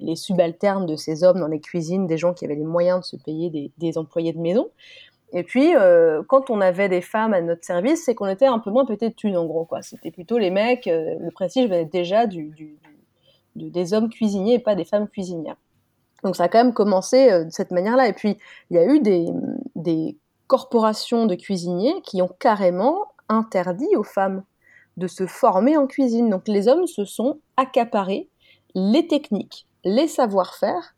les, 0.00 0.16
subalternes 0.16 0.86
de 0.86 0.96
ces 0.96 1.24
hommes 1.24 1.40
dans 1.40 1.48
les 1.48 1.60
cuisines, 1.60 2.06
des 2.06 2.18
gens 2.18 2.34
qui 2.34 2.44
avaient 2.44 2.54
les 2.54 2.64
moyens 2.64 3.00
de 3.00 3.04
se 3.04 3.16
payer 3.16 3.72
des, 3.76 3.98
employés 3.98 4.32
de 4.32 4.38
maison. 4.38 4.70
Et 5.32 5.42
puis, 5.42 5.74
euh, 5.74 6.22
quand 6.28 6.50
on 6.50 6.60
avait 6.60 6.88
des 6.88 7.00
femmes 7.00 7.34
à 7.34 7.40
notre 7.40 7.64
service, 7.64 8.04
c'est 8.04 8.14
qu'on 8.14 8.28
était 8.28 8.46
un 8.46 8.60
peu 8.60 8.70
moins 8.70 8.86
pété 8.86 9.08
de 9.08 9.14
thunes, 9.14 9.36
en 9.36 9.44
gros. 9.44 9.68
C'était 9.82 10.12
plutôt 10.12 10.38
les 10.38 10.50
mecs, 10.50 10.86
euh, 10.86 11.16
le 11.18 11.30
prestige 11.30 11.68
venait 11.68 11.84
déjà 11.84 12.26
des 13.56 13.92
hommes 13.92 14.08
cuisiniers 14.08 14.54
et 14.54 14.58
pas 14.60 14.76
des 14.76 14.84
femmes 14.84 15.08
cuisinières. 15.08 15.56
Donc 16.22 16.36
ça 16.36 16.44
a 16.44 16.48
quand 16.48 16.62
même 16.62 16.74
commencé 16.74 17.30
euh, 17.30 17.44
de 17.44 17.50
cette 17.50 17.70
manière-là. 17.70 18.08
Et 18.08 18.12
puis, 18.12 18.36
il 18.70 18.76
y 18.76 18.78
a 18.78 18.86
eu 18.86 19.00
des, 19.00 20.16
corporations 20.48 21.26
de 21.26 21.34
cuisiniers 21.34 22.00
qui 22.02 22.22
ont 22.22 22.30
carrément 22.38 23.08
interdit 23.28 23.96
aux 23.96 24.04
femmes 24.04 24.44
de 24.96 25.08
se 25.08 25.26
former 25.26 25.76
en 25.76 25.88
cuisine. 25.88 26.30
Donc 26.30 26.46
les 26.46 26.68
hommes 26.68 26.86
se 26.86 27.04
sont 27.04 27.40
accaparés 27.56 28.28
les 28.76 29.08
techniques, 29.08 29.66
les 29.84 30.06
savoir-faire, 30.06 30.94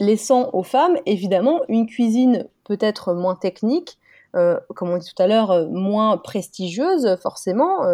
laissant 0.00 0.48
aux 0.54 0.62
femmes 0.62 0.96
évidemment 1.04 1.60
une 1.68 1.84
cuisine 1.84 2.48
peut-être 2.64 3.12
moins 3.12 3.34
technique, 3.34 3.98
euh, 4.34 4.58
comme 4.74 4.88
on 4.88 4.96
dit 4.96 5.12
tout 5.14 5.22
à 5.22 5.26
l'heure, 5.26 5.50
euh, 5.50 5.66
moins 5.66 6.16
prestigieuse 6.16 7.18
forcément, 7.22 7.84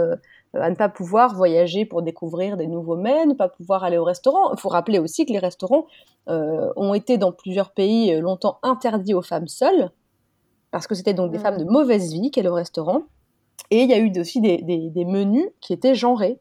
à 0.55 0.69
ne 0.71 0.75
pas 0.75 0.89
pouvoir 0.89 1.35
voyager 1.35 1.85
pour 1.87 2.03
découvrir 2.03 2.57
des 2.57 2.67
nouveaux 2.67 2.97
mets, 2.97 3.27
ne 3.27 3.35
pas 3.35 3.49
pouvoir 3.49 3.85
aller 3.85 3.99
au 3.99 4.05
restaurant. 4.05 4.53
Il 4.53 4.61
faut 4.61 4.69
rappeler 4.69 4.99
aussi 4.99 5.25
que 5.27 5.33
les 5.33 5.39
restaurants 5.39 5.87
euh, 6.29 6.71
ont 6.77 6.95
été 6.95 7.19
dans 7.19 7.33
plusieurs 7.33 7.71
pays 7.71 8.13
euh, 8.15 8.21
longtemps 8.21 8.59
interdits 8.63 9.15
aux 9.15 9.23
femmes 9.23 9.49
seules, 9.49 9.91
parce 10.71 10.87
que 10.87 10.95
c'était 10.95 11.15
donc 11.15 11.31
des 11.31 11.39
Mhm. 11.39 11.43
femmes 11.43 11.59
de 11.59 11.65
mauvaise 11.65 12.13
vie 12.13 12.31
qui 12.31 12.41
allaient 12.41 12.49
au 12.49 12.55
restaurant. 12.55 13.03
Et 13.71 13.83
il 13.83 13.91
y 13.91 13.95
a 13.95 13.99
eu 13.99 14.13
aussi 14.21 14.41
des, 14.41 14.59
des- 14.59 14.91
des 14.91 15.05
menus 15.05 15.49
qui 15.61 15.73
étaient 15.73 15.95
genrés. 15.95 16.39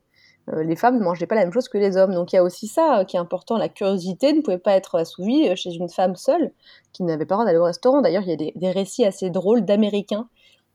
Euh, 0.50 0.63
les 0.63 0.76
femmes 0.76 0.97
ne 0.97 1.04
mangeaient 1.04 1.28
pas 1.28 1.36
la 1.36 1.43
même 1.43 1.54
chose 1.54 1.69
que 1.69 1.78
les 1.78 1.95
hommes. 1.97 2.13
Donc 2.13 2.34
il 2.34 2.36
y 2.36 2.39
a 2.39 2.43
aussi 2.43 2.67
ça 2.67 3.00
euh, 3.00 3.04
qui 3.06 3.15
est 3.15 3.19
important. 3.19 3.58
La 3.58 3.69
curiosité 3.69 4.34
ne 4.34 4.41
pouvait 4.41 4.58
pas 4.58 4.74
être 4.74 4.95
assouvie 4.95 5.47
euh, 5.50 5.56
chez 5.56 5.71
une 5.74 5.88
femme 5.89 6.15
seule 6.15 6.52
qui 6.93 7.04
n'avait 7.04 7.26
pas 7.26 7.36
le 7.36 7.38
droit 7.39 7.45
d'aller 7.45 7.60
au 7.60 7.63
restaurant. 7.65 8.02
D'ailleurs, 8.02 8.24
il 8.24 8.30
y 8.30 8.34
a 8.34 8.38
des, 8.38 8.52
des 8.56 8.71
récits 8.71 9.06
assez 9.06 9.30
drôles 9.30 9.63
d'Américains 9.65 10.28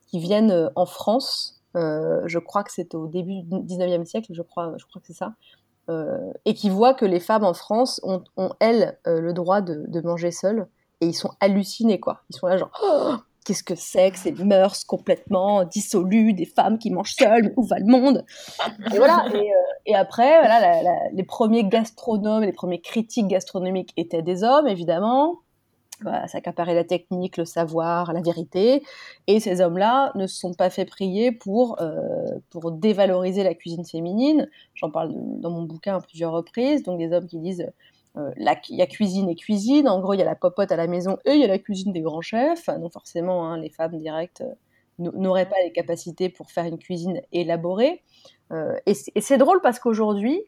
qui 0.08 0.18
viennent 0.20 0.52
euh, 0.52 0.68
en 0.76 0.86
France. 0.86 1.55
Euh, 1.76 2.22
je 2.26 2.38
crois 2.38 2.64
que 2.64 2.72
c'est 2.72 2.94
au 2.94 3.06
début 3.06 3.42
du 3.42 3.56
19e 3.56 4.04
siècle, 4.04 4.32
je 4.32 4.42
crois, 4.42 4.72
je 4.78 4.84
crois 4.86 5.00
que 5.00 5.06
c'est 5.06 5.12
ça. 5.12 5.34
Euh, 5.88 6.32
et 6.44 6.54
qui 6.54 6.68
voient 6.68 6.94
que 6.94 7.04
les 7.04 7.20
femmes 7.20 7.44
en 7.44 7.54
France 7.54 8.00
ont, 8.02 8.24
ont, 8.36 8.50
elles, 8.58 8.98
euh, 9.06 9.20
le 9.20 9.32
droit 9.32 9.60
de, 9.60 10.00
manger 10.00 10.30
seules. 10.30 10.66
Et 11.00 11.06
ils 11.06 11.14
sont 11.14 11.30
hallucinés, 11.40 12.00
quoi. 12.00 12.22
Ils 12.30 12.36
sont 12.36 12.46
là, 12.46 12.56
genre, 12.56 12.70
Oh, 12.82 13.14
qu'est-ce 13.44 13.62
que 13.62 13.74
c'est 13.76 14.10
que 14.10 14.18
ces 14.18 14.32
mœurs 14.32 14.84
complètement 14.84 15.64
dissolues, 15.64 16.32
des 16.32 16.46
femmes 16.46 16.78
qui 16.78 16.90
mangent 16.90 17.14
seules, 17.14 17.52
où 17.56 17.62
va 17.62 17.78
le 17.78 17.86
monde? 17.86 18.24
Et 18.92 18.96
voilà. 18.96 19.26
Et, 19.84 19.94
après, 19.94 20.40
voilà, 20.40 20.82
les 21.12 21.22
premiers 21.22 21.64
gastronomes, 21.64 22.42
les 22.42 22.52
premiers 22.52 22.80
critiques 22.80 23.28
gastronomiques 23.28 23.92
étaient 23.96 24.22
des 24.22 24.42
hommes, 24.42 24.66
évidemment. 24.66 25.40
Voilà, 26.02 26.28
ça 26.28 26.38
accaparait 26.38 26.74
la 26.74 26.84
technique, 26.84 27.38
le 27.38 27.46
savoir, 27.46 28.12
la 28.12 28.20
vérité. 28.20 28.82
Et 29.26 29.40
ces 29.40 29.60
hommes-là 29.60 30.12
ne 30.14 30.26
se 30.26 30.36
sont 30.36 30.52
pas 30.52 30.68
fait 30.68 30.84
prier 30.84 31.32
pour, 31.32 31.80
euh, 31.80 32.38
pour 32.50 32.70
dévaloriser 32.70 33.42
la 33.42 33.54
cuisine 33.54 33.84
féminine. 33.84 34.48
J'en 34.74 34.90
parle 34.90 35.12
dans 35.14 35.50
mon 35.50 35.62
bouquin 35.62 35.96
à 35.96 36.00
plusieurs 36.00 36.32
reprises. 36.32 36.82
Donc 36.82 36.98
des 36.98 37.12
hommes 37.12 37.26
qui 37.26 37.38
disent 37.38 37.66
euh, 38.18 38.30
il 38.38 38.76
y 38.76 38.82
a 38.82 38.86
cuisine 38.86 39.30
et 39.30 39.36
cuisine. 39.36 39.88
En 39.88 40.00
gros, 40.00 40.12
il 40.12 40.18
y 40.18 40.22
a 40.22 40.26
la 40.26 40.34
popote 40.34 40.70
à 40.70 40.76
la 40.76 40.86
maison 40.86 41.16
et 41.24 41.32
il 41.32 41.40
y 41.40 41.44
a 41.44 41.48
la 41.48 41.58
cuisine 41.58 41.92
des 41.92 42.02
grands 42.02 42.20
chefs. 42.20 42.66
Donc 42.66 42.92
forcément, 42.92 43.48
hein, 43.48 43.58
les 43.58 43.70
femmes 43.70 43.96
directes 43.96 44.42
euh, 44.42 45.10
n'auraient 45.14 45.48
pas 45.48 45.56
les 45.64 45.72
capacités 45.72 46.28
pour 46.28 46.50
faire 46.50 46.64
une 46.64 46.78
cuisine 46.78 47.20
élaborée. 47.32 48.02
Et 48.86 48.94
c'est 48.94 49.10
et 49.16 49.20
c'est 49.20 49.38
drôle 49.38 49.60
parce 49.60 49.80
qu'aujourd'hui, 49.80 50.40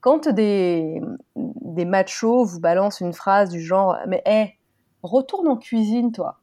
quand 0.00 0.28
des, 0.28 1.00
des 1.36 1.84
machos 1.84 2.44
vous 2.44 2.60
balancent 2.60 3.00
une 3.00 3.12
phrase 3.12 3.50
du 3.50 3.60
genre 3.60 3.96
«Mais 4.06 4.22
hé, 4.26 4.54
retourne 5.02 5.48
en 5.48 5.56
cuisine, 5.56 6.12
toi!» 6.12 6.40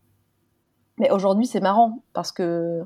Mais 0.97 1.11
aujourd'hui, 1.11 1.47
c'est 1.47 1.61
marrant 1.61 2.03
parce 2.13 2.31
que 2.31 2.43
euh, 2.43 2.85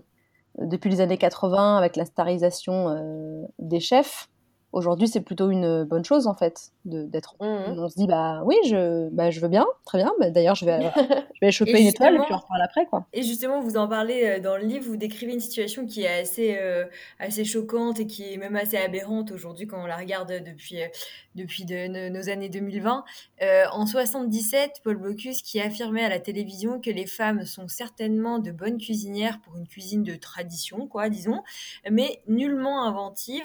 depuis 0.59 0.89
les 0.89 1.01
années 1.01 1.17
80, 1.17 1.77
avec 1.77 1.95
la 1.95 2.05
starisation 2.05 2.89
euh, 2.89 3.43
des 3.59 3.79
chefs, 3.79 4.29
aujourd'hui, 4.73 5.07
c'est 5.07 5.21
plutôt 5.21 5.49
une 5.49 5.83
bonne 5.85 6.03
chose 6.03 6.27
en 6.27 6.33
fait, 6.33 6.71
d'être. 6.85 7.35
Mmh 7.39 7.75
On 7.77 7.89
se 7.89 7.95
dit 7.95 8.07
bah 8.07 8.41
oui, 8.45 8.55
je, 8.65 9.07
bah, 9.09 9.31
je 9.31 9.39
veux 9.39 9.47
bien, 9.47 9.65
très 9.85 9.99
bien. 9.99 10.11
Bah, 10.19 10.29
D'ailleurs, 10.29 10.55
je 10.55 10.65
vais, 10.65 10.79
je 10.95 11.39
vais 11.45 11.51
choper 11.51 11.79
une 11.79 11.87
étoile 11.87 12.15
et 12.15 12.19
puis 12.19 12.33
on 12.33 12.37
reparle 12.37 12.61
après 12.63 12.85
quoi. 12.87 13.05
Et 13.13 13.23
justement, 13.23 13.61
vous 13.61 13.77
en 13.77 13.87
parlez 13.87 14.23
euh, 14.25 14.39
dans 14.39 14.57
le 14.57 14.63
livre, 14.63 14.85
vous 14.85 14.97
décrivez 14.97 15.33
une 15.33 15.39
situation 15.39 15.85
qui 15.85 16.01
est 16.03 16.19
assez, 16.21 16.57
euh, 16.59 16.85
assez 17.19 17.45
choquante 17.45 17.99
et 17.99 18.07
qui 18.07 18.33
est 18.33 18.37
même 18.37 18.55
assez 18.55 18.77
aberrante 18.77 19.31
aujourd'hui 19.31 19.67
quand 19.67 19.81
on 19.81 19.85
la 19.85 19.97
regarde 19.97 20.33
depuis, 20.45 20.81
euh, 20.81 20.87
depuis 21.35 21.65
de, 21.65 21.87
no- 21.87 22.09
nos 22.19 22.29
années 22.29 22.49
2020. 22.49 23.03
Euh, 23.41 23.63
en 23.71 23.85
77, 23.85 24.81
Paul 24.83 24.97
Bocuse 24.97 25.41
qui 25.41 25.59
affirmait 25.61 26.03
à 26.03 26.09
la 26.09 26.19
télévision 26.19 26.79
que 26.81 26.89
les 26.89 27.05
femmes 27.05 27.45
sont 27.45 27.67
certainement 27.67 28.39
de 28.39 28.51
bonnes 28.51 28.77
cuisinières 28.77 29.39
pour 29.41 29.55
une 29.57 29.67
cuisine 29.67 30.03
de 30.03 30.15
tradition, 30.15 30.87
quoi, 30.87 31.09
disons, 31.09 31.41
mais 31.89 32.21
nullement 32.27 32.83
inventives 32.87 33.43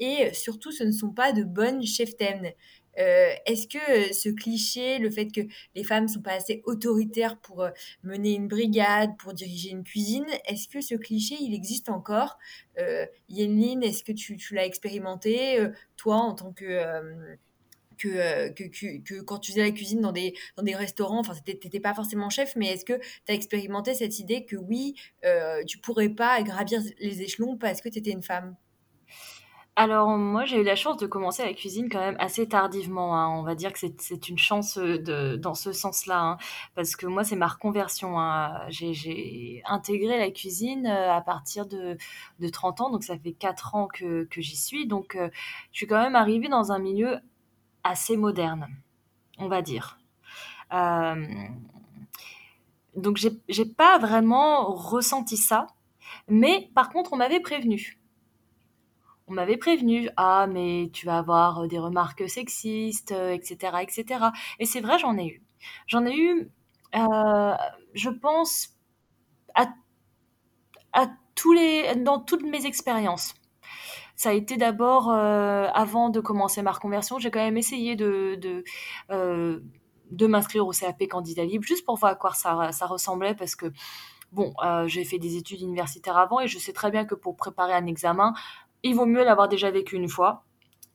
et 0.00 0.32
surtout 0.34 0.63
ce 0.70 0.84
ne 0.84 0.92
sont 0.92 1.10
pas 1.10 1.32
de 1.32 1.42
bonnes 1.42 1.84
cheftaines. 1.84 2.52
Euh, 2.98 3.34
Est-ce 3.46 3.66
que 3.66 3.78
euh, 3.78 4.12
ce 4.12 4.28
cliché, 4.28 4.98
le 4.98 5.10
fait 5.10 5.26
que 5.26 5.40
les 5.74 5.84
femmes 5.84 6.08
sont 6.08 6.20
pas 6.22 6.34
assez 6.34 6.62
autoritaires 6.64 7.38
pour 7.40 7.62
euh, 7.62 7.70
mener 8.02 8.34
une 8.34 8.48
brigade, 8.48 9.16
pour 9.18 9.34
diriger 9.34 9.70
une 9.70 9.84
cuisine, 9.84 10.26
est-ce 10.46 10.68
que 10.68 10.80
ce 10.80 10.94
cliché, 10.94 11.36
il 11.40 11.54
existe 11.54 11.88
encore? 11.88 12.38
Euh, 12.78 13.06
Yenline, 13.28 13.82
est-ce 13.82 14.04
que 14.04 14.12
tu, 14.12 14.38
l'as 14.52 14.66
expérimenté, 14.66 15.58
euh, 15.58 15.70
toi, 15.96 16.16
en 16.16 16.34
tant 16.34 16.52
que... 16.52 17.34
que, 17.98 19.20
quand 19.22 19.38
tu 19.38 19.52
faisais 19.52 19.62
la 19.62 19.70
cuisine 19.70 20.00
dans 20.00 20.12
des, 20.12 20.34
dans 20.56 20.62
des 20.62 20.74
restaurants, 20.74 21.20
enfin, 21.20 21.34
t'étais 21.44 21.80
pas 21.80 21.94
forcément 21.94 22.30
chef, 22.30 22.54
mais 22.56 22.68
est-ce 22.68 22.84
que 22.84 22.98
tu 22.98 23.32
as 23.32 23.34
expérimenté 23.34 23.94
cette 23.94 24.18
idée 24.18 24.44
que 24.44 24.56
oui, 24.56 24.94
tu 25.66 25.78
pourrais 25.78 26.10
pas 26.10 26.42
gravir 26.42 26.80
les 27.00 27.22
échelons 27.22 27.56
parce 27.56 27.80
que 27.80 27.88
tu 27.88 27.98
étais 27.98 28.10
une 28.10 28.22
femme? 28.22 28.56
Alors, 29.76 30.08
moi, 30.16 30.44
j'ai 30.44 30.60
eu 30.60 30.62
la 30.64 30.76
chance 30.76 30.98
de 30.98 31.06
commencer 31.06 31.44
la 31.44 31.52
cuisine 31.52 31.88
quand 31.90 31.98
même 31.98 32.16
assez 32.20 32.46
tardivement. 32.48 33.16
hein. 33.16 33.28
On 33.36 33.42
va 33.42 33.56
dire 33.56 33.72
que 33.72 33.78
c'est 33.98 34.28
une 34.28 34.38
chance 34.38 34.78
euh, 34.78 35.36
dans 35.36 35.54
ce 35.54 35.72
sens-là, 35.72 36.20
hein, 36.22 36.38
parce 36.76 36.94
que 36.94 37.06
moi, 37.06 37.24
c'est 37.24 37.34
ma 37.34 37.48
reconversion. 37.48 38.18
hein. 38.20 38.60
J'ai 38.68 39.62
intégré 39.66 40.16
la 40.18 40.30
cuisine 40.30 40.86
euh, 40.86 41.12
à 41.12 41.20
partir 41.20 41.66
de, 41.66 41.96
de 42.38 42.48
30 42.48 42.80
ans, 42.82 42.90
donc 42.90 43.02
ça 43.02 43.18
fait 43.18 43.32
4 43.32 43.74
ans 43.74 43.88
que, 43.92 44.28
j'y 44.36 44.56
suis. 44.56 44.86
Donc, 44.86 45.16
euh, 45.16 45.28
je 45.72 45.78
suis 45.78 45.86
quand 45.88 46.00
même 46.00 46.14
arrivée 46.16 46.48
dans 46.48 46.70
un 46.70 46.78
milieu 46.78 47.18
assez 47.84 48.16
moderne, 48.16 48.68
on 49.38 49.48
va 49.48 49.62
dire. 49.62 49.98
Donc, 52.96 53.16
j'ai 53.16 53.30
j'ai 53.48 53.64
pas 53.64 53.98
vraiment 53.98 54.72
ressenti 54.72 55.36
ça, 55.36 55.66
mais 56.28 56.70
par 56.74 56.90
contre, 56.90 57.12
on 57.12 57.16
m'avait 57.16 57.40
prévenu 57.40 57.98
on 59.26 59.32
m'avait 59.32 59.56
prévenu, 59.56 60.10
ah 60.16 60.46
mais 60.46 60.90
tu 60.92 61.06
vas 61.06 61.18
avoir 61.18 61.60
euh, 61.62 61.66
des 61.66 61.78
remarques 61.78 62.28
sexistes, 62.28 63.12
euh, 63.12 63.32
etc., 63.32 63.78
etc. 63.82 64.26
Et 64.58 64.66
c'est 64.66 64.80
vrai, 64.80 64.98
j'en 64.98 65.16
ai 65.16 65.26
eu. 65.26 65.42
J'en 65.86 66.04
ai 66.04 66.14
eu, 66.16 66.50
euh, 66.94 67.54
je 67.94 68.10
pense, 68.10 68.70
à, 69.54 69.66
tous 71.34 71.52
les, 71.52 71.96
dans 71.96 72.20
toutes 72.20 72.44
mes 72.44 72.66
expériences. 72.66 73.34
Ça 74.14 74.30
a 74.30 74.32
été 74.32 74.56
d'abord, 74.56 75.10
avant 75.10 76.08
de 76.08 76.20
commencer 76.20 76.62
ma 76.62 76.70
reconversion, 76.70 77.18
j'ai 77.18 77.32
quand 77.32 77.40
même 77.40 77.56
essayé 77.56 77.96
de, 77.96 78.36
de, 78.36 78.64
de 80.10 80.26
m'inscrire 80.28 80.64
au 80.64 80.70
CAP 80.70 81.08
candidat 81.08 81.44
libre, 81.44 81.64
juste 81.64 81.84
pour 81.84 81.96
voir 81.96 82.12
à 82.12 82.14
quoi 82.14 82.32
ça, 82.32 82.70
ça 82.70 82.86
ressemblait, 82.86 83.34
parce 83.34 83.56
que, 83.56 83.72
bon, 84.30 84.54
j'ai 84.86 85.04
fait 85.04 85.18
des 85.18 85.36
études 85.36 85.62
universitaires 85.62 86.16
avant, 86.16 86.38
et 86.38 86.46
je 86.46 86.58
sais 86.60 86.72
très 86.72 86.92
bien 86.92 87.04
que 87.04 87.16
pour 87.16 87.34
préparer 87.34 87.72
un 87.72 87.86
examen, 87.86 88.32
il 88.84 88.94
vaut 88.94 89.06
mieux 89.06 89.24
l'avoir 89.24 89.48
déjà 89.48 89.70
vécu 89.70 89.96
une 89.96 90.08
fois. 90.08 90.44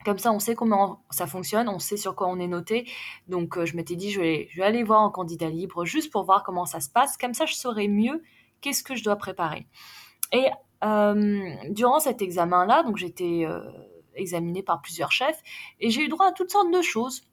Comme 0.06 0.18
ça, 0.18 0.32
on 0.32 0.40
sait 0.40 0.56
comment 0.56 1.04
ça 1.10 1.28
fonctionne, 1.28 1.68
on 1.68 1.80
sait 1.80 1.98
sur 1.98 2.16
quoi 2.16 2.28
on 2.30 2.40
est 2.40 2.48
noté. 2.48 2.90
Donc, 3.28 3.58
euh, 3.58 3.66
je 3.66 3.76
m'étais 3.76 3.98
dit, 3.98 4.12
je 4.12 4.22
vais, 4.22 4.48
aller 4.62 4.84
voir 4.84 5.02
en 5.02 5.10
candidat 5.10 5.50
libre 5.50 5.84
juste 5.84 6.10
pour 6.12 6.24
voir 6.24 6.44
comment 6.44 6.66
ça 6.66 6.80
se 6.80 6.90
passe. 6.90 7.18
Comme 7.18 7.34
ça, 7.34 7.46
je 7.46 7.56
saurai 7.56 7.90
mieux 7.90 8.24
qu'est-ce 8.62 8.82
que 8.82 8.96
je 8.96 9.04
dois 9.04 9.18
préparer. 9.18 9.68
Et 10.32 10.46
euh, 10.86 11.50
durant 11.70 12.00
cet 12.00 12.22
examen-là, 12.22 12.84
donc 12.84 12.96
j'étais 12.96 13.44
euh, 13.46 13.60
examinée 14.16 14.64
par 14.64 14.82
plusieurs 14.82 15.12
chefs 15.12 15.42
et 15.82 15.90
j'ai 15.90 16.04
eu 16.04 16.08
droit 16.08 16.28
à 16.28 16.32
toutes 16.32 16.52
sortes 16.52 16.72
de 16.72 16.82
choses. 16.82 17.29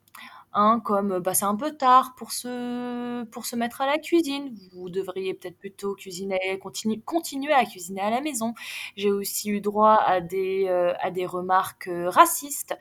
Hein, 0.59 0.81
comme 0.83 1.19
bah, 1.19 1.35
c'est 1.35 1.45
un 1.45 1.55
peu 1.55 1.77
tard 1.77 2.15
pour 2.17 2.33
se, 2.33 3.25
pour 3.25 3.45
se 3.45 3.57
mettre 3.57 3.83
à 3.83 3.87
la 3.87 3.99
cuisine. 3.99 4.57
Vous 4.73 4.89
devriez 4.89 5.35
peut-être 5.35 5.59
plutôt 5.59 5.95
cuisiner, 5.95 6.59
continue, 6.63 6.99
continuer 7.03 7.53
à 7.53 7.67
cuisiner 7.67 8.01
à 8.01 8.09
la 8.09 8.23
maison. 8.23 8.55
J'ai 8.97 9.13
aussi 9.13 9.51
eu 9.51 9.61
droit 9.61 9.97
à 10.07 10.23
des, 10.23 10.65
euh, 10.69 10.95
à 11.01 11.11
des 11.11 11.27
remarques 11.27 11.89
euh, 11.89 12.09
racistes. 12.09 12.75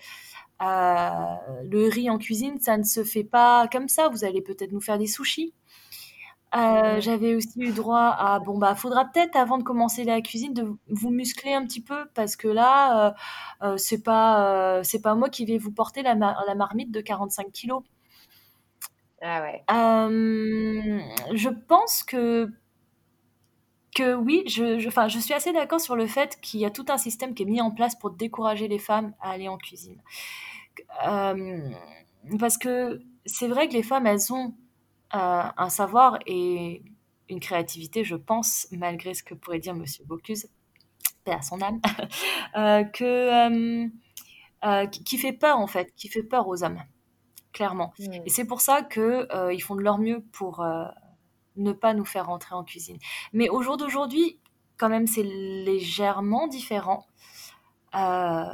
Euh, 0.62 1.10
le 1.70 1.90
riz 1.90 2.10
en 2.10 2.18
cuisine, 2.18 2.60
ça 2.62 2.78
ne 2.78 2.84
se 2.84 3.04
fait 3.04 3.26
pas 3.26 3.68
comme 3.68 3.90
ça. 3.90 4.08
Vous 4.08 4.24
allez 4.24 4.42
peut-être 4.42 4.72
nous 4.72 4.80
faire 4.80 4.98
des 4.98 5.08
sushis. 5.08 5.54
Euh, 6.56 7.02
J'avais 7.02 7.36
aussi 7.36 7.60
eu 7.60 7.72
droit 7.74 8.16
à 8.18 8.40
bon 8.40 8.58
bah 8.58 8.76
faudra 8.76 9.06
peut-être 9.06 9.36
avant 9.36 9.58
de 9.58 9.64
commencer 9.64 10.06
la 10.06 10.22
cuisine 10.22 10.54
de 10.54 10.64
vous 10.88 11.10
muscler 11.10 11.54
un 11.54 11.66
petit 11.66 11.82
peu 11.82 12.06
parce 12.14 12.38
que 12.38 12.48
là 12.48 13.10
euh, 13.10 13.12
euh, 13.74 13.78
c'est 13.78 14.02
pas 14.04 14.78
euh, 14.80 14.84
c'est 14.84 15.02
pas 15.02 15.16
moi 15.16 15.30
qui 15.30 15.46
vais 15.46 15.58
vous 15.58 15.72
porter 15.72 16.02
la, 16.02 16.16
la 16.16 16.56
marmite 16.56 16.92
de 16.92 17.02
45 17.02 17.52
kilos. 17.52 17.84
Ah 19.22 19.42
ouais. 19.42 19.64
Je 21.34 21.50
pense 21.50 22.04
que 22.04 22.50
que 23.96 24.14
oui, 24.14 24.44
je, 24.48 24.78
je, 24.80 24.88
enfin, 24.90 25.08
je 25.08 25.20
suis 25.20 25.34
assez 25.34 25.54
d'accord 25.54 25.80
sur 25.80 25.96
le 25.96 26.06
fait 26.06 26.38
qu'il 26.42 26.60
y 26.60 26.66
a 26.66 26.70
tout 26.70 26.86
un 26.90 26.98
système 26.98 27.34
qui 27.34 27.44
est 27.44 27.46
mis 27.46 27.62
en 27.62 27.72
place 27.72 27.96
pour 27.96 28.12
décourager 28.12 28.68
les 28.68 28.80
femmes 28.80 29.14
à 29.22 29.32
aller 29.32 29.48
en 29.48 29.58
cuisine. 29.58 30.02
Parce 32.40 32.58
que 32.58 33.02
c'est 33.26 33.48
vrai 33.48 33.68
que 33.68 33.74
les 33.74 33.84
femmes, 33.84 34.08
elles 34.08 34.34
ont 34.34 34.54
un 35.12 35.70
savoir 35.70 36.20
et 36.26 36.84
une 37.30 37.40
créativité, 37.40 38.04
je 38.04 38.16
pense, 38.16 38.68
malgré 38.72 39.14
ce 39.14 39.24
que 39.24 39.34
pourrait 39.34 39.60
dire 39.60 39.74
Monsieur 39.74 40.04
Bocuse, 40.06 40.48
paix 41.24 41.34
à 41.34 41.42
son 41.42 41.62
âme, 41.62 41.80
euh, 42.58 42.84
que, 42.84 43.04
euh, 43.04 43.88
euh, 44.66 44.86
qui, 44.88 45.04
qui 45.04 45.18
fait 45.18 45.34
peur 45.34 45.60
en 45.60 45.68
fait, 45.68 45.94
qui 45.96 46.10
fait 46.10 46.24
peur 46.24 46.48
aux 46.48 46.64
hommes, 46.64 46.82
clairement. 47.54 47.94
Mm. 48.00 48.14
Et 48.26 48.30
c'est 48.30 48.46
pour 48.46 48.62
ça 48.62 48.82
que 48.82 49.28
ils 49.54 49.62
font 49.62 49.76
de 49.76 49.82
leur 49.82 49.98
mieux 49.98 50.24
pour 50.32 50.66
ne 51.56 51.72
pas 51.72 51.94
nous 51.94 52.06
faire 52.06 52.28
rentrer 52.28 52.56
en 52.56 52.64
cuisine. 52.64 52.98
Mais 53.34 53.50
au 53.50 53.62
jour 53.62 53.78
d'aujourd'hui, 53.78 54.40
quand 54.78 54.90
même, 54.90 55.08
c'est 55.08 55.24
légèrement 55.24 56.48
différent. 56.48 57.08
Euh, 57.96 58.46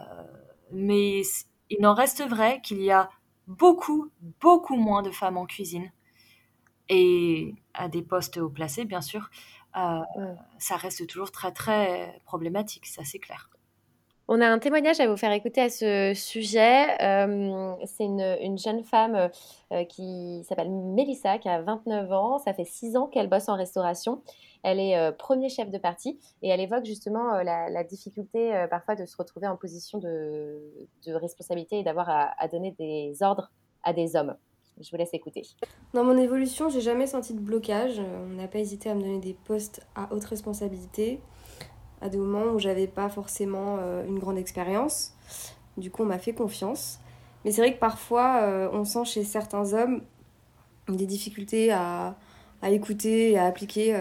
mais 0.71 1.21
il 1.69 1.81
n'en 1.81 1.93
reste 1.93 2.21
vrai 2.21 2.61
qu'il 2.61 2.81
y 2.81 2.91
a 2.91 3.09
beaucoup, 3.47 4.11
beaucoup 4.39 4.75
moins 4.75 5.01
de 5.01 5.11
femmes 5.11 5.37
en 5.37 5.45
cuisine. 5.45 5.91
Et 6.89 7.55
à 7.73 7.87
des 7.87 8.01
postes 8.01 8.37
haut 8.37 8.49
placés, 8.49 8.85
bien 8.85 9.01
sûr, 9.01 9.29
euh, 9.77 9.99
Ouais. 10.15 10.35
ça 10.59 10.75
reste 10.75 11.07
toujours 11.07 11.31
très, 11.31 11.51
très 11.51 12.21
problématique, 12.25 12.85
ça 12.85 13.03
c'est 13.05 13.19
clair. 13.19 13.49
On 14.27 14.39
a 14.39 14.47
un 14.47 14.59
témoignage 14.59 14.99
à 15.01 15.07
vous 15.09 15.17
faire 15.17 15.33
écouter 15.33 15.61
à 15.61 15.69
ce 15.69 16.13
sujet. 16.15 17.01
Euh, 17.01 17.73
c'est 17.85 18.05
une, 18.05 18.21
une 18.41 18.57
jeune 18.57 18.81
femme 18.83 19.29
euh, 19.73 19.83
qui 19.83 20.45
s'appelle 20.47 20.69
Mélissa, 20.69 21.37
qui 21.37 21.49
a 21.49 21.61
29 21.61 22.09
ans. 22.13 22.37
Ça 22.37 22.53
fait 22.53 22.63
6 22.63 22.95
ans 22.95 23.07
qu'elle 23.07 23.27
bosse 23.27 23.49
en 23.49 23.57
restauration. 23.57 24.21
Elle 24.63 24.79
est 24.79 24.97
euh, 24.97 25.11
premier 25.11 25.49
chef 25.49 25.69
de 25.69 25.77
partie 25.77 26.17
et 26.43 26.47
elle 26.49 26.61
évoque 26.61 26.85
justement 26.85 27.41
la, 27.43 27.69
la 27.69 27.83
difficulté 27.83 28.67
parfois 28.69 28.95
de 28.95 29.05
se 29.05 29.17
retrouver 29.17 29.47
en 29.47 29.57
position 29.57 29.97
de, 29.97 30.61
de 31.05 31.13
responsabilité 31.13 31.79
et 31.79 31.83
d'avoir 31.83 32.09
à, 32.09 32.31
à 32.41 32.47
donner 32.47 32.71
des 32.79 33.23
ordres 33.23 33.51
à 33.83 33.91
des 33.91 34.15
hommes. 34.15 34.37
Je 34.81 34.89
vous 34.89 34.97
laisse 34.97 35.13
écouter. 35.13 35.43
Dans 35.93 36.03
mon 36.03 36.17
évolution, 36.17 36.69
j'ai 36.69 36.81
jamais 36.81 37.07
senti 37.07 37.33
de 37.33 37.39
blocage. 37.39 37.99
Euh, 37.99 38.25
On 38.25 38.35
n'a 38.35 38.47
pas 38.47 38.59
hésité 38.59 38.89
à 38.89 38.95
me 38.95 39.01
donner 39.01 39.19
des 39.19 39.33
postes 39.33 39.85
à 39.95 40.11
haute 40.11 40.25
responsabilité, 40.25 41.21
à 42.01 42.09
des 42.09 42.17
moments 42.17 42.51
où 42.53 42.59
j'avais 42.59 42.87
pas 42.87 43.09
forcément 43.09 43.77
euh, 43.79 44.05
une 44.05 44.17
grande 44.17 44.37
expérience. 44.37 45.13
Du 45.77 45.91
coup, 45.91 46.03
on 46.03 46.07
m'a 46.07 46.19
fait 46.19 46.33
confiance. 46.33 46.99
Mais 47.45 47.51
c'est 47.51 47.61
vrai 47.61 47.73
que 47.73 47.79
parfois, 47.79 48.41
euh, 48.41 48.69
on 48.73 48.85
sent 48.85 49.05
chez 49.05 49.23
certains 49.23 49.73
hommes 49.73 50.01
des 50.89 51.05
difficultés 51.05 51.71
à, 51.71 52.15
à 52.61 52.69
écouter 52.71 53.31
et 53.31 53.37
à 53.37 53.45
appliquer 53.45 53.95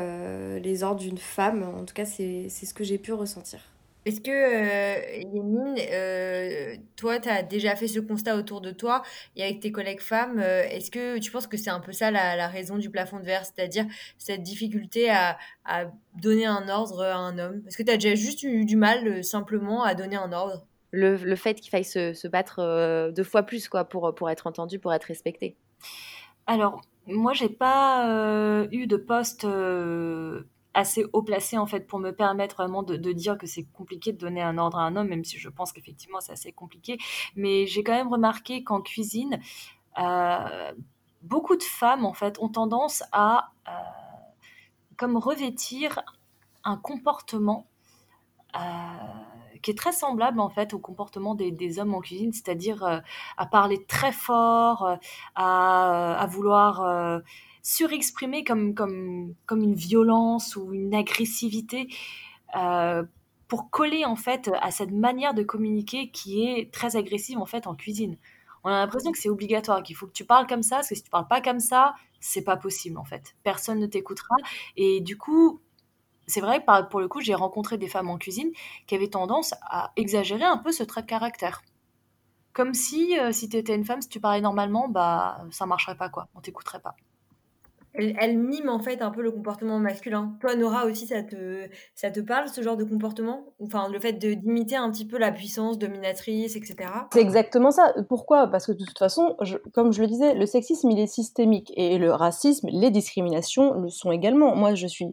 les 0.60 0.82
ordres 0.82 1.00
d'une 1.00 1.18
femme. 1.18 1.62
En 1.62 1.84
tout 1.84 1.94
cas, 1.94 2.04
c'est 2.04 2.48
ce 2.48 2.74
que 2.74 2.84
j'ai 2.84 2.98
pu 2.98 3.12
ressentir. 3.12 3.60
Est-ce 4.06 4.20
que, 4.20 4.30
euh, 4.30 5.18
Yémine, 5.18 5.76
euh, 5.92 6.74
toi, 6.96 7.20
tu 7.20 7.28
as 7.28 7.42
déjà 7.42 7.76
fait 7.76 7.86
ce 7.86 8.00
constat 8.00 8.36
autour 8.36 8.60
de 8.60 8.70
toi 8.70 9.02
et 9.36 9.42
avec 9.42 9.60
tes 9.60 9.72
collègues 9.72 10.00
femmes, 10.00 10.38
euh, 10.38 10.62
est-ce 10.62 10.90
que 10.90 11.18
tu 11.18 11.30
penses 11.30 11.46
que 11.46 11.58
c'est 11.58 11.70
un 11.70 11.80
peu 11.80 11.92
ça 11.92 12.10
la, 12.10 12.34
la 12.34 12.48
raison 12.48 12.78
du 12.78 12.88
plafond 12.88 13.20
de 13.20 13.24
verre, 13.24 13.44
c'est-à-dire 13.44 13.84
cette 14.16 14.42
difficulté 14.42 15.10
à, 15.10 15.36
à 15.64 15.84
donner 16.20 16.46
un 16.46 16.68
ordre 16.68 17.04
à 17.04 17.16
un 17.16 17.38
homme? 17.38 17.62
Est-ce 17.66 17.76
que 17.76 17.82
tu 17.82 17.90
as 17.90 17.96
déjà 17.96 18.14
juste 18.14 18.42
eu 18.42 18.64
du 18.64 18.76
mal 18.76 19.06
euh, 19.06 19.22
simplement 19.22 19.84
à 19.84 19.94
donner 19.94 20.16
un 20.16 20.32
ordre? 20.32 20.66
Le, 20.92 21.16
le 21.16 21.36
fait 21.36 21.54
qu'il 21.54 21.70
faille 21.70 21.84
se, 21.84 22.14
se 22.14 22.26
battre 22.26 22.58
euh, 22.58 23.12
deux 23.12 23.22
fois 23.22 23.42
plus 23.42 23.68
quoi, 23.68 23.84
pour, 23.84 24.14
pour 24.14 24.30
être 24.30 24.46
entendu, 24.46 24.78
pour 24.78 24.92
être 24.94 25.04
respecté. 25.04 25.56
Alors, 26.46 26.80
moi, 27.06 27.32
j'ai 27.32 27.48
pas 27.48 28.10
euh, 28.10 28.66
eu 28.72 28.86
de 28.86 28.96
poste 28.96 29.44
euh, 29.44 30.42
assez 30.74 31.04
haut 31.12 31.22
placé 31.22 31.58
en 31.58 31.66
fait 31.66 31.86
pour 31.86 31.98
me 31.98 32.12
permettre 32.12 32.56
vraiment 32.56 32.82
de, 32.82 32.96
de 32.96 33.12
dire 33.12 33.36
que 33.38 33.46
c'est 33.46 33.64
compliqué 33.64 34.12
de 34.12 34.18
donner 34.18 34.42
un 34.42 34.58
ordre 34.58 34.78
à 34.78 34.82
un 34.82 34.96
homme, 34.96 35.08
même 35.08 35.24
si 35.24 35.38
je 35.38 35.48
pense 35.48 35.72
qu'effectivement 35.72 36.20
c'est 36.20 36.32
assez 36.32 36.52
compliqué. 36.52 36.98
Mais 37.36 37.66
j'ai 37.66 37.82
quand 37.82 37.92
même 37.92 38.08
remarqué 38.08 38.62
qu'en 38.62 38.80
cuisine, 38.80 39.40
euh, 39.98 40.72
beaucoup 41.22 41.56
de 41.56 41.62
femmes 41.62 42.04
en 42.04 42.14
fait 42.14 42.38
ont 42.40 42.48
tendance 42.48 43.02
à 43.12 43.50
euh, 43.68 43.72
comme 44.96 45.16
revêtir 45.16 46.00
un 46.64 46.76
comportement 46.76 47.66
euh, 48.56 48.60
qui 49.62 49.70
est 49.70 49.78
très 49.78 49.92
semblable 49.92 50.40
en 50.40 50.48
fait 50.48 50.72
au 50.72 50.78
comportement 50.78 51.34
des, 51.34 51.78
hommes 51.78 51.94
en 51.94 52.00
cuisine, 52.00 52.32
c'est-à-dire 52.32 53.02
à 53.36 53.46
parler 53.46 53.84
très 53.86 54.12
fort, 54.12 54.96
à 55.34 56.26
vouloir 56.30 57.22
surexprimer 57.70 58.42
comme, 58.42 58.74
comme, 58.74 59.34
comme 59.46 59.62
une 59.62 59.74
violence 59.74 60.56
ou 60.56 60.72
une 60.72 60.92
agressivité 60.92 61.88
euh, 62.56 63.04
pour 63.46 63.70
coller 63.70 64.04
en 64.04 64.16
fait 64.16 64.50
à 64.60 64.72
cette 64.72 64.90
manière 64.90 65.34
de 65.34 65.44
communiquer 65.44 66.10
qui 66.10 66.44
est 66.44 66.72
très 66.72 66.96
agressive 66.96 67.38
en 67.38 67.46
fait 67.46 67.68
en 67.68 67.76
cuisine. 67.76 68.16
On 68.64 68.70
a 68.70 68.78
l'impression 68.78 69.12
que 69.12 69.18
c'est 69.18 69.28
obligatoire, 69.28 69.82
qu'il 69.82 69.94
faut 69.96 70.06
que 70.06 70.12
tu 70.12 70.24
parles 70.24 70.46
comme 70.46 70.62
ça, 70.62 70.76
parce 70.76 70.88
que 70.88 70.94
si 70.96 71.02
tu 71.02 71.10
parles 71.10 71.28
pas 71.28 71.40
comme 71.40 71.60
ça, 71.60 71.94
c'est 72.18 72.42
pas 72.42 72.56
possible 72.56 72.98
en 72.98 73.04
fait. 73.04 73.36
Personne 73.44 73.78
ne 73.78 73.86
t'écoutera. 73.86 74.34
Et 74.76 75.00
du 75.00 75.16
coup, 75.16 75.60
c'est 76.26 76.40
vrai 76.40 76.62
que 76.62 76.88
pour 76.88 77.00
le 77.00 77.08
coup, 77.08 77.20
j'ai 77.20 77.34
rencontré 77.34 77.78
des 77.78 77.88
femmes 77.88 78.10
en 78.10 78.18
cuisine 78.18 78.50
qui 78.86 78.96
avaient 78.96 79.08
tendance 79.08 79.54
à 79.62 79.92
exagérer 79.96 80.44
un 80.44 80.58
peu 80.58 80.72
ce 80.72 80.82
trait 80.82 81.02
de 81.02 81.06
caractère. 81.06 81.62
Comme 82.52 82.74
si, 82.74 83.18
euh, 83.18 83.32
si 83.32 83.48
tu 83.48 83.56
étais 83.56 83.76
une 83.76 83.84
femme, 83.84 84.02
si 84.02 84.08
tu 84.08 84.20
parlais 84.20 84.40
normalement, 84.40 84.88
bah 84.88 85.44
ça 85.52 85.66
marcherait 85.66 85.96
pas 85.96 86.08
quoi, 86.08 86.28
on 86.34 86.40
t'écouterait 86.40 86.80
pas. 86.80 86.96
Elle, 87.94 88.38
mime 88.38 88.68
en 88.68 88.78
fait 88.78 89.02
un 89.02 89.10
peu 89.10 89.20
le 89.20 89.32
comportement 89.32 89.78
masculin. 89.78 90.36
Toi, 90.40 90.54
Nora 90.54 90.86
aussi, 90.86 91.06
ça 91.06 91.22
te, 91.22 91.68
ça 91.94 92.10
te 92.10 92.20
parle 92.20 92.48
ce 92.48 92.62
genre 92.62 92.76
de 92.76 92.84
comportement? 92.84 93.52
Enfin, 93.60 93.88
le 93.88 93.98
fait 93.98 94.12
d'imiter 94.12 94.76
un 94.76 94.90
petit 94.90 95.06
peu 95.06 95.18
la 95.18 95.32
puissance 95.32 95.78
dominatrice, 95.78 96.56
etc. 96.56 97.08
C'est 97.12 97.20
exactement 97.20 97.70
ça. 97.70 97.92
Pourquoi? 98.08 98.46
Parce 98.46 98.66
que 98.66 98.72
de 98.72 98.84
toute 98.84 98.98
façon, 98.98 99.36
comme 99.72 99.92
je 99.92 100.00
le 100.02 100.06
disais, 100.06 100.34
le 100.34 100.46
sexisme, 100.46 100.90
il 100.90 101.00
est 101.00 101.06
systémique. 101.06 101.72
Et 101.76 101.98
le 101.98 102.12
racisme, 102.12 102.68
les 102.70 102.90
discriminations 102.90 103.74
le 103.74 103.88
sont 103.88 104.12
également. 104.12 104.54
Moi, 104.54 104.74
je 104.74 104.86
suis... 104.86 105.06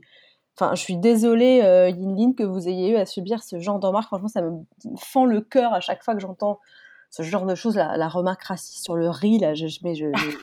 Enfin, 0.59 0.73
je 0.73 0.81
suis 0.81 0.97
désolée, 0.97 1.61
euh, 1.63 1.89
Yin 1.89 2.15
Lin, 2.15 2.33
que 2.33 2.43
vous 2.43 2.67
ayez 2.67 2.89
eu 2.89 2.95
à 2.95 3.05
subir 3.05 3.43
ce 3.43 3.59
genre 3.59 3.79
de 3.79 3.85
remarques. 3.85 4.07
Franchement, 4.07 4.27
ça 4.27 4.41
me 4.41 4.63
fend 4.97 5.25
le 5.25 5.41
cœur 5.41 5.71
à 5.73 5.81
chaque 5.81 6.03
fois 6.03 6.15
que 6.15 6.19
j'entends 6.19 6.59
ce 7.09 7.23
genre 7.23 7.45
de 7.45 7.55
choses, 7.55 7.75
la, 7.75 8.07
remarque 8.07 8.43
raciste 8.43 8.83
sur 8.83 8.95
le 8.95 9.09
riz, 9.09 9.39
là, 9.39 9.53
mais 9.83 9.95
je, 9.95 10.05
je- 10.13 10.37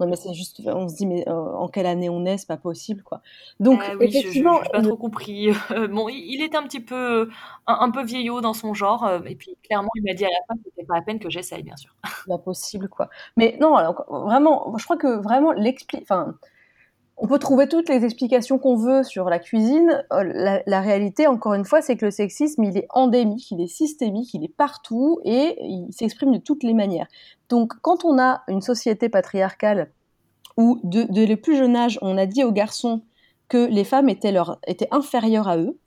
non 0.00 0.06
mais 0.08 0.16
c'est 0.16 0.34
juste, 0.34 0.60
on 0.66 0.88
se 0.88 0.96
dit, 0.96 1.06
mais 1.06 1.28
euh, 1.28 1.32
en 1.32 1.68
quelle 1.68 1.86
année 1.86 2.08
on 2.10 2.24
est, 2.26 2.38
c'est 2.38 2.48
pas 2.48 2.56
possible, 2.56 3.02
quoi. 3.02 3.22
Donc, 3.60 3.80
Ah 3.86 3.92
oui, 3.96 4.10
je- 4.10 4.12
je- 4.12 4.18
effectivement, 4.18 4.60
pas 4.72 4.82
trop 4.82 4.96
compris. 4.96 5.50
Euh, 5.70 5.88
bon, 5.88 6.08
il, 6.08 6.42
est 6.42 6.54
un 6.54 6.62
petit 6.64 6.80
peu, 6.80 7.30
un, 7.66 7.74
un 7.80 7.90
peu 7.90 8.04
vieillot 8.04 8.40
dans 8.40 8.54
son 8.54 8.74
genre, 8.74 9.04
euh, 9.04 9.20
et 9.26 9.34
puis 9.36 9.56
clairement, 9.62 9.90
il 9.96 10.02
m'a 10.04 10.14
dit 10.14 10.24
à 10.24 10.28
la 10.28 10.36
fin 10.48 10.54
que 10.56 10.62
c'était 10.64 10.84
pas 10.86 10.96
la 10.96 11.02
peine 11.02 11.18
que 11.18 11.30
j'essaye, 11.30 11.62
bien 11.62 11.76
sûr. 11.76 11.94
pas 12.26 12.38
possible, 12.38 12.88
quoi. 12.88 13.08
Mais 13.36 13.56
non, 13.60 13.76
alors, 13.76 14.04
vraiment, 14.08 14.76
je 14.78 14.84
crois 14.84 14.96
que 14.96 15.20
vraiment, 15.22 15.52
l'expli... 15.52 15.98
enfin, 16.02 16.34
on 17.16 17.28
peut 17.28 17.38
trouver 17.38 17.68
toutes 17.68 17.88
les 17.88 18.04
explications 18.04 18.58
qu'on 18.58 18.76
veut 18.76 19.04
sur 19.04 19.28
la 19.30 19.38
cuisine. 19.38 20.04
Euh, 20.12 20.60
La, 20.66 20.80
réalité, 20.80 21.26
encore 21.26 21.54
une 21.54 21.64
fois, 21.64 21.80
c'est 21.80 21.96
que 21.96 22.06
le 22.06 22.10
sexisme, 22.10 22.64
il 22.64 22.76
est 22.76 22.86
endémique, 22.90 23.50
il 23.50 23.60
est 23.60 23.68
systémique, 23.68 24.34
il 24.34 24.44
est 24.44 24.54
partout 24.54 25.20
et 25.24 25.56
il 25.60 25.88
s'exprime 25.92 26.32
de 26.32 26.38
toutes 26.38 26.64
les 26.64 26.74
manières. 26.74 27.06
Donc, 27.48 27.72
quand 27.82 28.04
on 28.04 28.18
a 28.18 28.42
une 28.48 28.62
société 28.62 29.08
patriarcale 29.08 29.92
où, 30.56 30.80
de 30.82 31.24
le 31.24 31.36
plus 31.36 31.56
jeune 31.56 31.76
âge, 31.76 31.98
on 32.02 32.18
a 32.18 32.26
dit 32.26 32.44
aux 32.44 32.52
garçons 32.52 33.02
que 33.48 33.66
les 33.66 33.84
femmes 33.84 34.08
étaient, 34.08 34.32
leur, 34.32 34.58
étaient 34.66 34.88
inférieures 34.90 35.48
à 35.48 35.56
eux 35.58 35.78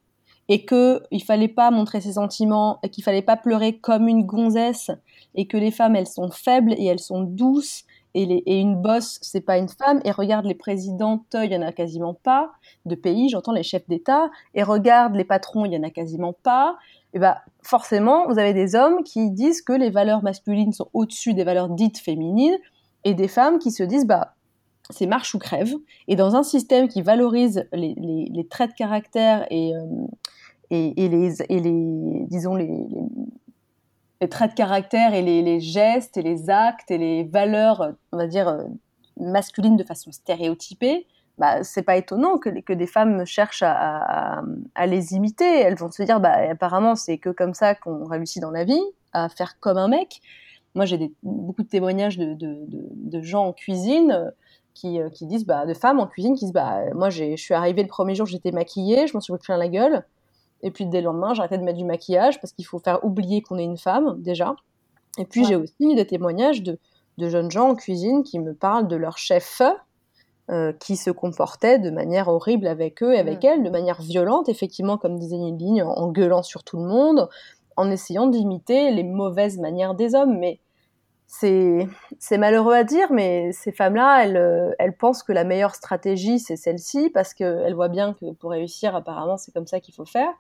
et 0.49 0.65
qu'il 0.65 1.01
ne 1.11 1.19
fallait 1.19 1.47
pas 1.47 1.71
montrer 1.71 2.01
ses 2.01 2.13
sentiments, 2.13 2.79
et 2.83 2.89
qu'il 2.89 3.03
fallait 3.03 3.21
pas 3.21 3.35
pleurer 3.35 3.79
comme 3.79 4.07
une 4.07 4.25
gonzesse, 4.25 4.91
et 5.35 5.45
que 5.45 5.57
les 5.57 5.71
femmes, 5.71 5.95
elles 5.95 6.07
sont 6.07 6.31
faibles 6.31 6.73
et 6.77 6.85
elles 6.85 6.99
sont 6.99 7.21
douces, 7.21 7.83
et, 8.13 8.59
une 8.59 8.75
bosse, 8.81 9.19
c'est 9.21 9.41
pas 9.41 9.57
une 9.57 9.69
femme, 9.69 9.99
et 10.03 10.11
regarde 10.11 10.45
les 10.45 10.55
présidentes, 10.55 11.35
il 11.35 11.51
y 11.51 11.55
en 11.55 11.61
a 11.61 11.71
quasiment 11.71 12.13
pas, 12.13 12.51
de 12.85 12.95
pays, 12.95 13.29
j'entends 13.29 13.51
les 13.51 13.63
chefs 13.63 13.87
d'État, 13.87 14.29
et 14.55 14.63
regarde 14.63 15.15
les 15.15 15.23
patrons, 15.23 15.65
il 15.65 15.73
y 15.73 15.77
en 15.77 15.83
a 15.83 15.89
quasiment 15.89 16.33
pas, 16.33 16.77
et 17.13 17.19
ben 17.19 17.35
forcément, 17.61 18.27
vous 18.27 18.39
avez 18.39 18.53
des 18.53 18.75
hommes 18.75 19.03
qui 19.03 19.31
disent 19.31 19.61
que 19.61 19.73
les 19.73 19.89
valeurs 19.89 20.23
masculines 20.23 20.73
sont 20.73 20.89
au-dessus 20.93 21.33
des 21.33 21.43
valeurs 21.43 21.69
dites 21.69 21.99
féminines, 21.99 22.57
et 23.03 23.13
des 23.13 23.27
femmes 23.27 23.59
qui 23.59 23.71
se 23.71 23.83
disent, 23.83 24.07
bah, 24.07 24.33
c'est 24.89 25.05
marche 25.05 25.35
ou 25.35 25.39
crève, 25.39 25.73
et 26.07 26.15
dans 26.15 26.35
un 26.35 26.43
système 26.43 26.87
qui 26.87 27.01
valorise 27.01 27.67
les, 27.73 28.47
traits 28.49 28.71
de 28.71 28.75
caractère 28.75 29.45
et, 29.51 29.75
euh, 29.75 30.07
et 30.69 31.07
les, 31.07 32.25
disons, 32.29 32.55
les, 32.55 32.85
les, 34.21 34.29
traits 34.29 34.51
de 34.51 34.55
caractère 34.55 35.13
et 35.13 35.21
les, 35.21 35.59
gestes 35.59 36.17
et 36.17 36.21
les 36.21 36.49
actes 36.49 36.91
et 36.91 36.97
les 36.97 37.23
valeurs, 37.23 37.93
on 38.11 38.17
va 38.17 38.27
dire, 38.27 38.65
masculines 39.19 39.77
de 39.77 39.83
façon 39.83 40.11
stéréotypée, 40.11 41.07
bah, 41.37 41.63
c'est 41.63 41.83
pas 41.83 41.97
étonnant 41.97 42.37
que, 42.37 42.49
que 42.61 42.73
des 42.73 42.87
femmes 42.87 43.25
cherchent 43.25 43.63
à, 43.63 44.41
les 44.85 45.13
imiter. 45.13 45.61
Elles 45.61 45.75
vont 45.75 45.91
se 45.91 46.01
dire, 46.03 46.19
bah, 46.19 46.35
apparemment, 46.49 46.95
c'est 46.95 47.17
que 47.17 47.29
comme 47.29 47.53
ça 47.53 47.75
qu'on 47.75 48.05
réussit 48.05 48.41
dans 48.41 48.51
la 48.51 48.63
vie, 48.63 48.81
à 49.13 49.29
faire 49.29 49.59
comme 49.59 49.77
un 49.77 49.87
mec. 49.87 50.21
Moi, 50.75 50.85
j'ai 50.85 51.11
beaucoup 51.23 51.63
de 51.63 51.67
témoignages 51.67 52.17
de, 52.17 52.35
de, 52.37 53.21
gens 53.21 53.47
en 53.47 53.53
cuisine 53.53 54.31
qui, 54.73 54.99
qui, 55.13 55.25
disent, 55.25 55.45
bah, 55.45 55.65
de 55.65 55.73
femmes 55.73 55.99
en 55.99 56.07
cuisine 56.07 56.35
qui 56.35 56.45
disent, 56.45 56.53
bah, 56.53 56.81
moi, 56.93 57.09
je 57.09 57.35
suis 57.35 57.53
arrivée 57.53 57.83
le 57.83 57.87
premier 57.87 58.15
jour, 58.15 58.25
j'étais 58.25 58.51
maquillée, 58.51 59.07
je 59.07 59.13
m'en 59.13 59.21
suis 59.21 59.33
pris 59.33 59.41
plein 59.43 59.57
la 59.57 59.67
gueule. 59.67 60.03
Et 60.63 60.71
puis 60.71 60.85
dès 60.85 61.01
le 61.01 61.05
lendemain, 61.05 61.33
j'arrêtais 61.33 61.57
de 61.57 61.63
mettre 61.63 61.77
du 61.77 61.85
maquillage 61.85 62.41
parce 62.41 62.53
qu'il 62.53 62.65
faut 62.65 62.79
faire 62.79 63.03
oublier 63.03 63.41
qu'on 63.41 63.57
est 63.57 63.63
une 63.63 63.77
femme 63.77 64.21
déjà. 64.21 64.55
Et 65.17 65.25
puis 65.25 65.41
ouais. 65.41 65.47
j'ai 65.47 65.55
aussi 65.55 65.95
des 65.95 66.05
témoignages 66.05 66.63
de, 66.63 66.79
de, 67.17 67.29
jeunes 67.29 67.51
gens 67.51 67.69
en 67.69 67.75
cuisine 67.75 68.23
qui 68.23 68.39
me 68.39 68.53
parlent 68.53 68.87
de 68.87 68.95
leur 68.95 69.17
chef 69.17 69.61
euh, 70.49 70.71
qui 70.73 70.95
se 70.95 71.11
comportait 71.11 71.79
de 71.79 71.89
manière 71.89 72.27
horrible 72.27 72.67
avec 72.67 73.03
eux 73.03 73.13
et 73.13 73.19
avec 73.19 73.43
mmh. 73.43 73.47
elles, 73.47 73.63
de 73.63 73.69
manière 73.69 74.01
violente, 74.01 74.47
effectivement, 74.49 74.97
comme 74.97 75.17
disait 75.17 75.37
Niline, 75.37 75.83
en, 75.83 75.91
en 75.91 76.11
gueulant 76.11 76.43
sur 76.43 76.63
tout 76.63 76.77
le 76.77 76.85
monde, 76.85 77.27
en 77.75 77.91
essayant 77.91 78.27
d'imiter 78.27 78.91
les 78.91 79.03
mauvaises 79.03 79.59
manières 79.59 79.93
des 79.93 80.15
hommes. 80.15 80.37
Mais 80.37 80.59
c'est 81.27 82.37
malheureux 82.37 82.73
à 82.73 82.83
dire, 82.83 83.11
mais 83.11 83.51
ces 83.51 83.71
femmes-là, 83.71 84.23
elles, 84.23 84.75
elles 84.79 84.95
pensent 84.95 85.23
que 85.23 85.33
la 85.33 85.43
meilleure 85.43 85.75
stratégie, 85.75 86.39
c'est 86.39 86.55
celle-ci, 86.55 87.09
parce 87.09 87.33
qu'elles 87.33 87.75
voient 87.75 87.89
bien 87.89 88.13
que 88.13 88.31
pour 88.31 88.51
réussir, 88.51 88.95
apparemment, 88.95 89.37
c'est 89.37 89.51
comme 89.53 89.67
ça 89.67 89.79
qu'il 89.79 89.93
faut 89.93 90.05
faire. 90.05 90.31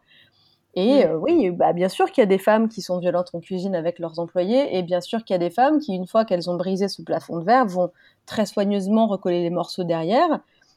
Et 0.79 1.03
mmh. 1.03 1.09
euh, 1.09 1.17
oui, 1.17 1.49
bah, 1.49 1.73
bien 1.73 1.89
sûr 1.89 2.11
qu'il 2.11 2.21
y 2.21 2.23
a 2.23 2.27
des 2.27 2.37
femmes 2.37 2.69
qui 2.69 2.83
sont 2.83 2.99
violentes 2.99 3.31
en 3.33 3.39
cuisine 3.39 3.73
avec 3.73 3.97
leurs 3.97 4.19
employés, 4.19 4.77
et 4.77 4.83
bien 4.83 5.01
sûr 5.01 5.23
qu'il 5.23 5.33
y 5.33 5.35
a 5.35 5.39
des 5.39 5.49
femmes 5.49 5.79
qui, 5.79 5.95
une 5.95 6.05
fois 6.05 6.23
qu'elles 6.23 6.51
ont 6.51 6.55
brisé 6.55 6.87
ce 6.87 7.01
plafond 7.01 7.39
de 7.39 7.43
verre, 7.43 7.65
vont 7.65 7.89
très 8.27 8.45
soigneusement 8.45 9.07
recoller 9.07 9.41
les 9.41 9.49
morceaux 9.49 9.83
derrière, 9.83 10.27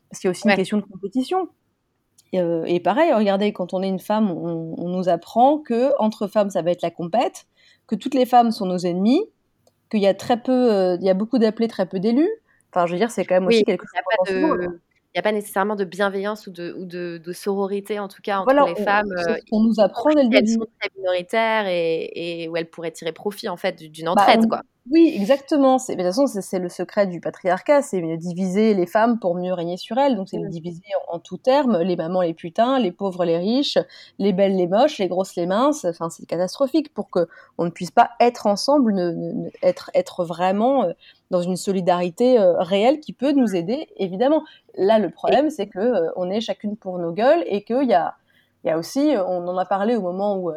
parce 0.08 0.20
qu'il 0.20 0.28
y 0.28 0.28
a 0.28 0.30
aussi 0.30 0.46
ouais. 0.46 0.54
une 0.54 0.56
question 0.56 0.78
de 0.78 0.84
compétition. 0.84 1.50
Et, 2.32 2.40
euh, 2.40 2.64
et, 2.64 2.80
pareil, 2.80 3.12
regardez, 3.12 3.52
quand 3.52 3.74
on 3.74 3.82
est 3.82 3.88
une 3.88 3.98
femme, 3.98 4.30
on, 4.30 4.74
on 4.78 4.88
nous 4.88 5.10
apprend 5.10 5.58
que 5.58 5.92
entre 5.98 6.28
femmes, 6.28 6.48
ça 6.48 6.62
va 6.62 6.70
être 6.70 6.80
la 6.80 6.90
compète, 6.90 7.46
que 7.86 7.94
toutes 7.94 8.14
les 8.14 8.24
femmes 8.24 8.52
sont 8.52 8.64
nos 8.64 8.78
ennemis, 8.78 9.22
qu'il 9.90 10.00
y 10.00 10.06
a 10.06 10.14
très 10.14 10.40
peu, 10.40 10.72
euh, 10.72 10.96
il 10.98 11.04
y 11.04 11.10
a 11.10 11.14
beaucoup 11.14 11.38
d'appelés, 11.38 11.68
très 11.68 11.84
peu 11.84 12.00
d'élus. 12.00 12.30
Enfin, 12.72 12.86
je 12.86 12.92
veux 12.92 12.98
dire, 12.98 13.10
c'est 13.10 13.26
quand 13.26 13.34
même 13.34 13.46
oui, 13.46 13.56
aussi 13.56 13.64
quelque 13.64 13.84
chose. 14.24 14.68
Il 15.12 15.18
n'y 15.18 15.20
a 15.20 15.22
pas 15.22 15.32
nécessairement 15.32 15.74
de 15.74 15.84
bienveillance 15.84 16.46
ou 16.46 16.52
de, 16.52 16.72
ou 16.78 16.84
de, 16.84 17.20
de 17.24 17.32
sororité, 17.32 17.98
en 17.98 18.06
tout 18.06 18.22
cas, 18.22 18.38
entre 18.38 18.52
voilà, 18.54 18.66
les 18.66 18.80
on, 18.80 18.84
femmes. 18.84 19.10
Euh, 19.10 19.36
on 19.50 19.60
nous 19.60 19.80
apprend 19.80 20.10
dès 20.10 20.22
le 20.22 20.28
début. 20.28 20.52
Elles 20.52 20.54
sont 20.54 20.66
très 20.78 20.90
minoritaires 20.96 21.66
et, 21.66 22.42
et, 22.44 22.48
où 22.48 22.56
elles 22.56 22.70
pourraient 22.70 22.92
tirer 22.92 23.10
profit, 23.10 23.48
en 23.48 23.56
fait, 23.56 23.82
d'une 23.82 24.08
entraide, 24.08 24.42
bah, 24.42 24.44
on, 24.44 24.48
quoi. 24.48 24.62
Oui, 24.88 25.12
exactement. 25.14 25.76
De 25.76 25.82
toute 25.92 26.00
façon, 26.02 26.26
c'est 26.26 26.58
le 26.58 26.70
secret 26.70 27.06
du 27.06 27.20
patriarcat, 27.20 27.82
c'est 27.82 28.00
diviser 28.16 28.72
les 28.72 28.86
femmes 28.86 29.18
pour 29.18 29.34
mieux 29.34 29.52
régner 29.52 29.76
sur 29.76 29.98
elles. 29.98 30.16
Donc, 30.16 30.28
c'est 30.30 30.38
mmh. 30.38 30.48
diviser 30.48 30.82
en, 31.08 31.16
en 31.16 31.18
tout 31.18 31.36
terme 31.36 31.82
les 31.82 31.96
mamans, 31.96 32.22
les 32.22 32.32
putains, 32.32 32.78
les 32.78 32.90
pauvres, 32.90 33.26
les 33.26 33.36
riches, 33.36 33.76
les 34.18 34.32
belles, 34.32 34.56
les 34.56 34.66
moches, 34.66 34.96
les 34.98 35.06
grosses, 35.06 35.36
les 35.36 35.46
minces. 35.46 35.84
Enfin, 35.84 36.08
c'est 36.08 36.24
catastrophique 36.24 36.94
pour 36.94 37.10
que 37.10 37.28
on 37.58 37.66
ne 37.66 37.70
puisse 37.70 37.90
pas 37.90 38.10
être 38.20 38.46
ensemble, 38.46 38.94
ne, 38.94 39.10
ne, 39.10 39.50
être, 39.62 39.90
être 39.94 40.24
vraiment 40.24 40.84
euh, 40.84 40.92
dans 41.30 41.42
une 41.42 41.56
solidarité 41.56 42.38
euh, 42.40 42.54
réelle 42.58 43.00
qui 43.00 43.12
peut 43.12 43.32
nous 43.32 43.54
aider, 43.54 43.86
évidemment. 43.98 44.44
Là, 44.76 44.98
le 44.98 45.10
problème, 45.10 45.50
c'est 45.50 45.66
que 45.66 45.78
euh, 45.78 46.10
on 46.16 46.30
est 46.30 46.40
chacune 46.40 46.76
pour 46.76 46.98
nos 46.98 47.12
gueules 47.12 47.44
et 47.46 47.62
qu'il 47.64 47.84
y 47.88 47.94
a, 47.94 48.14
il 48.64 48.68
y 48.68 48.70
a 48.70 48.78
aussi, 48.78 49.12
on 49.26 49.46
en 49.46 49.58
a 49.58 49.66
parlé 49.66 49.94
au 49.94 50.02
moment 50.02 50.36
où 50.38 50.50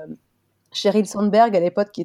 Sheryl 0.74 1.06
Sandberg, 1.06 1.56
à 1.56 1.60
l'époque, 1.60 1.92
qui, 1.92 2.02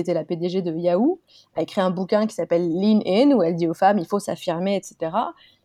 était 0.00 0.14
la 0.14 0.24
PDG 0.24 0.62
de 0.62 0.72
Yahoo, 0.74 1.20
a 1.56 1.62
écrit 1.62 1.80
un 1.80 1.90
bouquin 1.90 2.26
qui 2.26 2.34
s'appelle 2.34 2.68
Lean 2.68 3.00
In, 3.06 3.32
où 3.32 3.42
elle 3.42 3.56
dit 3.56 3.68
aux 3.68 3.74
femmes, 3.74 3.98
il 3.98 4.06
faut 4.06 4.18
s'affirmer, 4.18 4.76
etc. 4.76 5.12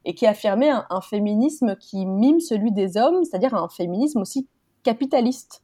Et 0.05 0.13
qui 0.13 0.25
affirmait 0.25 0.69
un, 0.69 0.85
un, 0.89 1.01
féminisme 1.01 1.75
qui 1.75 2.05
mime 2.05 2.39
celui 2.39 2.71
des 2.71 2.97
hommes, 2.97 3.23
c'est-à-dire 3.23 3.53
un 3.53 3.69
féminisme 3.69 4.21
aussi 4.21 4.47
capitaliste. 4.83 5.61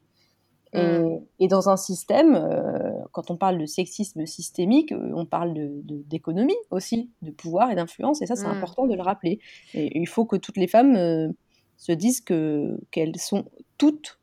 Et, 0.73 0.99
mm. 0.99 1.25
et 1.39 1.47
dans 1.47 1.69
un 1.69 1.77
système, 1.77 2.35
euh, 2.35 2.91
quand 3.11 3.31
on 3.31 3.37
parle 3.37 3.57
de 3.57 3.65
sexisme 3.65 4.25
systémique, 4.25 4.91
euh, 4.91 5.11
on 5.15 5.25
parle 5.25 5.53
d'économie 5.53 6.53
de, 6.53 6.69
de, 6.69 6.75
aussi, 6.75 7.11
de 7.21 7.31
pouvoir 7.31 7.71
et 7.71 7.75
d'influence, 7.75 8.21
et 8.21 8.25
ça, 8.25 8.35
c'est 8.35 8.47
mm. 8.47 8.51
important 8.51 8.85
de 8.85 8.95
le 8.95 9.01
rappeler. 9.01 9.39
Et 9.73 9.97
il 9.97 10.07
faut 10.07 10.25
que 10.25 10.35
toutes 10.35 10.57
les 10.57 10.67
femmes 10.67 10.95
euh, 10.95 11.29
se 11.77 11.91
disent 11.91 12.21
que 12.21 12.77
qu'elles 12.91 13.17
sont 13.17 13.45
toutes, 13.77 14.19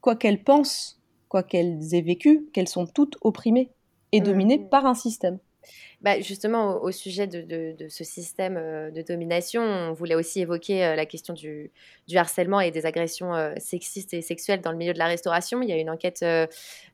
quoi 0.00 0.14
qu'elles 0.14 0.44
pensent, 0.44 0.97
quoi 1.28 1.42
qu'elles 1.42 1.94
aient 1.94 2.02
vécu, 2.02 2.46
qu'elles 2.52 2.68
sont 2.68 2.86
toutes 2.86 3.16
opprimées 3.20 3.70
et 4.12 4.20
dominées 4.20 4.58
par 4.58 4.86
un 4.86 4.94
système. 4.94 5.38
Bah, 6.00 6.20
justement, 6.20 6.76
au, 6.76 6.88
au 6.88 6.92
sujet 6.92 7.26
de, 7.26 7.42
de- 7.42 7.74
de 7.76 7.88
ce 7.88 8.04
système 8.04 8.56
euh, 8.56 8.90
de 8.90 9.02
domination, 9.02 9.62
on 9.62 9.92
voulait 9.92 10.14
aussi 10.14 10.40
évoquer 10.40 10.84
euh, 10.84 10.94
la 10.94 11.04
question 11.06 11.34
du, 11.34 11.72
du 12.06 12.16
harcèlement 12.16 12.60
et 12.60 12.70
des 12.70 12.86
agressions 12.86 13.34
euh, 13.34 13.52
sexistes 13.58 14.14
et 14.14 14.22
sexuelles 14.22 14.60
dans 14.60 14.70
le 14.70 14.78
milieu 14.78 14.92
de 14.92 14.98
la 14.98 15.06
restauration. 15.06 15.60
Il 15.60 15.68
y 15.68 15.72
a 15.72 15.76
une 15.76 15.90
enquête 15.90 16.24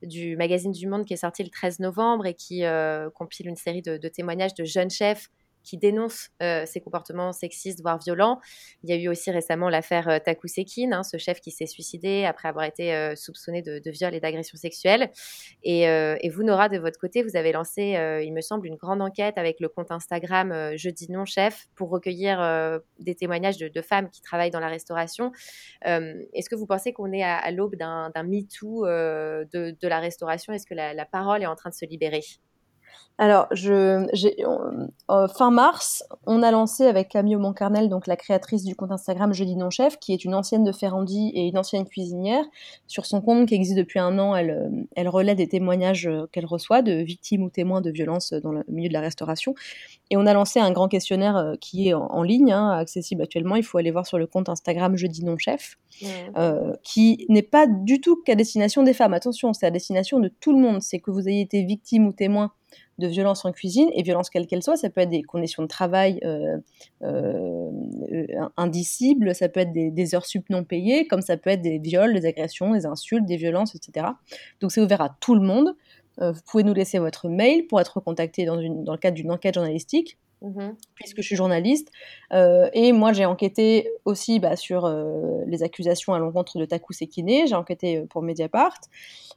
du 0.03 0.37
magazine 0.37 0.73
du 0.73 0.87
Monde 0.87 1.05
qui 1.05 1.13
est 1.13 1.19
sortie 1.19 1.43
le 1.43 1.51
13 1.51 1.81
novembre 1.81 2.27
et 2.27 2.35
qui 2.35 2.65
euh, 2.65 3.11
compile 3.11 3.47
une 3.49 3.57
série 3.57 3.83
de, 3.83 3.97
de 3.99 4.09
témoignages 4.09 4.55
de 4.55 4.65
jeunes 4.65 4.91
chefs 4.91 5.29
qui 5.65 5.79
dénoncent 5.79 6.31
euh, 6.43 6.65
ces 6.67 6.81
comportements 6.81 7.33
sexistes, 7.33 7.81
voire 7.81 7.99
violents. 7.99 8.41
Il 8.83 8.91
y 8.91 8.93
a 8.93 8.97
eu 8.97 9.09
aussi 9.09 9.31
récemment 9.31 9.69
l'affaire 9.69 10.09
euh, 10.09 10.19
Taku 10.19 10.47
Sekin, 10.47 10.93
hein, 10.93 11.03
ce 11.03 11.17
chef 11.17 11.41
qui 11.41 11.51
s'est 11.51 11.67
suicidé 11.67 12.25
après 12.25 12.49
avoir 12.49 12.65
été 12.67 12.95
euh, 12.95 13.17
soupçonné 13.17 13.63
de, 13.63 13.91
viol 13.91 14.15
et 14.15 14.21
d'agression 14.21 14.59
sexuelle. 14.59 15.11
Et, 15.63 16.29
vous, 16.29 16.43
Nora, 16.43 16.69
de 16.69 16.79
votre 16.79 16.99
côté, 16.99 17.23
vous 17.23 17.37
avez 17.37 17.53
lancé, 17.53 17.97
il 18.25 18.33
me 18.33 18.41
semble, 18.41 18.67
une 18.67 18.77
grande 18.77 19.01
enquête 19.01 19.39
avec 19.39 19.61
le 19.61 19.69
compte 19.69 19.91
Instagram 19.91 20.73
Je 20.77 20.91
dis 20.91 21.11
non, 21.11 21.25
chef, 21.25 21.69
pour 21.77 21.91
recueillir 21.91 22.81
des 22.99 23.15
témoignages 23.15 23.57
de, 23.57 23.83
femmes 23.83 24.11
qui 24.11 24.21
travaillent 24.21 24.51
dans 24.51 24.61
la 24.61 24.69
restauration. 24.69 25.33
Est-ce 25.85 26.51
que 26.51 26.57
vous 26.57 26.67
pensez 26.67 26.93
qu'on 26.93 27.13
est 27.13 27.23
à, 27.23 27.51
l'aube 27.51 27.77
d'un 27.77 28.11
MeToo 28.25 28.85
de, 28.85 29.47
de 29.81 29.89
la 29.89 30.01
restauration? 30.01 30.53
Est-ce 30.53 30.67
que 30.67 30.75
la 30.75 31.07
parole 31.07 31.43
est 31.43 31.47
en 31.47 31.57
train 31.57 31.71
de 31.71 31.75
se 31.75 31.87
libérer? 31.87 32.23
Alors, 33.17 33.47
je, 33.53 34.07
euh, 35.11 35.29
fin 35.29 35.53
mars, 35.53 36.03
on 36.27 36.43
a 36.43 36.51
lancé 36.51 36.85
avec 36.85 37.11
Camille 37.11 37.37
Moncarnel, 37.37 37.89
donc 37.89 38.09
la 38.09 38.17
créatrice 38.17 38.65
du 38.65 38.75
compte 38.75 38.91
Instagram 38.91 39.33
Jeudi 39.33 39.55
Non 39.55 39.71
Chef, 39.71 39.99
qui 40.01 40.13
est 40.13 40.25
une 40.25 40.35
ancienne 40.35 40.65
de 40.65 40.73
Ferrandi 40.73 41.31
et 41.33 41.47
une 41.47 41.57
ancienne 41.57 41.85
cuisinière. 41.85 42.45
Sur 42.89 43.07
son 43.07 43.21
compte 43.21 43.47
qui 43.47 43.55
existe 43.55 43.77
depuis 43.79 44.01
un 44.01 44.19
an, 44.19 44.35
elle, 44.35 44.51
euh, 44.51 44.69
elle 44.97 45.09
relaie 45.09 45.37
des 45.37 45.47
témoignages 45.47 46.09
euh, 46.09 46.27
qu'elle 46.33 46.47
reçoit 46.47 46.83
de 46.83 46.93
victimes 46.93 47.45
ou 47.45 47.51
témoins 47.51 47.81
de 47.81 47.91
violences 47.91 48.33
dans 48.33 48.51
le 48.51 48.65
milieu 48.67 48.89
de 48.89 48.95
la 48.95 49.01
restauration. 49.01 49.55
Et 50.11 50.17
on 50.17 50.27
a 50.27 50.35
lancé 50.35 50.59
un 50.59 50.73
grand 50.73 50.89
questionnaire 50.89 51.55
qui 51.61 51.89
est 51.89 51.95
en, 51.95 52.07
en 52.07 52.23
ligne, 52.25 52.53
hein, 52.53 52.71
accessible 52.71 53.23
actuellement. 53.23 53.55
Il 53.55 53.63
faut 53.63 53.79
aller 53.79 53.93
voir 53.93 54.07
sur 54.07 54.19
le 54.19 54.27
compte 54.27 54.49
Instagram 54.49 54.97
Jeudi 54.97 55.25
Non 55.25 55.39
Chef 55.39 55.79
euh, 56.37 56.75
qui 56.83 57.25
n'est 57.29 57.43
pas 57.43 57.67
du 57.67 58.01
tout 58.01 58.21
qu'à 58.25 58.35
destination 58.35 58.83
des 58.83 58.95
femmes. 58.95 59.15
Attention, 59.15 59.53
c'est 59.53 59.67
à 59.67 59.71
destination 59.71 60.19
de 60.19 60.29
tout 60.29 60.53
le 60.53 60.59
monde. 60.59 60.83
C'est 60.83 60.99
que 60.99 61.11
vous 61.11 61.29
ayez 61.29 61.41
été 61.41 61.63
victime 61.63 62.07
ou 62.07 62.13
témoin 62.13 62.53
de 62.99 63.07
violences 63.07 63.45
en 63.45 63.53
cuisine, 63.53 63.89
et 63.95 64.03
violences 64.03 64.31
quelles 64.31 64.47
qu'elles 64.47 64.63
soient, 64.63 64.77
ça 64.77 64.91
peut 64.91 65.01
être 65.01 65.11
des 65.11 65.23
conditions 65.23 65.63
de 65.63 65.69
travail 65.69 66.21
euh, 66.25 66.59
euh, 67.03 67.71
euh, 68.13 68.49
indicibles, 68.57 69.35
ça 69.35 69.49
peut 69.49 69.61
être 69.61 69.73
des, 69.73 70.15
heures 70.15 70.27
sup 70.27 70.49
non 70.51 70.65
payées, 70.65 71.07
comme 71.07 71.23
ça 71.23 71.37
peut 71.37 71.51
être 71.51 71.63
des 71.63 71.79
viols, 71.79 72.15
des 72.15 72.27
agressions, 72.27 72.73
des 72.73 72.87
insultes, 72.87 73.27
des 73.27 73.37
violences, 73.37 73.75
etc. 73.75 74.07
Donc 74.61 74.73
c'est 74.73 74.81
ouvert 74.81 75.01
à 75.01 75.17
tout 75.21 75.35
le 75.35 75.41
monde. 75.41 75.75
Vous 76.19 76.41
pouvez 76.47 76.63
nous 76.63 76.75
laisser 76.75 77.01
votre 77.01 77.29
mail 77.29 77.67
pour 77.67 77.81
être 77.81 77.99
contacté 77.99 78.45
dans, 78.45 78.61
une, 78.61 78.85
dans 78.85 78.93
le 78.93 78.99
cadre 78.99 79.17
d'une 79.17 79.33
enquête 79.33 79.55
journalistique 79.55 80.17
Mhm. 80.43 80.77
puisque 80.95 81.17
je 81.19 81.23
suis 81.23 81.37
journaliste. 81.37 81.91
Euh, 82.33 82.69
et 82.75 82.93
moi, 82.93 83.13
j'ai 83.13 83.25
enquêté 83.25 83.91
aussi 84.05 84.41
bah, 84.41 84.57
sur 84.57 84.85
euh, 84.85 85.43
les 85.47 85.63
accusations 85.63 86.13
à 86.13 86.19
l'encontre 86.19 86.59
de 86.59 86.65
Taku 86.67 86.93
Sekine. 86.93 87.47
J'ai 87.47 87.55
enquêté 87.55 87.99
euh, 87.99 88.07
pour 88.07 88.23
Mediapart. 88.23 88.79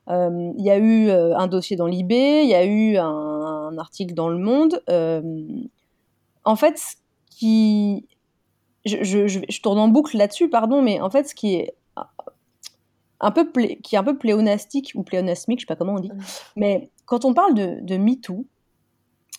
Euh, 0.09 0.51
Il 0.57 0.63
y 0.65 0.69
a 0.69 0.77
eu 0.77 1.09
un 1.09 1.47
dossier 1.47 1.75
dans 1.77 1.87
l'IB, 1.87 2.11
il 2.11 2.49
y 2.49 2.53
a 2.55 2.65
eu 2.65 2.97
un, 2.97 3.05
un 3.05 3.77
article 3.77 4.13
dans 4.13 4.29
Le 4.29 4.37
Monde. 4.37 4.81
En 6.43 6.55
fait, 6.55 6.77
ce 6.77 6.95
qui... 7.29 8.07
Je, 8.85 9.03
je- 9.03 9.27
je- 9.27 9.39
je 9.49 9.61
tourne 9.61 9.79
en 9.79 9.89
boucle 9.89 10.15
là-dessus, 10.17 10.49
pardon, 10.49 10.81
mais 10.81 11.01
en 11.01 11.09
fait, 11.09 11.27
ce 11.27 11.35
qui 11.35 11.55
est 11.55 11.73
un 13.19 13.31
peu, 13.31 13.49
plé- 13.51 13.81
qui 13.81 13.95
est 13.95 13.97
un 13.97 14.03
peu 14.03 14.17
pléonastique 14.17 14.91
ou 14.95 15.03
pléonasmique, 15.03 15.59
je 15.59 15.63
sais 15.63 15.67
pas 15.67 15.75
comment 15.75 15.95
on 15.95 15.99
dit, 15.99 16.11
mais 16.55 16.89
quand 17.05 17.25
on 17.25 17.33
parle 17.33 17.53
de, 17.53 17.79
de 17.81 17.97
MeToo, 17.97 18.45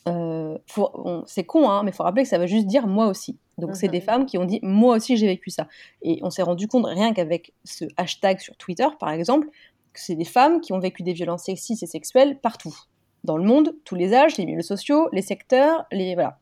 euh, 0.08 1.22
c'est 1.26 1.44
con, 1.44 1.68
hein, 1.68 1.82
mais 1.82 1.90
il 1.90 1.94
faut 1.94 2.02
rappeler 2.02 2.22
que 2.22 2.28
ça 2.28 2.38
veut 2.38 2.46
juste 2.46 2.66
dire 2.66 2.86
moi 2.86 3.06
aussi. 3.06 3.38
Donc, 3.58 3.74
c'est 3.74 3.88
des 3.88 4.00
femmes 4.00 4.24
qui 4.24 4.38
ont 4.38 4.44
dit 4.44 4.60
moi 4.62 4.96
aussi 4.96 5.16
j'ai 5.16 5.26
vécu 5.26 5.50
ça. 5.50 5.66
Et 6.02 6.20
on 6.22 6.30
s'est 6.30 6.42
rendu 6.42 6.68
compte, 6.68 6.86
rien 6.86 7.12
qu'avec 7.12 7.52
ce 7.64 7.84
hashtag 7.96 8.38
sur 8.40 8.56
Twitter, 8.56 8.86
par 9.00 9.10
exemple, 9.10 9.48
que 9.92 10.00
c'est 10.00 10.14
des 10.14 10.24
femmes 10.24 10.60
qui 10.60 10.72
ont 10.72 10.78
vécu 10.78 11.02
des 11.02 11.12
violences 11.12 11.44
sexistes 11.44 11.82
et 11.82 11.86
sexuelles 11.86 12.38
partout. 12.38 12.76
Dans 13.24 13.36
le 13.36 13.42
monde, 13.42 13.74
tous 13.84 13.96
les 13.96 14.14
âges, 14.14 14.36
les 14.36 14.46
milieux 14.46 14.62
sociaux, 14.62 15.08
les 15.12 15.22
secteurs, 15.22 15.86
les. 15.90 16.14
Voilà. 16.14 16.38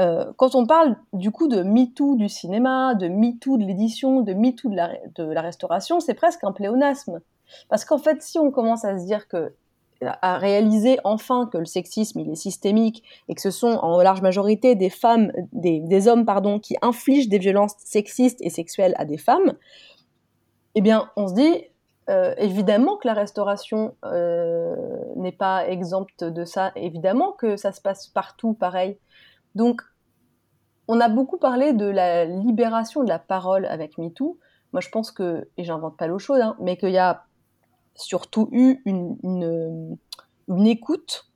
Euh, 0.00 0.32
quand 0.36 0.54
on 0.54 0.64
parle 0.64 0.96
du 1.12 1.30
coup 1.30 1.48
de 1.48 1.62
MeToo 1.62 2.14
du 2.14 2.28
cinéma, 2.28 2.94
de 2.94 3.08
MeToo 3.08 3.56
de 3.56 3.64
l'édition, 3.64 4.20
de 4.20 4.32
MeToo 4.32 4.70
de 4.70 4.76
la, 4.76 4.92
de 5.16 5.24
la 5.24 5.42
restauration, 5.42 6.00
c'est 6.00 6.14
presque 6.14 6.44
un 6.44 6.52
pléonasme. 6.52 7.20
Parce 7.68 7.84
qu'en 7.84 7.98
fait, 7.98 8.22
si 8.22 8.38
on 8.38 8.50
commence 8.50 8.84
à 8.84 8.98
se 8.98 9.04
dire 9.04 9.26
que 9.28 9.52
à 10.04 10.38
réaliser 10.38 10.98
enfin 11.04 11.48
que 11.52 11.58
le 11.58 11.64
sexisme 11.64 12.20
il 12.20 12.30
est 12.30 12.36
systémique 12.36 13.02
et 13.28 13.34
que 13.34 13.40
ce 13.40 13.50
sont 13.50 13.78
en 13.82 14.00
large 14.00 14.22
majorité 14.22 14.74
des 14.74 14.90
femmes, 14.90 15.32
des, 15.52 16.08
hommes 16.08 16.24
pardon, 16.24 16.58
qui 16.58 16.76
infligent 16.82 17.28
des 17.28 17.38
violences 17.38 17.74
sexistes 17.78 18.40
et 18.40 18.50
sexuelles 18.50 18.94
à 18.96 19.04
des 19.04 19.18
femmes, 19.18 19.54
eh 20.74 20.80
bien 20.80 21.10
on 21.16 21.26
se 21.26 21.34
dit 21.34 21.64
euh, 22.10 22.34
évidemment 22.38 22.96
que 22.96 23.08
la 23.08 23.14
restauration 23.14 23.96
euh, 24.04 24.76
n'est 25.16 25.32
pas 25.32 25.68
exempte 25.68 26.24
de 26.24 26.44
ça, 26.44 26.72
évidemment 26.76 27.32
que 27.32 27.56
ça 27.56 27.72
se 27.72 27.80
passe 27.80 28.06
partout 28.06 28.54
pareil. 28.54 28.98
Donc 29.54 29.82
on 30.86 31.00
a 31.00 31.08
beaucoup 31.08 31.38
parlé 31.38 31.72
de 31.72 31.86
la 31.86 32.24
libération 32.24 33.02
de 33.02 33.08
la 33.08 33.18
parole 33.18 33.66
avec 33.66 33.98
MeToo. 33.98 34.38
Moi 34.72 34.80
je 34.80 34.88
pense 34.90 35.10
que, 35.10 35.48
et 35.56 35.64
j'invente 35.64 35.96
pas 35.96 36.06
l'eau 36.06 36.18
chaude, 36.18 36.40
hein, 36.40 36.56
mais 36.60 36.76
qu'il 36.76 36.90
y 36.90 36.98
a 36.98 37.24
surtout 37.98 38.48
eu 38.52 38.80
une, 38.84 39.16
une, 39.22 39.96
une 40.48 40.66
écoute 40.66 41.26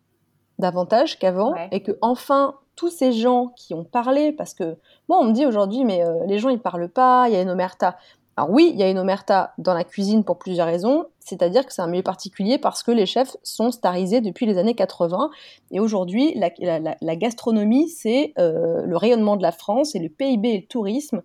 davantage 0.58 1.18
qu'avant 1.18 1.52
Ouais. 1.52 1.68
et 1.72 1.82
que 1.82 1.92
enfin 2.02 2.54
tous 2.76 2.90
ces 2.90 3.12
gens 3.12 3.48
qui 3.56 3.74
ont 3.74 3.84
parlé 3.84 4.32
parce 4.32 4.54
que 4.54 4.76
moi 5.08 5.18
on 5.20 5.24
me 5.24 5.32
dit 5.32 5.44
aujourd'hui 5.46 5.84
mais 5.84 6.04
euh, 6.04 6.24
les 6.26 6.38
gens 6.38 6.48
ils 6.48 6.60
parlent 6.60 6.88
pas 6.88 7.26
il 7.28 7.34
y 7.34 7.36
a 7.36 7.42
une 7.42 7.50
omerta 7.50 7.96
alors 8.36 8.50
oui 8.50 8.70
il 8.72 8.78
y 8.78 8.82
a 8.82 8.88
une 8.88 8.98
omerta 8.98 9.52
dans 9.58 9.74
la 9.74 9.84
cuisine 9.84 10.24
pour 10.24 10.38
plusieurs 10.38 10.66
raisons 10.66 11.06
c'est-à-dire 11.20 11.66
que 11.66 11.72
c'est 11.72 11.82
un 11.82 11.86
milieu 11.86 12.02
particulier 12.02 12.58
parce 12.58 12.82
que 12.82 12.90
les 12.90 13.06
chefs 13.06 13.36
sont 13.42 13.70
starisés 13.72 14.20
depuis 14.20 14.46
les 14.46 14.56
années 14.58 14.74
80 14.74 15.30
et 15.70 15.80
aujourd'hui 15.80 16.32
la, 16.36 16.50
la- 16.60 16.78
la- 16.78 16.96
la 17.00 17.16
gastronomie 17.16 17.88
c'est 17.88 18.32
euh, 18.38 18.82
le 18.86 18.96
rayonnement 18.96 19.36
de 19.36 19.42
la 19.42 19.52
France 19.52 19.94
et 19.94 19.98
le 19.98 20.08
PIB 20.08 20.48
et 20.48 20.60
le 20.60 20.66
tourisme 20.66 21.22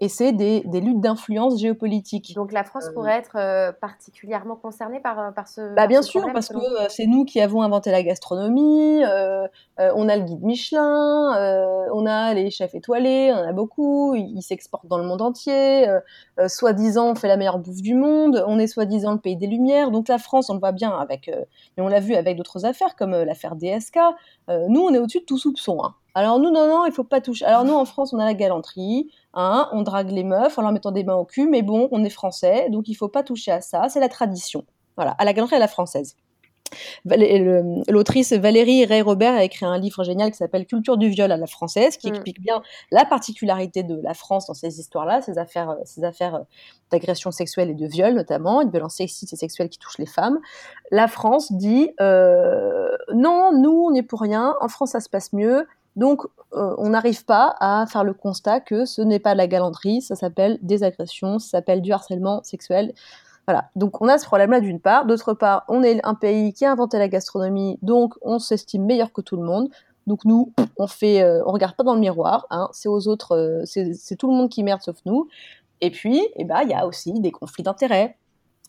et 0.00 0.08
c'est 0.08 0.32
des, 0.32 0.62
des 0.64 0.80
luttes 0.80 1.00
d'influence 1.00 1.60
géopolitique 1.60 2.34
Donc 2.34 2.52
la 2.52 2.64
France 2.64 2.88
pourrait 2.94 3.18
être 3.18 3.36
euh, 3.36 3.72
particulièrement 3.72 4.54
concernée 4.54 5.00
par, 5.00 5.18
euh, 5.18 5.30
par 5.32 5.48
ce. 5.48 5.60
bah 5.60 5.74
par 5.76 5.88
bien 5.88 6.02
ce 6.02 6.10
sûr, 6.10 6.20
problème, 6.20 6.34
parce 6.34 6.48
que 6.48 6.54
selon 6.54 6.80
euh, 6.80 6.86
c'est 6.88 7.06
nous 7.06 7.24
qui 7.24 7.40
avons 7.40 7.62
inventé 7.62 7.90
la 7.90 8.02
gastronomie, 8.02 9.02
euh, 9.04 9.46
euh, 9.80 9.92
on 9.96 10.08
a 10.08 10.16
le 10.16 10.22
guide 10.22 10.42
Michelin, 10.42 11.36
euh, 11.36 11.86
on 11.92 12.06
a 12.06 12.32
les 12.34 12.50
chefs 12.50 12.74
étoilés, 12.74 13.32
on 13.34 13.38
en 13.38 13.48
a 13.48 13.52
beaucoup, 13.52 14.14
ils 14.14 14.38
ils 14.38 14.42
s'exportent 14.42 14.86
dans 14.86 14.98
le 14.98 15.04
monde 15.04 15.20
entier, 15.20 15.88
euh, 15.88 16.00
euh, 16.38 16.48
soi-disant 16.48 17.10
on 17.10 17.14
fait 17.16 17.28
la 17.28 17.36
meilleure 17.36 17.58
bouffe 17.58 17.82
du 17.82 17.94
monde, 17.94 18.44
on 18.46 18.58
est 18.58 18.68
soi-disant 18.68 19.12
le 19.12 19.18
pays 19.18 19.36
des 19.36 19.48
lumières, 19.48 19.90
donc 19.90 20.08
la 20.08 20.18
France 20.18 20.48
on 20.48 20.54
le 20.54 20.60
voit 20.60 20.72
bien 20.72 20.92
avec, 20.92 21.28
euh, 21.28 21.44
et 21.76 21.80
on 21.80 21.88
l'a 21.88 22.00
vu 22.00 22.14
avec 22.14 22.36
d'autres 22.36 22.64
affaires 22.64 22.94
comme 22.94 23.14
euh, 23.14 23.24
l'affaire 23.24 23.56
DSK, 23.56 23.98
euh, 24.48 24.66
nous 24.68 24.80
on 24.80 24.94
est 24.94 24.98
au-dessus 24.98 25.20
de 25.20 25.24
tout 25.24 25.38
soupçon. 25.38 25.78
Hein. 25.82 25.94
Alors 26.18 26.40
nous 26.40 26.50
non 26.50 26.66
non, 26.66 26.84
il 26.84 26.90
faut 26.90 27.04
pas 27.04 27.20
toucher. 27.20 27.44
Alors 27.44 27.64
nous 27.64 27.74
en 27.74 27.84
France 27.84 28.12
on 28.12 28.18
a 28.18 28.24
la 28.24 28.34
galanterie, 28.34 29.08
hein, 29.34 29.68
on 29.72 29.82
drague 29.82 30.10
les 30.10 30.24
meufs 30.24 30.58
en 30.58 30.62
leur 30.62 30.72
mettant 30.72 30.90
des 30.90 31.04
mains 31.04 31.14
au 31.14 31.24
cul, 31.24 31.46
mais 31.48 31.62
bon 31.62 31.88
on 31.92 32.02
est 32.02 32.10
français, 32.10 32.68
donc 32.70 32.88
il 32.88 32.94
faut 32.94 33.06
pas 33.06 33.22
toucher 33.22 33.52
à 33.52 33.60
ça, 33.60 33.88
c'est 33.88 34.00
la 34.00 34.08
tradition. 34.08 34.64
Voilà, 34.96 35.12
à 35.12 35.24
la 35.24 35.32
galanterie 35.32 35.54
à 35.54 35.60
la 35.60 35.68
française. 35.68 36.16
L'autrice 37.06 38.32
Valérie 38.32 38.84
Ray-Robert 38.84 39.32
a 39.34 39.44
écrit 39.44 39.64
un 39.64 39.78
livre 39.78 40.02
génial 40.02 40.30
qui 40.32 40.36
s'appelle 40.36 40.66
Culture 40.66 40.96
du 40.96 41.08
viol 41.08 41.30
à 41.30 41.36
la 41.36 41.46
française, 41.46 41.96
qui 41.96 42.08
Mm. 42.08 42.14
explique 42.14 42.40
bien 42.42 42.62
la 42.90 43.04
particularité 43.04 43.84
de 43.84 43.98
la 44.02 44.12
France 44.12 44.48
dans 44.48 44.54
ces 44.54 44.80
histoires-là, 44.80 45.22
ces 45.22 45.38
affaires, 45.38 45.70
euh, 45.70 45.76
ces 45.84 46.02
affaires 46.04 46.34
euh, 46.34 46.40
d'agression 46.90 47.30
sexuelle 47.30 47.70
et 47.70 47.74
de 47.74 47.86
viol 47.86 48.12
notamment, 48.12 48.60
et 48.60 48.64
de 48.66 48.70
violences 48.70 48.96
sexistes 48.96 49.32
et 49.32 49.36
sexuelles 49.36 49.68
qui 49.68 49.78
touchent 49.78 49.98
les 49.98 50.06
femmes. 50.06 50.40
La 50.90 51.06
France 51.06 51.52
dit 51.52 51.90
euh, 52.00 52.88
non, 53.14 53.52
nous 53.56 53.84
on 53.86 53.90
n'est 53.92 54.02
pour 54.02 54.20
rien, 54.20 54.56
en 54.60 54.68
France 54.68 54.90
ça 54.90 55.00
se 55.00 55.08
passe 55.08 55.32
mieux, 55.32 55.66
donc 55.98 56.22
euh, 56.54 56.74
on 56.78 56.90
n'arrive 56.90 57.24
pas 57.24 57.56
à 57.60 57.84
faire 57.86 58.04
le 58.04 58.14
constat 58.14 58.60
que 58.60 58.86
ce 58.86 59.02
n'est 59.02 59.18
pas 59.18 59.32
de 59.32 59.38
la 59.38 59.48
galanterie, 59.48 60.00
ça 60.00 60.14
s'appelle 60.14 60.58
des 60.62 60.84
agressions, 60.84 61.38
ça 61.38 61.58
s'appelle 61.58 61.82
du 61.82 61.92
harcèlement 61.92 62.42
sexuel. 62.44 62.94
Voilà, 63.46 63.70
donc 63.76 64.00
on 64.00 64.08
a 64.08 64.16
ce 64.16 64.24
problème-là 64.24 64.60
d'une 64.60 64.80
part. 64.80 65.06
D'autre 65.06 65.34
part, 65.34 65.64
on 65.68 65.82
est 65.82 66.00
un 66.06 66.14
pays 66.14 66.52
qui 66.52 66.64
a 66.64 66.72
inventé 66.72 66.98
la 66.98 67.08
gastronomie, 67.08 67.78
donc 67.82 68.14
on 68.22 68.38
s'estime 68.38 68.84
meilleur 68.84 69.12
que 69.12 69.20
tout 69.20 69.36
le 69.36 69.42
monde. 69.42 69.68
Donc 70.06 70.24
nous, 70.24 70.52
on 70.78 70.86
fait, 70.86 71.22
euh, 71.22 71.42
on 71.44 71.52
regarde 71.52 71.74
pas 71.74 71.82
dans 71.82 71.94
le 71.94 72.00
miroir. 72.00 72.46
Hein, 72.50 72.68
c'est 72.72 72.88
aux 72.88 73.08
autres, 73.08 73.36
euh, 73.36 73.64
c'est 73.64 74.16
tout 74.16 74.30
le 74.30 74.36
monde 74.36 74.48
qui 74.48 74.62
merde 74.62 74.80
sauf 74.82 74.96
nous. 75.04 75.28
Et 75.80 75.90
puis, 75.90 76.26
eh 76.36 76.44
ben, 76.44 76.60
il 76.62 76.70
y 76.70 76.74
a 76.74 76.86
aussi 76.86 77.12
des 77.12 77.32
conflits 77.32 77.62
d'intérêts. 77.62 78.16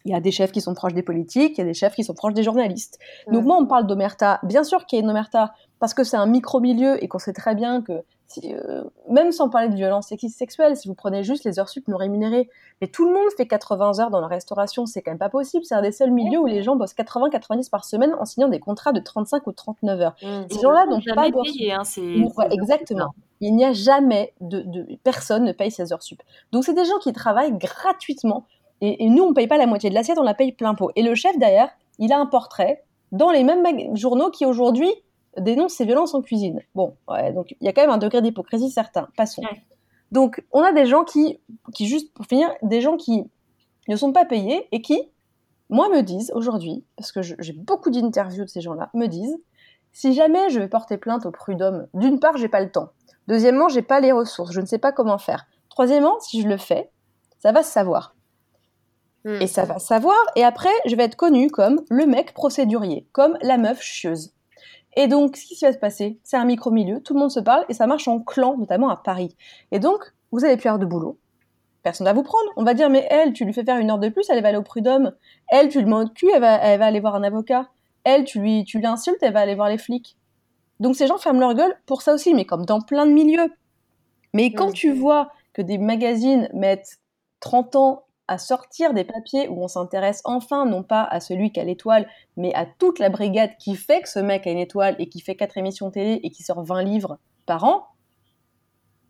Il 0.05 0.11
y 0.11 0.15
a 0.15 0.19
des 0.19 0.31
chefs 0.31 0.51
qui 0.51 0.61
sont 0.61 0.73
proches 0.73 0.93
des 0.93 1.03
politiques, 1.03 1.57
il 1.57 1.61
y 1.61 1.63
a 1.63 1.67
des 1.67 1.73
chefs 1.73 1.95
qui 1.95 2.03
sont 2.03 2.13
proches 2.13 2.33
des 2.33 2.43
journalistes. 2.43 2.99
Donc 3.31 3.45
moi, 3.45 3.57
on 3.59 3.65
parle 3.65 3.85
d'omerta. 3.85 4.39
Bien 4.43 4.63
sûr 4.63 4.85
qu'il 4.85 4.97
y 4.97 5.01
a 5.01 5.03
une 5.03 5.09
omerta 5.09 5.53
parce 5.79 5.93
que 5.93 6.03
c'est 6.03 6.17
un 6.17 6.25
micro-milieu 6.25 7.03
et 7.03 7.07
qu'on 7.07 7.19
sait 7.19 7.33
très 7.33 7.55
bien 7.55 7.81
que 7.81 8.03
si, 8.29 8.53
euh, 8.53 8.83
même 9.09 9.31
sans 9.31 9.49
parler 9.49 9.69
de 9.69 9.75
violence 9.75 10.13
sexuelle, 10.29 10.77
si 10.77 10.87
vous 10.87 10.93
prenez 10.93 11.23
juste 11.23 11.45
les 11.45 11.59
heures 11.59 11.67
sup 11.67 11.87
non 11.87 11.97
rémunérées, 11.97 12.47
mais 12.79 12.87
tout 12.87 13.05
le 13.05 13.11
monde 13.11 13.27
fait 13.35 13.47
80 13.47 13.99
heures 13.99 14.11
dans 14.11 14.21
la 14.21 14.27
restauration, 14.27 14.85
c'est 14.85 15.01
quand 15.01 15.11
même 15.11 15.17
pas 15.17 15.29
possible. 15.29 15.65
C'est 15.65 15.73
un 15.73 15.81
des 15.81 15.91
seuls 15.91 16.11
milieux 16.11 16.37
où 16.37 16.45
les 16.45 16.61
gens 16.61 16.75
bossent 16.75 16.93
80-90 16.93 17.71
par 17.71 17.85
semaine 17.85 18.13
en 18.19 18.25
signant 18.25 18.47
des 18.47 18.59
contrats 18.59 18.91
de 18.91 18.99
35 18.99 19.47
ou 19.47 19.51
39 19.51 20.01
heures. 20.01 20.15
Mmh. 20.21 20.27
Ces 20.51 20.61
gens-là 20.61 20.85
n'ont 20.85 21.01
pas 21.15 21.27
payé, 21.43 21.73
hein, 21.73 21.81
ouais, 22.37 22.47
exactement. 22.51 23.15
Il 23.41 23.55
n'y 23.55 23.65
a 23.65 23.73
jamais 23.73 24.33
de, 24.41 24.61
de- 24.61 24.97
personne 25.03 25.43
ne 25.45 25.51
paye 25.51 25.71
ses 25.71 25.91
heures 25.91 26.03
sup. 26.03 26.21
Donc 26.51 26.65
c'est 26.65 26.73
des 26.73 26.85
gens 26.85 26.99
qui 27.01 27.13
travaillent 27.13 27.57
gratuitement 27.57 28.45
et, 28.81 29.05
et 29.05 29.09
nous 29.09 29.23
on 29.23 29.33
paye 29.33 29.47
pas 29.47 29.57
la 29.57 29.67
moitié 29.67 29.89
de 29.89 29.95
l'assiette, 29.95 30.17
on 30.19 30.23
la 30.23 30.33
paye 30.33 30.51
plein 30.51 30.75
pot. 30.75 30.91
Et 30.95 31.01
le 31.01 31.15
chef 31.15 31.37
d'ailleurs, 31.37 31.69
il 31.97 32.13
a 32.13 32.19
un 32.19 32.25
portrait 32.25 32.83
dans 33.11 33.31
les 33.31 33.43
mêmes 33.43 33.95
journaux 33.95 34.29
qui 34.29 34.45
aujourd'hui 34.45 34.91
dénoncent 35.37 35.73
ces 35.73 35.85
violences 35.85 36.13
en 36.13 36.21
cuisine. 36.21 36.61
Bon, 36.75 36.95
ouais, 37.07 37.31
donc 37.33 37.55
il 37.59 37.65
y 37.65 37.67
a 37.67 37.73
quand 37.73 37.81
même 37.81 37.89
un 37.89 37.97
degré 37.97 38.21
d'hypocrisie 38.21 38.69
certain. 38.69 39.07
Passons. 39.15 39.41
Donc 40.11 40.43
on 40.51 40.61
a 40.61 40.71
des 40.71 40.85
gens 40.85 41.03
qui, 41.03 41.39
qui 41.73 41.87
juste 41.87 42.13
pour 42.13 42.25
finir, 42.25 42.49
des 42.61 42.81
gens 42.81 42.97
qui 42.97 43.29
ne 43.87 43.95
sont 43.95 44.11
pas 44.11 44.25
payés 44.25 44.67
et 44.71 44.81
qui, 44.81 45.09
moi, 45.69 45.89
me 45.89 46.01
disent 46.01 46.31
aujourd'hui, 46.35 46.83
parce 46.95 47.11
que 47.11 47.21
j'ai 47.21 47.53
beaucoup 47.53 47.89
d'interviews 47.89 48.43
de 48.43 48.49
ces 48.49 48.61
gens-là, 48.61 48.89
me 48.93 49.07
disent 49.07 49.37
si 49.91 50.13
jamais 50.13 50.49
je 50.49 50.59
vais 50.59 50.67
porter 50.67 50.97
plainte 50.97 51.25
au 51.25 51.31
prud'homme, 51.31 51.87
d'une 51.93 52.19
part, 52.19 52.37
j'ai 52.37 52.49
pas 52.49 52.61
le 52.61 52.71
temps. 52.71 52.89
Deuxièmement, 53.27 53.69
j'ai 53.69 53.81
pas 53.81 53.99
les 53.99 54.11
ressources, 54.11 54.51
je 54.51 54.61
ne 54.61 54.65
sais 54.65 54.77
pas 54.77 54.91
comment 54.91 55.17
faire. 55.17 55.45
Troisièmement, 55.69 56.19
si 56.19 56.41
je 56.41 56.47
le 56.47 56.57
fais, 56.57 56.91
ça 57.39 57.51
va 57.51 57.63
se 57.63 57.71
savoir. 57.71 58.15
Et 59.25 59.47
ça 59.47 59.65
va 59.65 59.79
savoir, 59.79 60.17
et 60.35 60.43
après, 60.43 60.69
je 60.85 60.95
vais 60.95 61.03
être 61.03 61.17
connu 61.17 61.49
comme 61.49 61.81
le 61.89 62.05
mec 62.05 62.33
procédurier, 62.33 63.07
comme 63.11 63.37
la 63.41 63.57
meuf 63.57 63.81
chieuse. 63.81 64.33
Et 64.95 65.07
donc, 65.07 65.35
ce 65.35 65.45
qui 65.45 65.57
va 65.61 65.73
se 65.73 65.77
passer, 65.77 66.19
c'est 66.23 66.37
un 66.37 66.45
micro-milieu, 66.45 67.01
tout 67.01 67.13
le 67.13 67.19
monde 67.19 67.31
se 67.31 67.39
parle, 67.39 67.65
et 67.69 67.73
ça 67.73 67.85
marche 67.85 68.07
en 68.07 68.19
clan, 68.19 68.57
notamment 68.57 68.89
à 68.89 68.95
Paris. 68.95 69.35
Et 69.71 69.79
donc, 69.79 70.13
vous 70.31 70.45
allez 70.45 70.57
plus 70.57 70.69
avoir 70.69 70.79
de 70.79 70.85
boulot. 70.85 71.19
Personne 71.83 72.05
va 72.05 72.13
vous 72.13 72.23
prendre. 72.23 72.49
On 72.55 72.63
va 72.63 72.73
dire, 72.73 72.89
mais 72.89 73.07
elle, 73.09 73.33
tu 73.33 73.45
lui 73.45 73.53
fais 73.53 73.63
faire 73.63 73.77
une 73.77 73.89
heure 73.91 73.99
de 73.99 74.09
plus, 74.09 74.29
elle 74.29 74.41
va 74.41 74.49
aller 74.49 74.57
au 74.57 74.63
prud'homme. 74.63 75.13
Elle, 75.47 75.69
tu 75.69 75.81
le 75.81 75.87
mets 75.87 76.03
au 76.03 76.07
cul, 76.07 76.29
elle 76.33 76.41
va, 76.41 76.55
elle 76.55 76.79
va 76.79 76.85
aller 76.85 76.99
voir 76.99 77.15
un 77.15 77.23
avocat. 77.23 77.69
Elle, 78.03 78.25
tu 78.25 78.39
lui, 78.39 78.63
tu 78.63 78.79
l'insultes, 78.79 79.21
elle 79.21 79.33
va 79.33 79.41
aller 79.41 79.55
voir 79.55 79.69
les 79.69 79.77
flics. 79.77 80.17
Donc 80.79 80.95
ces 80.95 81.07
gens 81.07 81.17
ferment 81.17 81.39
leur 81.39 81.53
gueule 81.53 81.75
pour 81.85 82.01
ça 82.01 82.13
aussi, 82.13 82.33
mais 82.33 82.45
comme 82.45 82.65
dans 82.65 82.81
plein 82.81 83.05
de 83.05 83.11
milieux. 83.11 83.51
Mais 84.33 84.53
quand 84.53 84.71
tu 84.71 84.93
vois 84.93 85.31
que 85.53 85.61
des 85.61 85.77
magazines 85.77 86.49
mettent 86.53 86.99
30 87.39 87.75
ans 87.75 88.03
à 88.29 88.37
sortir 88.37 88.93
des 88.93 89.03
papiers 89.03 89.47
où 89.49 89.61
on 89.63 89.67
s'intéresse 89.67 90.21
enfin 90.23 90.65
non 90.65 90.83
pas 90.83 91.03
à 91.03 91.19
celui 91.19 91.51
qui 91.51 91.59
a 91.59 91.63
l'étoile, 91.63 92.07
mais 92.37 92.53
à 92.53 92.65
toute 92.65 92.99
la 92.99 93.09
brigade 93.09 93.51
qui 93.59 93.75
fait 93.75 94.01
que 94.01 94.09
ce 94.09 94.19
mec 94.19 94.47
a 94.47 94.51
une 94.51 94.59
étoile 94.59 94.95
et 94.99 95.09
qui 95.09 95.19
fait 95.19 95.35
quatre 95.35 95.57
émissions 95.57 95.91
télé 95.91 96.19
et 96.23 96.29
qui 96.29 96.43
sort 96.43 96.63
20 96.63 96.83
livres 96.83 97.17
par 97.45 97.63
an, 97.65 97.87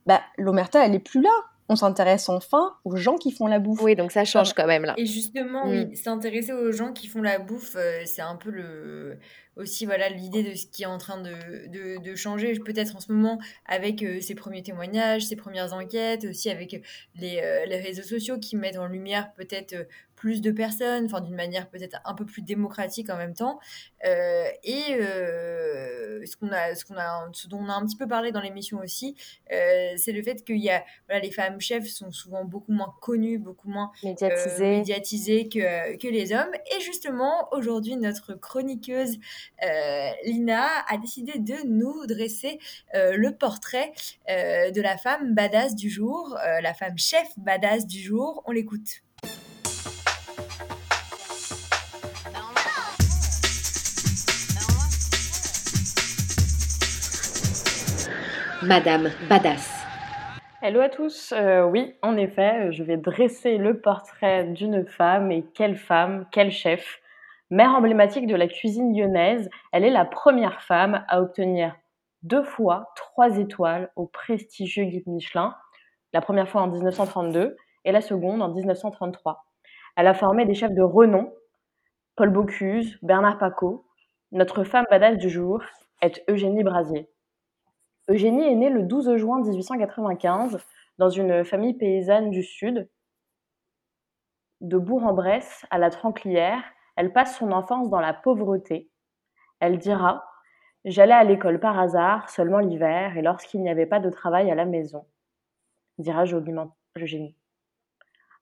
bah 0.06 0.22
l'omerta 0.38 0.86
elle 0.86 0.96
est 0.96 1.00
plus 1.00 1.22
là. 1.22 1.30
On 1.72 1.76
s'intéresse 1.76 2.30
enfin 2.30 2.74
aux 2.84 2.96
gens 2.96 3.18
qui 3.18 3.32
font 3.32 3.46
la 3.46 3.60
bouffe. 3.60 3.84
Oui, 3.84 3.96
donc 3.96 4.12
ça 4.12 4.26
change 4.26 4.54
quand 4.54 4.66
même 4.66 4.86
là. 4.86 4.96
Et 4.98 5.06
justement, 5.06 5.68
Mm. 5.68 5.70
oui, 5.70 5.96
s'intéresser 5.96 6.52
aux 6.52 6.72
gens 6.72 6.94
qui 6.94 7.06
font 7.08 7.22
la 7.22 7.38
bouffe, 7.38 7.76
euh, 7.76 8.02
c'est 8.06 8.24
un 8.24 8.36
peu 8.36 8.50
le 8.50 9.20
aussi 9.60 9.86
voilà 9.86 10.10
l'idée 10.10 10.44
de 10.44 10.56
ce 10.56 10.66
qui 10.66 10.84
est 10.84 10.88
en 10.88 10.98
train 10.98 11.22
de, 11.22 11.68
de, 11.68 12.02
de 12.02 12.16
changer 12.16 12.54
peut-être 12.60 12.96
en 12.96 13.00
ce 13.00 13.12
moment 13.12 13.40
avec 13.66 14.02
euh, 14.02 14.20
ces 14.22 14.36
premiers 14.36 14.64
témoignages, 14.64 15.26
ces 15.26 15.36
premières 15.36 15.74
enquêtes, 15.74 16.26
aussi 16.26 16.50
avec 16.50 16.82
les, 17.16 17.40
euh, 17.44 17.66
les 17.66 17.78
réseaux 17.80 18.04
sociaux 18.04 18.40
qui 18.40 18.56
mettent 18.56 18.78
en 18.78 18.88
lumière 18.88 19.34
peut-être 19.34 19.74
euh, 19.74 19.84
plus 20.16 20.42
de 20.42 20.52
personnes, 20.52 21.06
enfin 21.06 21.22
d'une 21.22 21.36
manière 21.36 21.70
peut-être 21.70 21.98
un 22.04 22.14
peu 22.14 22.26
plus 22.26 22.42
démocratique 22.42 23.10
en 23.10 23.16
même 23.16 23.34
temps. 23.34 23.58
Euh, 24.06 24.44
et 24.64 24.84
euh, 25.00 26.26
ce 26.26 26.36
qu'on 26.36 26.52
a, 26.52 26.76
ce 26.76 26.84
qu'on 26.84 26.98
a, 26.98 27.30
ce 27.32 27.48
dont 27.48 27.60
on 27.60 27.70
a 27.70 27.74
un 27.74 27.86
petit 27.86 27.96
peu 27.96 28.06
parlé 28.06 28.34
dans 28.34 28.42
l'émission 28.42 28.80
aussi, 28.80 29.16
euh, 29.54 29.94
c'est 29.96 30.12
le 30.12 30.22
fait 30.22 30.44
qu'il 30.44 30.58
y 30.58 30.70
a 30.70 30.84
voilà 31.08 31.22
les 31.22 31.32
femmes 31.32 31.62
chefs 31.62 31.88
sont 31.88 32.12
souvent 32.12 32.44
beaucoup 32.44 32.74
moins 32.74 32.94
connues, 33.00 33.38
beaucoup 33.38 33.70
moins 33.70 33.92
euh, 34.04 34.10
Médiatisées. 34.10 34.78
médiatisées 34.78 35.48
que, 35.48 35.96
que 35.98 36.08
les 36.10 36.34
hommes. 36.34 36.52
Et 36.78 36.82
justement, 36.82 37.48
aujourd'hui, 37.54 37.96
notre 37.96 38.34
chroniqueuse 38.34 39.14
euh, 39.16 39.20
Lina 40.26 40.68
a 40.88 40.98
décidé 40.98 41.40
de 41.40 41.56
nous 41.66 42.06
dresser 42.08 42.60
euh, 42.96 43.16
le 43.16 43.36
portrait 43.36 43.92
euh, 44.30 44.72
de 44.72 44.82
la 44.82 44.98
femme 44.98 45.34
badass 45.34 45.76
du 45.76 45.90
jour, 45.90 46.38
euh, 46.38 46.62
la 46.62 46.74
femme 46.74 46.98
chef 46.98 47.28
badass 47.38 47.86
du 47.86 48.00
jour. 48.00 48.44
On 48.46 48.52
l'écoute. 48.52 49.02
Madame 58.62 59.10
Badass. 59.30 59.70
Hello 60.62 60.82
à 60.82 60.90
tous. 60.90 61.34
Euh, 61.34 61.64
oui, 61.64 61.94
en 62.02 62.18
effet, 62.18 62.74
je 62.74 62.84
vais 62.84 62.98
dresser 62.98 63.58
le 63.58 63.80
portrait 63.80 64.44
d'une 64.44 64.86
femme 64.86 65.32
et 65.32 65.46
quelle 65.54 65.78
femme, 65.78 66.26
quel 66.32 66.52
chef. 66.52 67.00
Mère 67.52 67.74
emblématique 67.74 68.28
de 68.28 68.36
la 68.36 68.48
cuisine 68.48 68.96
lyonnaise, 68.96 69.50
elle 69.72 69.84
est 69.84 69.90
la 69.90 70.06
première 70.06 70.62
femme 70.62 71.04
à 71.08 71.20
obtenir 71.20 71.76
deux 72.22 72.44
fois 72.44 72.92
trois 72.96 73.38
étoiles 73.40 73.92
au 73.96 74.06
prestigieux 74.06 74.84
guide 74.84 75.08
Michelin. 75.08 75.56
La 76.14 76.22
première 76.22 76.48
fois 76.48 76.62
en 76.62 76.68
1932 76.68 77.58
et 77.86 77.92
la 77.92 78.02
seconde 78.02 78.44
en 78.44 78.54
1933. 78.54 79.46
Elle 79.96 80.06
a 80.06 80.14
formé 80.14 80.46
des 80.46 80.54
chefs 80.54 80.74
de 80.74 80.84
renom, 80.84 81.34
Paul 82.16 82.30
Bocuse, 82.30 83.00
Bernard 83.02 83.40
Paco. 83.40 83.88
Notre 84.32 84.64
femme 84.64 84.86
badass 84.92 85.18
du 85.18 85.30
jour 85.30 85.64
est 86.04 86.24
Eugénie 86.30 86.64
Brasier. 86.64 87.10
Eugénie 88.10 88.46
est 88.46 88.56
née 88.56 88.70
le 88.70 88.84
12 88.84 89.16
juin 89.16 89.42
1895 89.42 90.60
dans 91.00 91.10
une 91.10 91.44
famille 91.44 91.74
paysanne 91.74 92.30
du 92.30 92.44
Sud. 92.44 92.88
De 94.62 94.78
Bourg-en-Bresse 94.78 95.66
à 95.72 95.80
la 95.80 95.90
Tranclière, 95.90 96.62
elle 97.00 97.14
passe 97.14 97.38
son 97.38 97.54
enfance 97.54 97.90
dans 97.90 98.02
la 98.02 98.14
pauvreté. 98.14 98.90
Elle 99.62 99.78
dira 99.78 100.26
J'allais 100.84 101.14
à 101.14 101.24
l'école 101.24 101.62
par 101.62 101.80
hasard, 101.80 102.30
seulement 102.30 102.60
l'hiver, 102.60 103.16
et 103.16 103.22
lorsqu'il 103.22 103.62
n'y 103.62 103.70
avait 103.70 103.86
pas 103.86 104.02
de 104.02 104.10
travail 104.10 104.52
à 104.52 104.56
la 104.56 104.66
maison. 104.66 105.08
Dira 105.98 106.26
Eugénie. 106.98 107.38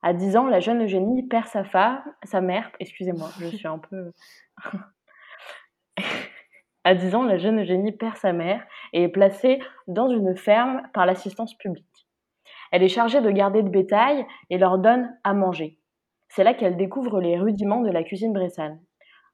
À 0.02 0.12
10 0.14 0.38
ans, 0.38 0.48
la 0.48 0.60
jeune 0.60 0.84
Eugénie 0.84 1.22
perd 1.28 1.46
sa 1.46 1.64
femme, 1.64 2.02
sa 2.24 2.42
mère, 2.42 2.72
excusez-moi, 2.80 3.30
je 3.40 3.46
suis 3.46 3.68
un 3.68 3.78
peu. 3.78 4.12
À 6.84 6.96
10 6.96 7.14
ans, 7.16 7.24
la 7.24 7.38
jeune 7.38 7.60
Eugénie 7.62 7.92
perd 7.92 8.18
sa 8.18 8.34
mère 8.34 8.66
et 8.94 9.04
est 9.04 9.10
placée 9.10 9.60
dans 9.88 10.10
une 10.10 10.36
ferme 10.36 10.82
par 10.94 11.06
l'assistance 11.06 11.54
publique. 11.56 12.08
Elle 12.72 12.82
est 12.82 12.88
chargée 12.88 13.22
de 13.22 13.30
garder 13.30 13.62
le 13.62 13.70
bétail 13.70 14.26
et 14.50 14.58
leur 14.58 14.80
donne 14.80 15.16
à 15.24 15.34
manger. 15.34 15.78
C'est 16.30 16.44
là 16.44 16.54
qu'elle 16.54 16.78
découvre 16.78 17.22
les 17.22 17.38
rudiments 17.38 17.82
de 17.82 17.90
la 17.90 18.04
cuisine 18.04 18.34
bressane. 18.34 18.80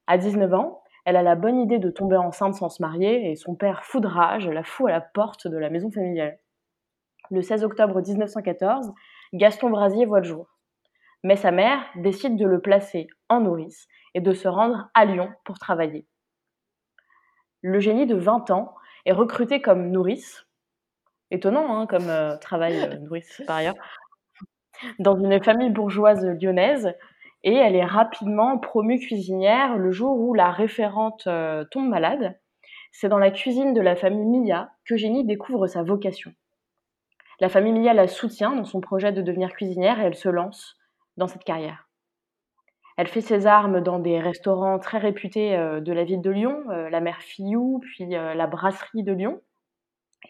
À 0.06 0.18
19 0.18 0.52
ans, 0.54 0.82
elle 1.04 1.16
a 1.16 1.22
la 1.22 1.34
bonne 1.34 1.60
idée 1.60 1.78
de 1.78 1.90
tomber 1.90 2.16
enceinte 2.16 2.54
sans 2.54 2.68
se 2.68 2.82
marier 2.82 3.30
et 3.30 3.36
son 3.36 3.54
père 3.54 3.84
fou 3.84 4.00
de 4.00 4.06
rage 4.06 4.48
la 4.48 4.64
fout 4.64 4.88
à 4.88 4.92
la 4.92 5.00
porte 5.00 5.46
de 5.46 5.56
la 5.56 5.70
maison 5.70 5.90
familiale. 5.90 6.38
Le 7.30 7.42
16 7.42 7.64
octobre 7.64 8.00
1914, 8.00 8.92
Gaston 9.34 9.70
Brasier 9.70 10.06
voit 10.06 10.20
le 10.20 10.26
jour. 10.26 10.46
Mais 11.22 11.36
sa 11.36 11.50
mère 11.50 11.82
décide 11.96 12.36
de 12.36 12.46
le 12.46 12.60
placer 12.60 13.06
en 13.28 13.40
nourrice 13.40 13.88
et 14.14 14.20
de 14.20 14.32
se 14.32 14.48
rendre 14.48 14.88
à 14.94 15.04
Lyon 15.04 15.30
pour 15.44 15.58
travailler. 15.58 16.06
Le 17.62 17.80
génie 17.80 18.06
de 18.06 18.14
20 18.14 18.50
ans 18.50 18.74
est 19.06 19.12
recruté 19.12 19.62
comme 19.62 19.90
nourrice. 19.90 20.46
Étonnant 21.30 21.78
hein, 21.78 21.86
comme 21.86 22.08
euh, 22.10 22.36
travail 22.36 22.78
euh, 22.78 22.98
nourrice 22.98 23.42
par 23.46 23.56
ailleurs. 23.56 23.74
Dans 24.98 25.16
une 25.16 25.42
famille 25.42 25.70
bourgeoise 25.70 26.24
lyonnaise. 26.40 26.94
Et 27.42 27.54
elle 27.54 27.76
est 27.76 27.84
rapidement 27.84 28.58
promue 28.58 28.98
cuisinière 28.98 29.76
le 29.76 29.92
jour 29.92 30.18
où 30.18 30.32
la 30.32 30.50
référente 30.50 31.26
euh, 31.26 31.64
tombe 31.70 31.88
malade. 31.88 32.38
C'est 32.90 33.10
dans 33.10 33.18
la 33.18 33.30
cuisine 33.30 33.74
de 33.74 33.82
la 33.82 33.96
famille 33.96 34.24
Milla 34.24 34.70
qu'Eugénie 34.86 35.24
découvre 35.24 35.66
sa 35.66 35.82
vocation. 35.82 36.32
La 37.40 37.50
famille 37.50 37.72
Milla 37.72 37.92
la 37.92 38.08
soutient 38.08 38.54
dans 38.54 38.64
son 38.64 38.80
projet 38.80 39.12
de 39.12 39.20
devenir 39.20 39.52
cuisinière 39.52 40.00
et 40.00 40.04
elle 40.04 40.14
se 40.14 40.30
lance 40.30 40.78
dans 41.18 41.26
cette 41.26 41.44
carrière. 41.44 41.88
Elle 42.96 43.08
fait 43.08 43.20
ses 43.20 43.46
armes 43.46 43.82
dans 43.82 43.98
des 43.98 44.20
restaurants 44.20 44.78
très 44.78 44.98
réputés 44.98 45.54
euh, 45.54 45.80
de 45.80 45.92
la 45.92 46.04
ville 46.04 46.22
de 46.22 46.30
Lyon, 46.30 46.62
euh, 46.70 46.88
la 46.88 47.00
mère 47.00 47.20
Fillou, 47.20 47.80
puis 47.82 48.06
la 48.06 48.46
brasserie 48.46 49.02
de 49.02 49.12
Lyon. 49.12 49.42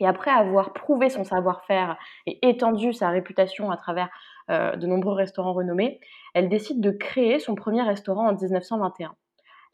Et 0.01 0.07
après 0.07 0.31
avoir 0.31 0.73
prouvé 0.73 1.09
son 1.09 1.23
savoir-faire 1.23 1.97
et 2.27 2.49
étendu 2.49 2.93
sa 2.93 3.11
réputation 3.11 3.71
à 3.71 3.77
travers 3.77 4.11
euh, 4.51 4.77
de 4.77 4.87
nombreux 4.87 5.15
restaurants 5.15 5.53
renommés, 5.53 6.01
elle 6.35 6.49
décide 6.49 6.81
de 6.81 6.91
créer 6.91 7.39
son 7.39 7.55
premier 7.55 7.83
restaurant 7.83 8.29
en 8.29 8.35
1921. 8.35 9.15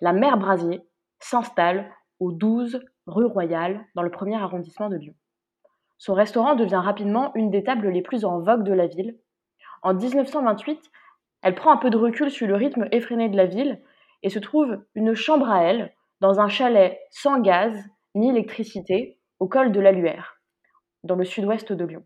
La 0.00 0.12
mère 0.12 0.38
Brasier 0.38 0.82
s'installe 1.18 1.90
au 2.20 2.32
12 2.32 2.80
rue 3.06 3.26
Royale, 3.26 3.84
dans 3.94 4.02
le 4.02 4.10
premier 4.10 4.36
arrondissement 4.36 4.88
de 4.88 4.96
Lyon. 4.96 5.14
Son 5.98 6.14
restaurant 6.14 6.54
devient 6.54 6.80
rapidement 6.82 7.32
une 7.34 7.50
des 7.50 7.64
tables 7.64 7.88
les 7.88 8.02
plus 8.02 8.24
en 8.24 8.40
vogue 8.40 8.62
de 8.62 8.72
la 8.72 8.86
ville. 8.86 9.18
En 9.82 9.94
1928, 9.94 10.80
elle 11.42 11.54
prend 11.54 11.72
un 11.72 11.76
peu 11.76 11.90
de 11.90 11.96
recul 11.96 12.30
sur 12.30 12.46
le 12.46 12.54
rythme 12.54 12.88
effréné 12.92 13.28
de 13.28 13.36
la 13.36 13.46
ville 13.46 13.80
et 14.22 14.30
se 14.30 14.38
trouve 14.38 14.82
une 14.94 15.14
chambre 15.14 15.50
à 15.50 15.62
elle 15.62 15.94
dans 16.20 16.40
un 16.40 16.48
chalet 16.48 16.98
sans 17.10 17.40
gaz 17.40 17.76
ni 18.14 18.30
électricité 18.30 19.18
au 19.38 19.48
col 19.48 19.72
de 19.72 19.80
l'Aluère. 19.80 20.36
dans 21.02 21.16
le 21.16 21.24
sud-ouest 21.24 21.72
de 21.72 21.84
Lyon. 21.84 22.04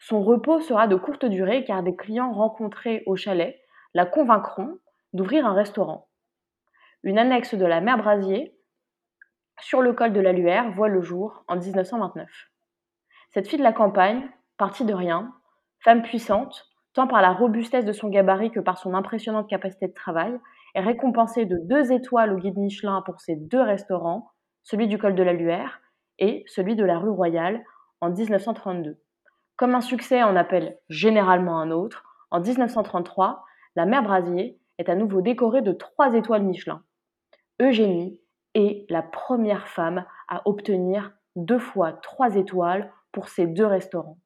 Son 0.00 0.22
repos 0.22 0.60
sera 0.60 0.88
de 0.88 0.96
courte 0.96 1.26
durée 1.26 1.62
car 1.64 1.82
des 1.82 1.94
clients 1.94 2.32
rencontrés 2.32 3.02
au 3.06 3.16
chalet 3.16 3.60
la 3.92 4.06
convaincront 4.06 4.78
d'ouvrir 5.12 5.46
un 5.46 5.52
restaurant. 5.52 6.08
Une 7.02 7.18
annexe 7.18 7.54
de 7.54 7.66
la 7.66 7.82
mer 7.82 7.98
Brasier 7.98 8.56
sur 9.60 9.82
le 9.82 9.92
col 9.92 10.14
de 10.14 10.20
la 10.20 10.32
Luère 10.32 10.72
voit 10.72 10.88
le 10.88 11.02
jour 11.02 11.44
en 11.48 11.56
1929. 11.56 12.26
Cette 13.28 13.46
fille 13.46 13.58
de 13.58 13.64
la 13.64 13.74
campagne, 13.74 14.26
partie 14.56 14.86
de 14.86 14.94
rien, 14.94 15.34
femme 15.80 16.02
puissante, 16.02 16.66
tant 16.94 17.06
par 17.06 17.20
la 17.20 17.32
robustesse 17.32 17.84
de 17.84 17.92
son 17.92 18.08
gabarit 18.08 18.50
que 18.50 18.60
par 18.60 18.78
son 18.78 18.94
impressionnante 18.94 19.50
capacité 19.50 19.86
de 19.86 19.94
travail, 19.94 20.38
est 20.74 20.80
récompensée 20.80 21.44
de 21.44 21.58
deux 21.64 21.92
étoiles 21.92 22.32
au 22.32 22.38
guide 22.38 22.56
Michelin 22.56 23.02
pour 23.02 23.20
ses 23.20 23.36
deux 23.36 23.60
restaurants, 23.60 24.30
celui 24.62 24.88
du 24.88 24.96
col 24.96 25.14
de 25.14 25.22
la 25.22 25.34
Luère 25.34 25.82
et 26.18 26.42
celui 26.46 26.74
de 26.74 26.84
la 26.84 26.98
rue 26.98 27.10
Royale 27.10 27.62
en 28.00 28.08
1932. 28.08 28.98
Comme 29.60 29.74
un 29.74 29.82
succès 29.82 30.22
en 30.22 30.36
appelle 30.36 30.78
généralement 30.88 31.60
un 31.60 31.70
autre, 31.70 32.02
en 32.30 32.40
1933, 32.40 33.44
la 33.76 33.84
mère 33.84 34.02
Brasier 34.02 34.58
est 34.78 34.88
à 34.88 34.94
nouveau 34.94 35.20
décorée 35.20 35.60
de 35.60 35.72
trois 35.72 36.14
étoiles 36.14 36.44
Michelin. 36.44 36.82
Eugénie 37.60 38.18
est 38.54 38.90
la 38.90 39.02
première 39.02 39.68
femme 39.68 40.06
à 40.28 40.40
obtenir 40.48 41.12
deux 41.36 41.58
fois 41.58 41.92
trois 41.92 42.36
étoiles 42.36 42.90
pour 43.12 43.28
ces 43.28 43.46
deux 43.46 43.66
restaurants. 43.66 44.16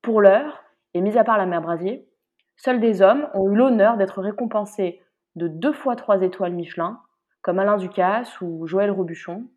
Pour 0.00 0.22
l'heure, 0.22 0.64
et 0.94 1.02
mis 1.02 1.18
à 1.18 1.24
part 1.24 1.36
la 1.36 1.44
mère 1.44 1.60
Brasier, 1.60 2.08
seuls 2.56 2.80
des 2.80 3.02
hommes 3.02 3.28
ont 3.34 3.50
eu 3.50 3.54
l'honneur 3.54 3.98
d'être 3.98 4.22
récompensés 4.22 5.02
de 5.36 5.46
deux 5.46 5.74
fois 5.74 5.94
trois 5.94 6.22
étoiles 6.22 6.54
Michelin, 6.54 7.02
comme 7.42 7.58
Alain 7.58 7.76
Ducasse 7.76 8.40
ou 8.40 8.66
Joël 8.66 8.92
Robuchon. 8.92 9.50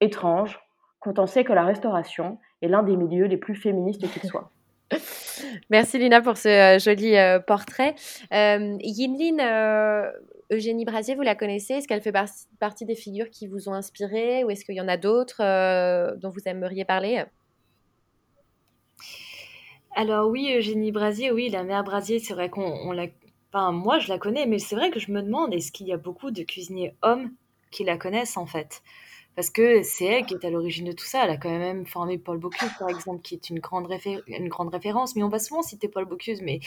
Étrange, 0.00 0.58
quand 1.00 1.18
on 1.18 1.26
sait 1.26 1.44
que 1.44 1.52
la 1.52 1.64
restauration 1.64 2.38
est 2.62 2.68
l'un 2.68 2.82
des 2.82 2.96
milieux 2.96 3.26
les 3.26 3.36
plus 3.36 3.54
féministes 3.54 4.10
qu'il 4.10 4.22
soit. 4.22 4.50
Merci 5.70 5.98
Lina 5.98 6.20
pour 6.20 6.36
ce 6.36 6.48
euh, 6.48 6.78
joli 6.78 7.16
euh, 7.16 7.38
portrait. 7.40 7.94
Euh, 8.32 8.76
Yinlin, 8.80 10.12
Eugénie 10.50 10.84
Brasier, 10.84 11.14
vous 11.14 11.22
la 11.22 11.34
connaissez? 11.34 11.74
Est-ce 11.74 11.88
qu'elle 11.88 12.02
fait 12.02 12.14
partie 12.58 12.84
des 12.84 12.94
figures 12.94 13.30
qui 13.30 13.46
vous 13.46 13.68
ont 13.68 13.74
inspiré 13.74 14.44
ou 14.44 14.50
est-ce 14.50 14.64
qu'il 14.64 14.74
y 14.74 14.80
en 14.80 14.88
a 14.88 14.96
d'autres 14.96 15.42
dont 16.16 16.30
vous 16.30 16.40
aimeriez 16.46 16.84
parler? 16.84 17.24
Alors 19.94 20.28
oui, 20.28 20.54
Eugénie 20.56 20.92
Brasier, 20.92 21.30
oui, 21.30 21.48
la 21.48 21.64
mère 21.64 21.84
Brasier, 21.84 22.18
c'est 22.18 22.34
vrai 22.34 22.48
qu'on 22.48 22.92
la... 22.92 23.06
Enfin, 23.52 23.72
moi, 23.72 23.98
je 23.98 24.08
la 24.08 24.18
connais, 24.18 24.46
mais 24.46 24.58
c'est 24.58 24.74
vrai 24.74 24.90
que 24.90 24.98
je 24.98 25.10
me 25.10 25.22
demande, 25.22 25.52
est-ce 25.52 25.72
qu'il 25.72 25.86
y 25.86 25.92
a 25.92 25.98
beaucoup 25.98 26.30
de 26.30 26.42
cuisiniers 26.42 26.94
hommes 27.02 27.32
qui 27.70 27.84
la 27.84 27.98
connaissent 27.98 28.38
en 28.38 28.46
fait? 28.46 28.82
Parce 29.34 29.50
que 29.50 29.82
c'est 29.82 30.04
elle 30.04 30.26
qui 30.26 30.34
est 30.34 30.44
à 30.44 30.50
l'origine 30.50 30.86
de 30.86 30.92
tout 30.92 31.04
ça. 31.04 31.24
Elle 31.24 31.30
a 31.30 31.36
quand 31.36 31.50
même 31.50 31.86
formé 31.86 32.18
Paul 32.18 32.38
Bocuse, 32.38 32.70
par 32.78 32.88
exemple, 32.88 33.22
qui 33.22 33.34
est 33.34 33.50
une 33.50 33.60
grande, 33.60 33.88
une 34.26 34.48
grande 34.48 34.68
référence. 34.68 35.16
Mais 35.16 35.22
on 35.22 35.28
va 35.28 35.38
souvent 35.38 35.62
citer 35.62 35.88
Paul 35.88 36.04
Bocuse, 36.04 36.42
mais 36.42 36.60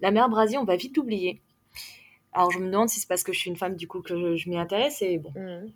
la 0.00 0.10
mère 0.10 0.28
Brasier, 0.28 0.58
on 0.58 0.64
va 0.64 0.76
vite 0.76 0.96
l'oublier. 0.96 1.40
Alors 2.32 2.50
je 2.50 2.58
me 2.58 2.66
demande 2.66 2.88
si 2.88 3.00
c'est 3.00 3.08
parce 3.08 3.24
que 3.24 3.32
je 3.32 3.38
suis 3.38 3.50
une 3.50 3.56
femme 3.56 3.74
du 3.74 3.88
coup 3.88 4.00
que 4.00 4.36
je, 4.36 4.48
m'y 4.48 4.58
intéresse 4.58 5.02
et 5.02 5.18
bon, 5.18 5.30
mmh. 5.30 5.72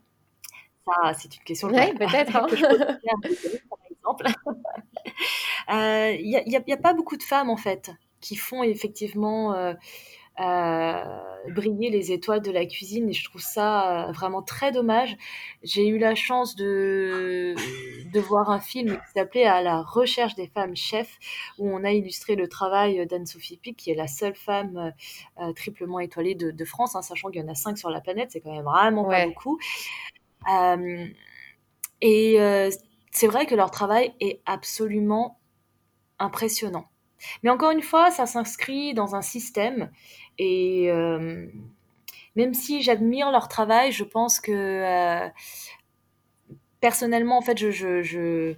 ça 0.86 1.14
c'est 1.14 1.34
une 1.34 1.42
question. 1.42 1.68
Oui, 1.68 1.94
peut-être. 1.94 2.36
Hein. 2.36 2.46
exemple. 3.90 4.26
Il 5.68 5.74
euh, 5.74 6.42
n'y 6.46 6.72
a, 6.72 6.76
pas 6.76 6.92
beaucoup 6.92 7.16
de 7.16 7.22
femmes 7.22 7.48
en 7.48 7.56
fait 7.56 7.90
qui 8.20 8.36
font 8.36 8.62
effectivement 8.62 9.54
euh, 9.54 9.74
briller 10.38 11.90
les 11.90 12.12
étoiles 12.12 12.42
de 12.42 12.50
la 12.50 12.66
cuisine 12.66 13.08
et 13.08 13.12
je 13.12 13.24
trouve 13.24 13.40
ça 13.40 14.08
euh, 14.08 14.12
vraiment 14.12 14.42
très 14.42 14.72
dommage. 14.72 15.16
J'ai 15.62 15.86
eu 15.86 15.98
la 15.98 16.14
chance 16.14 16.56
de, 16.56 17.54
de 18.12 18.20
voir 18.20 18.50
un 18.50 18.60
film 18.60 18.96
qui 18.96 19.12
s'appelait 19.14 19.44
À 19.44 19.62
la 19.62 19.82
recherche 19.82 20.34
des 20.34 20.46
femmes 20.48 20.76
chefs 20.76 21.18
où 21.58 21.68
on 21.68 21.84
a 21.84 21.92
illustré 21.92 22.36
le 22.36 22.48
travail 22.48 23.06
d'Anne-Sophie 23.06 23.56
Pic 23.56 23.76
qui 23.76 23.90
est 23.90 23.94
la 23.94 24.08
seule 24.08 24.34
femme 24.34 24.92
euh, 25.40 25.52
triplement 25.52 26.00
étoilée 26.00 26.34
de, 26.34 26.64
France, 26.64 26.94
hein, 26.94 27.02
sachant 27.02 27.28
qu'il 27.30 27.40
y 27.40 27.44
en 27.44 27.48
a 27.48 27.54
cinq 27.54 27.76
sur 27.76 27.90
la 27.90 28.00
planète, 28.00 28.30
c'est 28.30 28.40
quand 28.40 28.54
même 28.54 28.64
vraiment 28.64 29.04
pas 29.04 29.26
beaucoup. 29.26 29.58
Euh, 30.50 31.06
et 32.00 32.70
c'est 33.10 33.26
vrai 33.26 33.46
que 33.46 33.54
leur 33.54 33.70
travail 33.70 34.14
est 34.20 34.40
absolument 34.46 35.38
impressionnant. 36.18 36.86
Mais 37.42 37.50
encore 37.50 37.70
une 37.70 37.82
fois, 37.82 38.10
ça 38.10 38.26
s'inscrit 38.26 38.94
dans 38.94 39.14
un 39.14 39.22
système 39.22 39.90
et 40.38 40.90
euh, 40.90 41.46
même 42.36 42.54
si 42.54 42.82
j'admire 42.82 43.30
leur 43.30 43.48
travail, 43.48 43.92
je 43.92 44.04
pense 44.04 44.40
que 44.40 44.52
euh, 44.52 45.28
personnellement, 46.80 47.38
en 47.38 47.42
fait, 47.42 47.58
je, 47.58 47.70
je, 47.70 48.54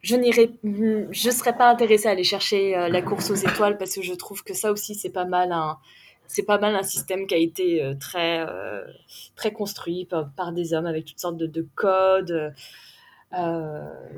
je, 0.00 0.16
n'irai, 0.16 0.50
je 0.64 1.30
serais 1.30 1.56
pas 1.56 1.70
intéressée 1.70 2.08
à 2.08 2.12
aller 2.12 2.24
chercher 2.24 2.76
euh, 2.76 2.88
la 2.88 3.02
course 3.02 3.30
aux 3.30 3.34
étoiles 3.34 3.78
parce 3.78 3.94
que 3.94 4.02
je 4.02 4.14
trouve 4.14 4.42
que 4.42 4.54
ça 4.54 4.72
aussi 4.72 4.94
c'est 4.94 5.10
pas 5.10 5.26
mal 5.26 5.52
un, 5.52 5.78
c'est 6.26 6.44
pas 6.44 6.58
mal 6.58 6.74
un 6.74 6.82
système 6.82 7.26
qui 7.26 7.34
a 7.34 7.38
été 7.38 7.92
très, 8.00 8.46
très 9.34 9.52
construit 9.52 10.06
par, 10.36 10.52
des 10.52 10.74
hommes 10.74 10.86
avec 10.86 11.06
toutes 11.06 11.20
sortes 11.20 11.38
de, 11.38 11.66
codes. 11.74 12.54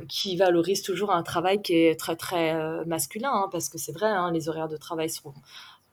Qui 0.09 0.37
valorisent 0.37 0.83
toujours 0.83 1.11
un 1.11 1.23
travail 1.23 1.63
qui 1.63 1.75
est 1.75 1.99
très 1.99 2.17
très 2.17 2.85
masculin, 2.85 3.33
hein, 3.33 3.49
parce 3.51 3.69
que 3.69 3.79
c'est 3.79 3.93
vrai, 3.93 4.09
hein, 4.09 4.31
les 4.33 4.49
horaires 4.49 4.69
de 4.69 4.77
travail 4.77 5.11
sont 5.11 5.35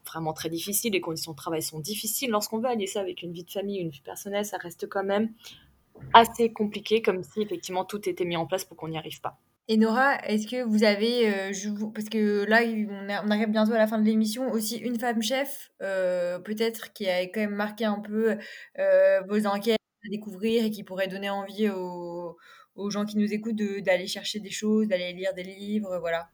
vraiment 0.05 0.34
très 0.34 0.49
difficile, 0.49 0.93
les 0.93 1.01
conditions 1.01 1.32
de 1.32 1.38
travail 1.38 1.61
sont 1.61 1.80
difficiles. 1.80 2.30
Lorsqu'on 2.30 2.59
veut 2.59 2.70
allier 2.70 2.88
ça 2.88 3.01
avec 3.01 3.22
une 3.22 3.34
vie 3.34 3.43
de 3.43 3.51
famille, 3.51 3.80
une 3.80 3.89
vie 3.89 4.01
personnelle, 4.01 4.45
ça 4.45 4.57
reste 4.57 4.88
quand 4.88 5.03
même 5.03 5.32
assez 6.13 6.51
compliqué, 6.51 7.01
comme 7.01 7.24
si 7.24 7.41
effectivement 7.41 7.86
tout 7.86 8.07
était 8.07 8.26
mis 8.26 8.38
en 8.38 8.45
place 8.45 8.65
pour 8.65 8.78
qu'on 8.78 8.89
n'y 8.89 8.97
arrive 8.97 9.22
pas. 9.22 9.39
Et 9.70 9.76
Nora, 9.76 10.15
est-ce 10.24 10.47
que 10.47 10.63
vous 10.63 10.86
avez, 10.86 11.28
euh, 11.28 11.51
parce 11.93 12.07
que 12.07 12.45
là 12.45 12.61
on, 13.26 13.30
arrive 13.32 13.49
bientôt 13.49 13.74
à 13.74 13.78
la 13.78 13.88
fin 13.88 13.99
de 13.99 14.05
l'émission, 14.05 14.49
aussi 14.51 14.78
une 14.78 14.97
femme 14.97 15.22
chef, 15.22 15.72
euh, 15.82 16.39
peut-être 16.39 16.93
qui 16.93 17.09
a 17.09 17.24
quand 17.24 17.41
même 17.41 17.55
marqué 17.55 17.84
un 17.84 17.99
peu 17.99 18.38
euh, 18.80 19.22
vos 19.28 19.45
enquêtes 19.45 19.78
à 20.05 20.09
découvrir 20.09 20.63
et 20.63 20.72
qui 20.72 20.86
pourrait 20.86 21.09
donner 21.09 21.30
envie 21.30 21.70
aux, 21.70 22.38
aux 22.78 22.89
gens 22.89 23.05
qui 23.05 23.17
nous 23.17 23.34
écoutent 23.34 23.55
d'aller 23.55 24.07
chercher 24.07 24.39
des 24.39 24.51
choses, 24.51 24.88
d'aller 24.88 25.13
lire 25.13 25.34
des 25.34 25.43
livres, 25.43 25.97
voilà. 25.99 26.30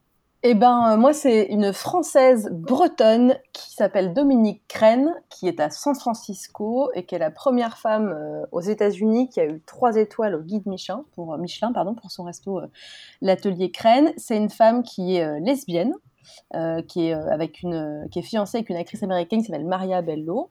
Eh 0.45 0.55
ben, 0.55 0.91
euh, 0.91 0.97
moi, 0.97 1.13
c'est 1.13 1.45
une 1.45 1.71
Française 1.71 2.49
bretonne 2.51 3.37
qui 3.53 3.71
s'appelle 3.71 4.13
Dominique 4.13 4.61
Crène, 4.67 5.15
qui 5.29 5.47
est 5.47 5.61
à 5.61 5.69
San 5.69 5.95
Francisco 5.95 6.91
et 6.95 7.05
qui 7.05 7.15
est 7.15 7.19
la 7.19 7.31
première 7.31 7.77
femme 7.77 8.09
euh, 8.09 8.45
aux 8.51 8.59
États-Unis 8.59 9.29
qui 9.29 9.39
a 9.39 9.45
eu 9.45 9.61
trois 9.65 9.95
étoiles 9.95 10.35
au 10.35 10.41
guide 10.41 10.65
Michelin 10.65 11.05
pour, 11.15 11.33
euh, 11.33 11.37
Michelin, 11.37 11.71
pardon, 11.71 11.95
pour 11.95 12.11
son 12.11 12.23
resto 12.23 12.59
l'atelier 13.21 13.71
Crène. 13.71 14.11
C'est 14.17 14.35
une 14.35 14.49
femme 14.49 14.83
qui 14.83 15.15
est 15.15 15.39
lesbienne, 15.39 15.93
qui 16.89 17.07
est 17.07 17.13
avec 17.13 17.61
une, 17.61 18.07
qui 18.11 18.19
est 18.19 18.23
fiancée 18.23 18.57
avec 18.57 18.69
une 18.69 18.75
actrice 18.75 19.01
américaine 19.01 19.39
qui 19.39 19.45
s'appelle 19.45 19.65
Maria 19.65 20.01
Bello 20.01 20.49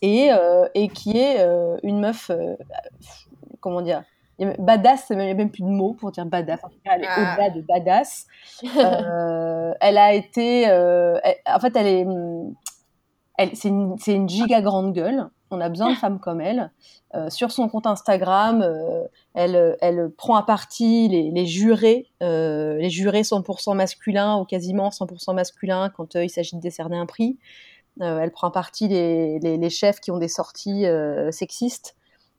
et, 0.00 0.30
et 0.74 0.88
qui 0.88 1.18
est 1.18 1.44
une 1.82 2.00
meuf, 2.00 2.30
comment 3.60 3.80
dire, 3.82 4.04
badass, 4.58 5.06
il 5.10 5.16
n'y 5.16 5.30
a 5.30 5.34
même 5.34 5.50
plus 5.50 5.62
de 5.62 5.68
mots 5.68 5.94
pour 5.94 6.12
dire 6.12 6.24
badass. 6.24 6.60
En 6.62 6.68
tout 6.68 6.78
cas, 6.84 6.92
elle 6.94 7.04
est 7.04 7.08
ah. 7.08 7.32
au-delà 7.32 7.50
de 7.50 7.60
badass. 7.62 8.26
Euh, 8.78 9.74
elle 9.80 9.98
a 9.98 10.14
été, 10.14 10.68
euh, 10.68 11.18
en 11.46 11.60
fait, 11.60 11.76
elle 11.76 11.86
est, 11.86 12.06
elle, 13.36 13.56
c'est 13.56 13.68
une, 13.68 13.96
une, 14.06 14.28
giga 14.28 14.60
grande 14.60 14.92
gueule. 14.92 15.28
On 15.50 15.60
a 15.60 15.68
besoin 15.68 15.90
de 15.90 15.96
femmes 15.96 16.20
comme 16.20 16.40
elle. 16.40 16.70
Euh, 17.14 17.30
sur 17.30 17.50
son 17.50 17.68
compte 17.68 17.86
Instagram, 17.86 18.64
elle, 19.34 19.76
elle 19.80 20.10
prend 20.10 20.36
à 20.36 20.42
partie 20.42 21.08
les, 21.08 21.30
les 21.30 21.46
jurés, 21.46 22.10
les 22.20 22.90
jurés 22.90 23.22
100% 23.22 23.74
masculins 23.74 24.36
ou 24.36 24.44
quasiment 24.44 24.88
100% 24.90 25.34
masculins 25.34 25.90
quand 25.90 26.14
il 26.14 26.30
s'agit 26.30 26.56
de 26.56 26.60
décerner 26.60 26.98
un 26.98 27.06
prix. 27.06 27.38
elle 28.00 28.30
prend 28.30 28.48
à 28.48 28.52
partie 28.52 28.88
les, 28.88 29.38
les, 29.40 29.56
les, 29.56 29.70
chefs 29.70 30.00
qui 30.00 30.10
ont 30.10 30.18
des 30.18 30.28
sorties 30.28 30.84
sexistes. 31.30 31.97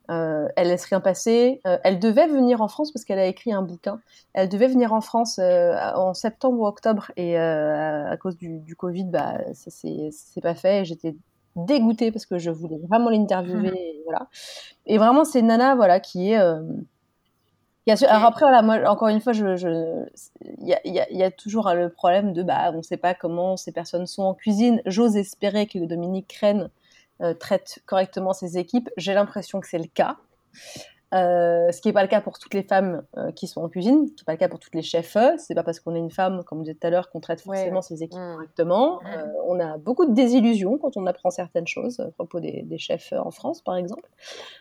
Euh, 0.09 0.47
elle 0.55 0.69
laisse 0.69 0.85
rien 0.85 0.99
passer. 0.99 1.61
Euh, 1.67 1.77
elle 1.83 1.99
devait 1.99 2.27
venir 2.27 2.61
en 2.61 2.67
France 2.67 2.91
parce 2.91 3.05
qu'elle 3.05 3.19
a 3.19 3.27
écrit 3.27 3.53
un 3.53 3.61
bouquin. 3.61 3.99
Elle 4.33 4.49
devait 4.49 4.67
venir 4.67 4.91
en 4.91 5.01
France 5.01 5.39
euh, 5.39 5.75
en 5.95 6.13
septembre 6.13 6.59
ou 6.59 6.65
octobre 6.65 7.11
et 7.15 7.37
à 7.37 8.17
cause 8.17 8.37
du, 8.37 8.75
Covid, 8.75 9.05
bah, 9.05 9.37
ça 9.53 9.69
c'est 9.69 10.41
pas 10.41 10.55
fait. 10.55 10.85
J'étais 10.85 11.15
dégoûtée 11.55 12.11
parce 12.11 12.25
que 12.25 12.37
je 12.37 12.49
voulais 12.49 12.79
vraiment 12.89 13.09
l'interviewer. 13.09 13.71
Et, 13.75 14.01
voilà. 14.05 14.27
et 14.87 14.97
vraiment, 14.97 15.25
c'est 15.25 15.41
Nana 15.41 15.75
voilà, 15.75 15.99
qui 15.99 16.31
est. 16.31 16.37
Alors 18.07 18.25
après, 18.25 18.41
voilà, 18.41 18.61
moi, 18.61 18.79
encore 18.87 19.07
une 19.07 19.19
fois, 19.19 19.33
il 19.33 19.57
je, 19.57 20.05
y, 20.61 20.73
a, 20.73 20.79
y, 20.85 21.23
a, 21.23 21.31
toujours 21.31 21.71
le 21.73 21.89
problème 21.89 22.33
de 22.33 22.43
bah, 22.43 22.71
on 22.73 22.77
ne 22.77 22.81
sait 22.81 22.97
pas 22.97 23.15
comment 23.15 23.57
ces 23.57 23.71
personnes 23.71 24.05
sont 24.05 24.23
en 24.23 24.33
cuisine. 24.33 24.81
J'ose 24.85 25.17
espérer 25.17 25.65
que 25.65 25.79
Dominique 25.79 26.27
Crène 26.27 26.69
traite 27.39 27.79
correctement 27.85 28.33
ses 28.33 28.57
équipes. 28.57 28.89
J'ai 28.97 29.13
l'impression 29.13 29.59
que 29.59 29.67
c'est 29.67 29.79
le 29.79 29.87
cas. 29.87 30.17
Euh, 31.13 31.71
ce 31.71 31.81
qui 31.81 31.87
n'est 31.87 31.93
pas 31.93 32.03
le 32.03 32.07
cas 32.07 32.21
pour 32.21 32.37
toutes 32.37 32.53
les 32.53 32.61
femmes 32.61 33.03
euh, 33.17 33.31
qui 33.31 33.47
sont 33.47 33.61
en 33.63 33.69
cuisine, 33.69 34.05
ce 34.07 34.13
qui 34.13 34.21
n'est 34.21 34.25
pas 34.25 34.33
le 34.33 34.37
cas 34.37 34.47
pour 34.47 34.59
toutes 34.59 34.75
les 34.75 34.83
chefs. 34.83 35.17
C'est 35.37 35.55
pas 35.55 35.63
parce 35.63 35.79
qu'on 35.79 35.95
est 35.95 35.99
une 35.99 36.11
femme, 36.11 36.43
comme 36.45 36.59
vous 36.59 36.63
disiez 36.65 36.75
tout 36.75 36.85
à 36.85 36.91
l'heure, 36.91 37.09
qu'on 37.09 37.19
traite 37.19 37.41
forcément 37.41 37.81
ses 37.81 38.03
équipes 38.03 38.19
Mm. 38.19 38.33
correctement. 38.35 38.99
Euh, 39.07 39.23
on 39.47 39.59
a 39.59 39.77
beaucoup 39.77 40.05
de 40.05 40.13
désillusions 40.13 40.77
quand 40.77 40.97
on 40.97 41.07
apprend 41.07 41.31
certaines 41.31 41.65
choses 41.67 41.99
à 41.99 42.11
propos 42.11 42.39
des, 42.39 42.61
des 42.63 42.77
chefs 42.77 43.11
en 43.13 43.31
France, 43.31 43.61
par 43.61 43.75
exemple. 43.75 44.07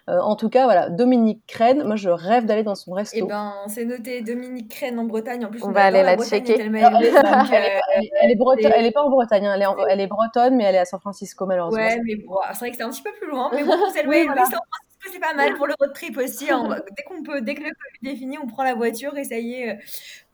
Euh, 0.09 0.20
en 0.20 0.36
tout 0.36 0.49
cas, 0.49 0.64
voilà, 0.64 0.88
Dominique 0.88 1.42
Crène, 1.46 1.84
moi 1.84 1.96
je 1.96 2.09
rêve 2.09 2.46
d'aller 2.46 2.62
dans 2.62 2.74
son 2.74 2.92
resto. 2.92 3.18
Eh 3.18 3.22
ben, 3.28 3.53
c'est 3.66 3.84
noté 3.84 4.22
Dominique 4.22 4.70
Crène 4.70 4.99
en 4.99 5.05
Bretagne. 5.05 5.44
En 5.44 5.51
plus, 5.51 5.62
On 5.62 5.68
on, 5.68 5.72
va 5.72 5.84
aller 5.84 6.03
la 6.03 6.16
Bretagne, 6.16 6.44
checker. 6.46 6.62
elle 6.62 6.70
m'a 6.70 6.78
élevée, 6.78 7.11
donc, 7.12 7.53
elle, 7.53 8.30
est, 8.30 8.34
euh, 8.34 8.38
bretonne- 8.38 8.72
elle 8.74 8.92
pas 8.92 9.03
en 9.03 9.11
Bretagne, 9.11 9.44
hein, 9.46 9.53
elle, 9.55 9.62
est 9.62 9.66
en- 9.66 9.76
elle 9.86 10.01
est 10.01 10.07
bretonne, 10.07 10.57
mais 10.57 10.64
elle 10.64 10.76
est 10.76 10.78
à 10.78 10.84
San 10.86 10.99
Francisco 10.99 11.44
malheureusement. 11.44 11.78
Ouais, 11.78 12.01
mais 12.07 12.16
bon, 12.16 12.36
c'est 12.53 12.59
vrai 12.61 12.70
que 12.70 12.76
c'est 12.78 12.82
un 12.84 12.88
petit 12.90 13.03
peu 13.03 13.11
plus 13.20 13.28
loin. 13.30 13.51
Mais 13.53 13.64
bon, 13.64 13.72
c'est 13.94 14.07
oui, 14.07 14.24
voilà. 14.24 14.44
San 14.46 14.53
Francisco, 14.53 14.88
c'est 15.12 15.18
pas 15.20 15.34
mal 15.34 15.55
pour 15.55 15.66
le 15.66 15.74
road 15.78 15.92
trip 15.94 16.16
aussi. 16.18 16.51
hein. 16.51 16.68
Dès 16.96 17.03
qu'on 17.05 17.22
peut, 17.22 17.40
dès 17.40 17.55
que 17.55 17.62
le 17.62 17.70
Covid 17.70 18.14
est 18.14 18.16
fini, 18.18 18.38
on 18.38 18.46
prend 18.46 18.64
la 18.64 18.74
voiture 18.74 19.16
et 19.16 19.24
ça 19.24 19.38
y 19.38 19.55
est, 19.55 19.70
euh, 19.70 19.76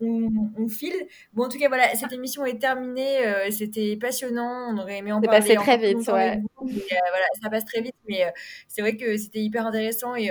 on, 0.01 0.31
on 0.59 0.69
file. 0.69 1.07
Bon, 1.33 1.45
en 1.45 1.49
tout 1.49 1.59
cas, 1.59 1.69
voilà, 1.69 1.95
cette 1.95 2.13
émission 2.13 2.45
est 2.47 2.59
terminée. 2.59 3.27
euh, 3.27 3.51
C'était 3.51 3.97
passionnant. 4.01 4.69
On 4.75 4.79
aurait 4.79 4.99
aimé 4.99 5.13
en 5.13 5.21
parler 5.23 5.41
passé 5.41 5.57
très 5.57 5.77
vite, 5.79 6.09
ouais. 6.09 6.41
vous, 6.57 6.69
euh, 6.71 6.97
voilà, 7.11 7.27
ça 7.43 7.51
passe 7.51 7.65
très 7.65 7.81
vite, 7.83 7.97
mais 8.09 8.25
euh, 8.25 8.31
c'est 8.69 8.83
vrai 8.83 8.97
que 8.97 9.17
c'était 9.17 9.41
hyper 9.41 9.67
intéressant 9.67 10.15
et. 10.17 10.31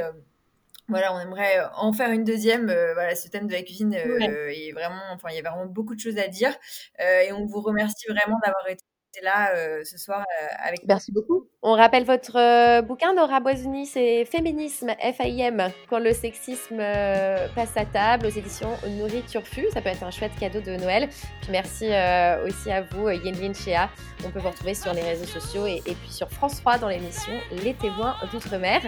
voilà, 0.89 1.13
on 1.15 1.19
aimerait 1.19 1.59
en 1.75 1.93
faire 1.93 2.11
une 2.11 2.23
deuxième. 2.25 2.69
euh, 2.69 2.93
voilà, 2.93 3.15
ce 3.15 3.27
thème 3.29 3.47
de 3.47 3.53
la 3.53 3.63
cuisine 3.63 3.95
euh, 3.95 4.49
est 4.49 4.71
vraiment, 4.73 5.01
enfin, 5.13 5.29
il 5.31 5.35
y 5.35 5.39
a 5.39 5.49
vraiment 5.49 5.65
beaucoup 5.65 5.95
de 5.95 5.99
choses 5.99 6.17
à 6.17 6.27
dire. 6.27 6.53
Euh, 6.99 7.21
et 7.21 7.31
on 7.33 7.45
vous 7.45 7.61
remercie 7.61 8.05
vraiment 8.09 8.37
d'avoir 8.43 8.67
été 8.67 8.83
là 9.21 9.53
euh, 9.55 9.83
ce 9.83 9.97
soir 9.97 10.19
euh, 10.21 10.47
avec. 10.67 10.79
Merci 10.87 11.11
beaucoup. 11.11 11.47
On 11.61 11.73
rappelle 11.73 12.03
votre 12.03 12.37
euh, 12.37 12.81
bouquin, 12.81 13.13
Nora 13.13 13.39
Boisoni, 13.39 13.85
c'est 13.85 14.25
Féminisme, 14.25 14.89
F-A-I-M, 14.99 15.69
quand 15.89 15.99
le 15.99 16.11
sexisme 16.13 16.77
euh, 16.79 17.47
passe 17.55 17.75
à 17.77 17.85
table 17.85 18.25
aux 18.25 18.29
éditions 18.29 18.69
Nourriture 18.97 19.47
Fu. 19.47 19.65
Ça 19.73 19.81
peut 19.81 19.89
être 19.89 20.03
un 20.03 20.11
chouette 20.11 20.33
cadeau 20.39 20.59
de 20.59 20.75
Noël. 20.75 21.07
Puis 21.41 21.51
merci 21.51 21.87
euh, 21.89 22.45
aussi 22.45 22.69
à 22.71 22.81
vous, 22.81 23.07
euh, 23.07 23.13
Yenlin 23.15 23.53
Chea. 23.53 23.89
On 24.25 24.29
peut 24.29 24.39
vous 24.39 24.49
retrouver 24.49 24.73
sur 24.73 24.93
les 24.93 25.01
réseaux 25.01 25.25
sociaux 25.25 25.65
et, 25.67 25.81
et 25.85 25.95
puis 25.95 26.09
sur 26.09 26.29
France 26.29 26.59
3 26.61 26.79
dans 26.79 26.89
l'émission 26.89 27.33
Les 27.63 27.73
témoins 27.73 28.15
d'outre-mer. 28.31 28.81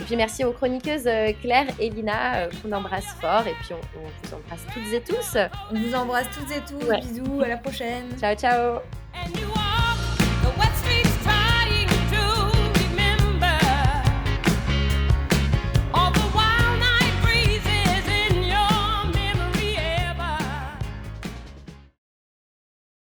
Et 0.00 0.04
puis 0.04 0.16
merci 0.16 0.44
aux 0.44 0.52
chroniqueuses 0.52 1.08
Claire 1.42 1.66
et 1.78 1.90
Lina 1.90 2.36
euh, 2.36 2.50
qu'on 2.62 2.72
embrasse 2.72 3.14
fort. 3.20 3.46
Et 3.46 3.54
puis 3.60 3.74
on, 3.74 3.98
on 3.98 4.04
vous 4.22 4.34
embrasse 4.34 4.64
toutes 4.72 4.92
et 4.92 5.02
tous. 5.02 5.36
On 5.70 5.78
vous 5.78 5.94
embrasse 5.94 6.26
toutes 6.30 6.50
et 6.50 6.60
tous. 6.60 6.88
Ouais. 6.88 7.00
Bisous, 7.00 7.42
à 7.42 7.48
la 7.48 7.56
prochaine. 7.58 8.04
Ciao, 8.18 8.34
ciao. 8.34 8.80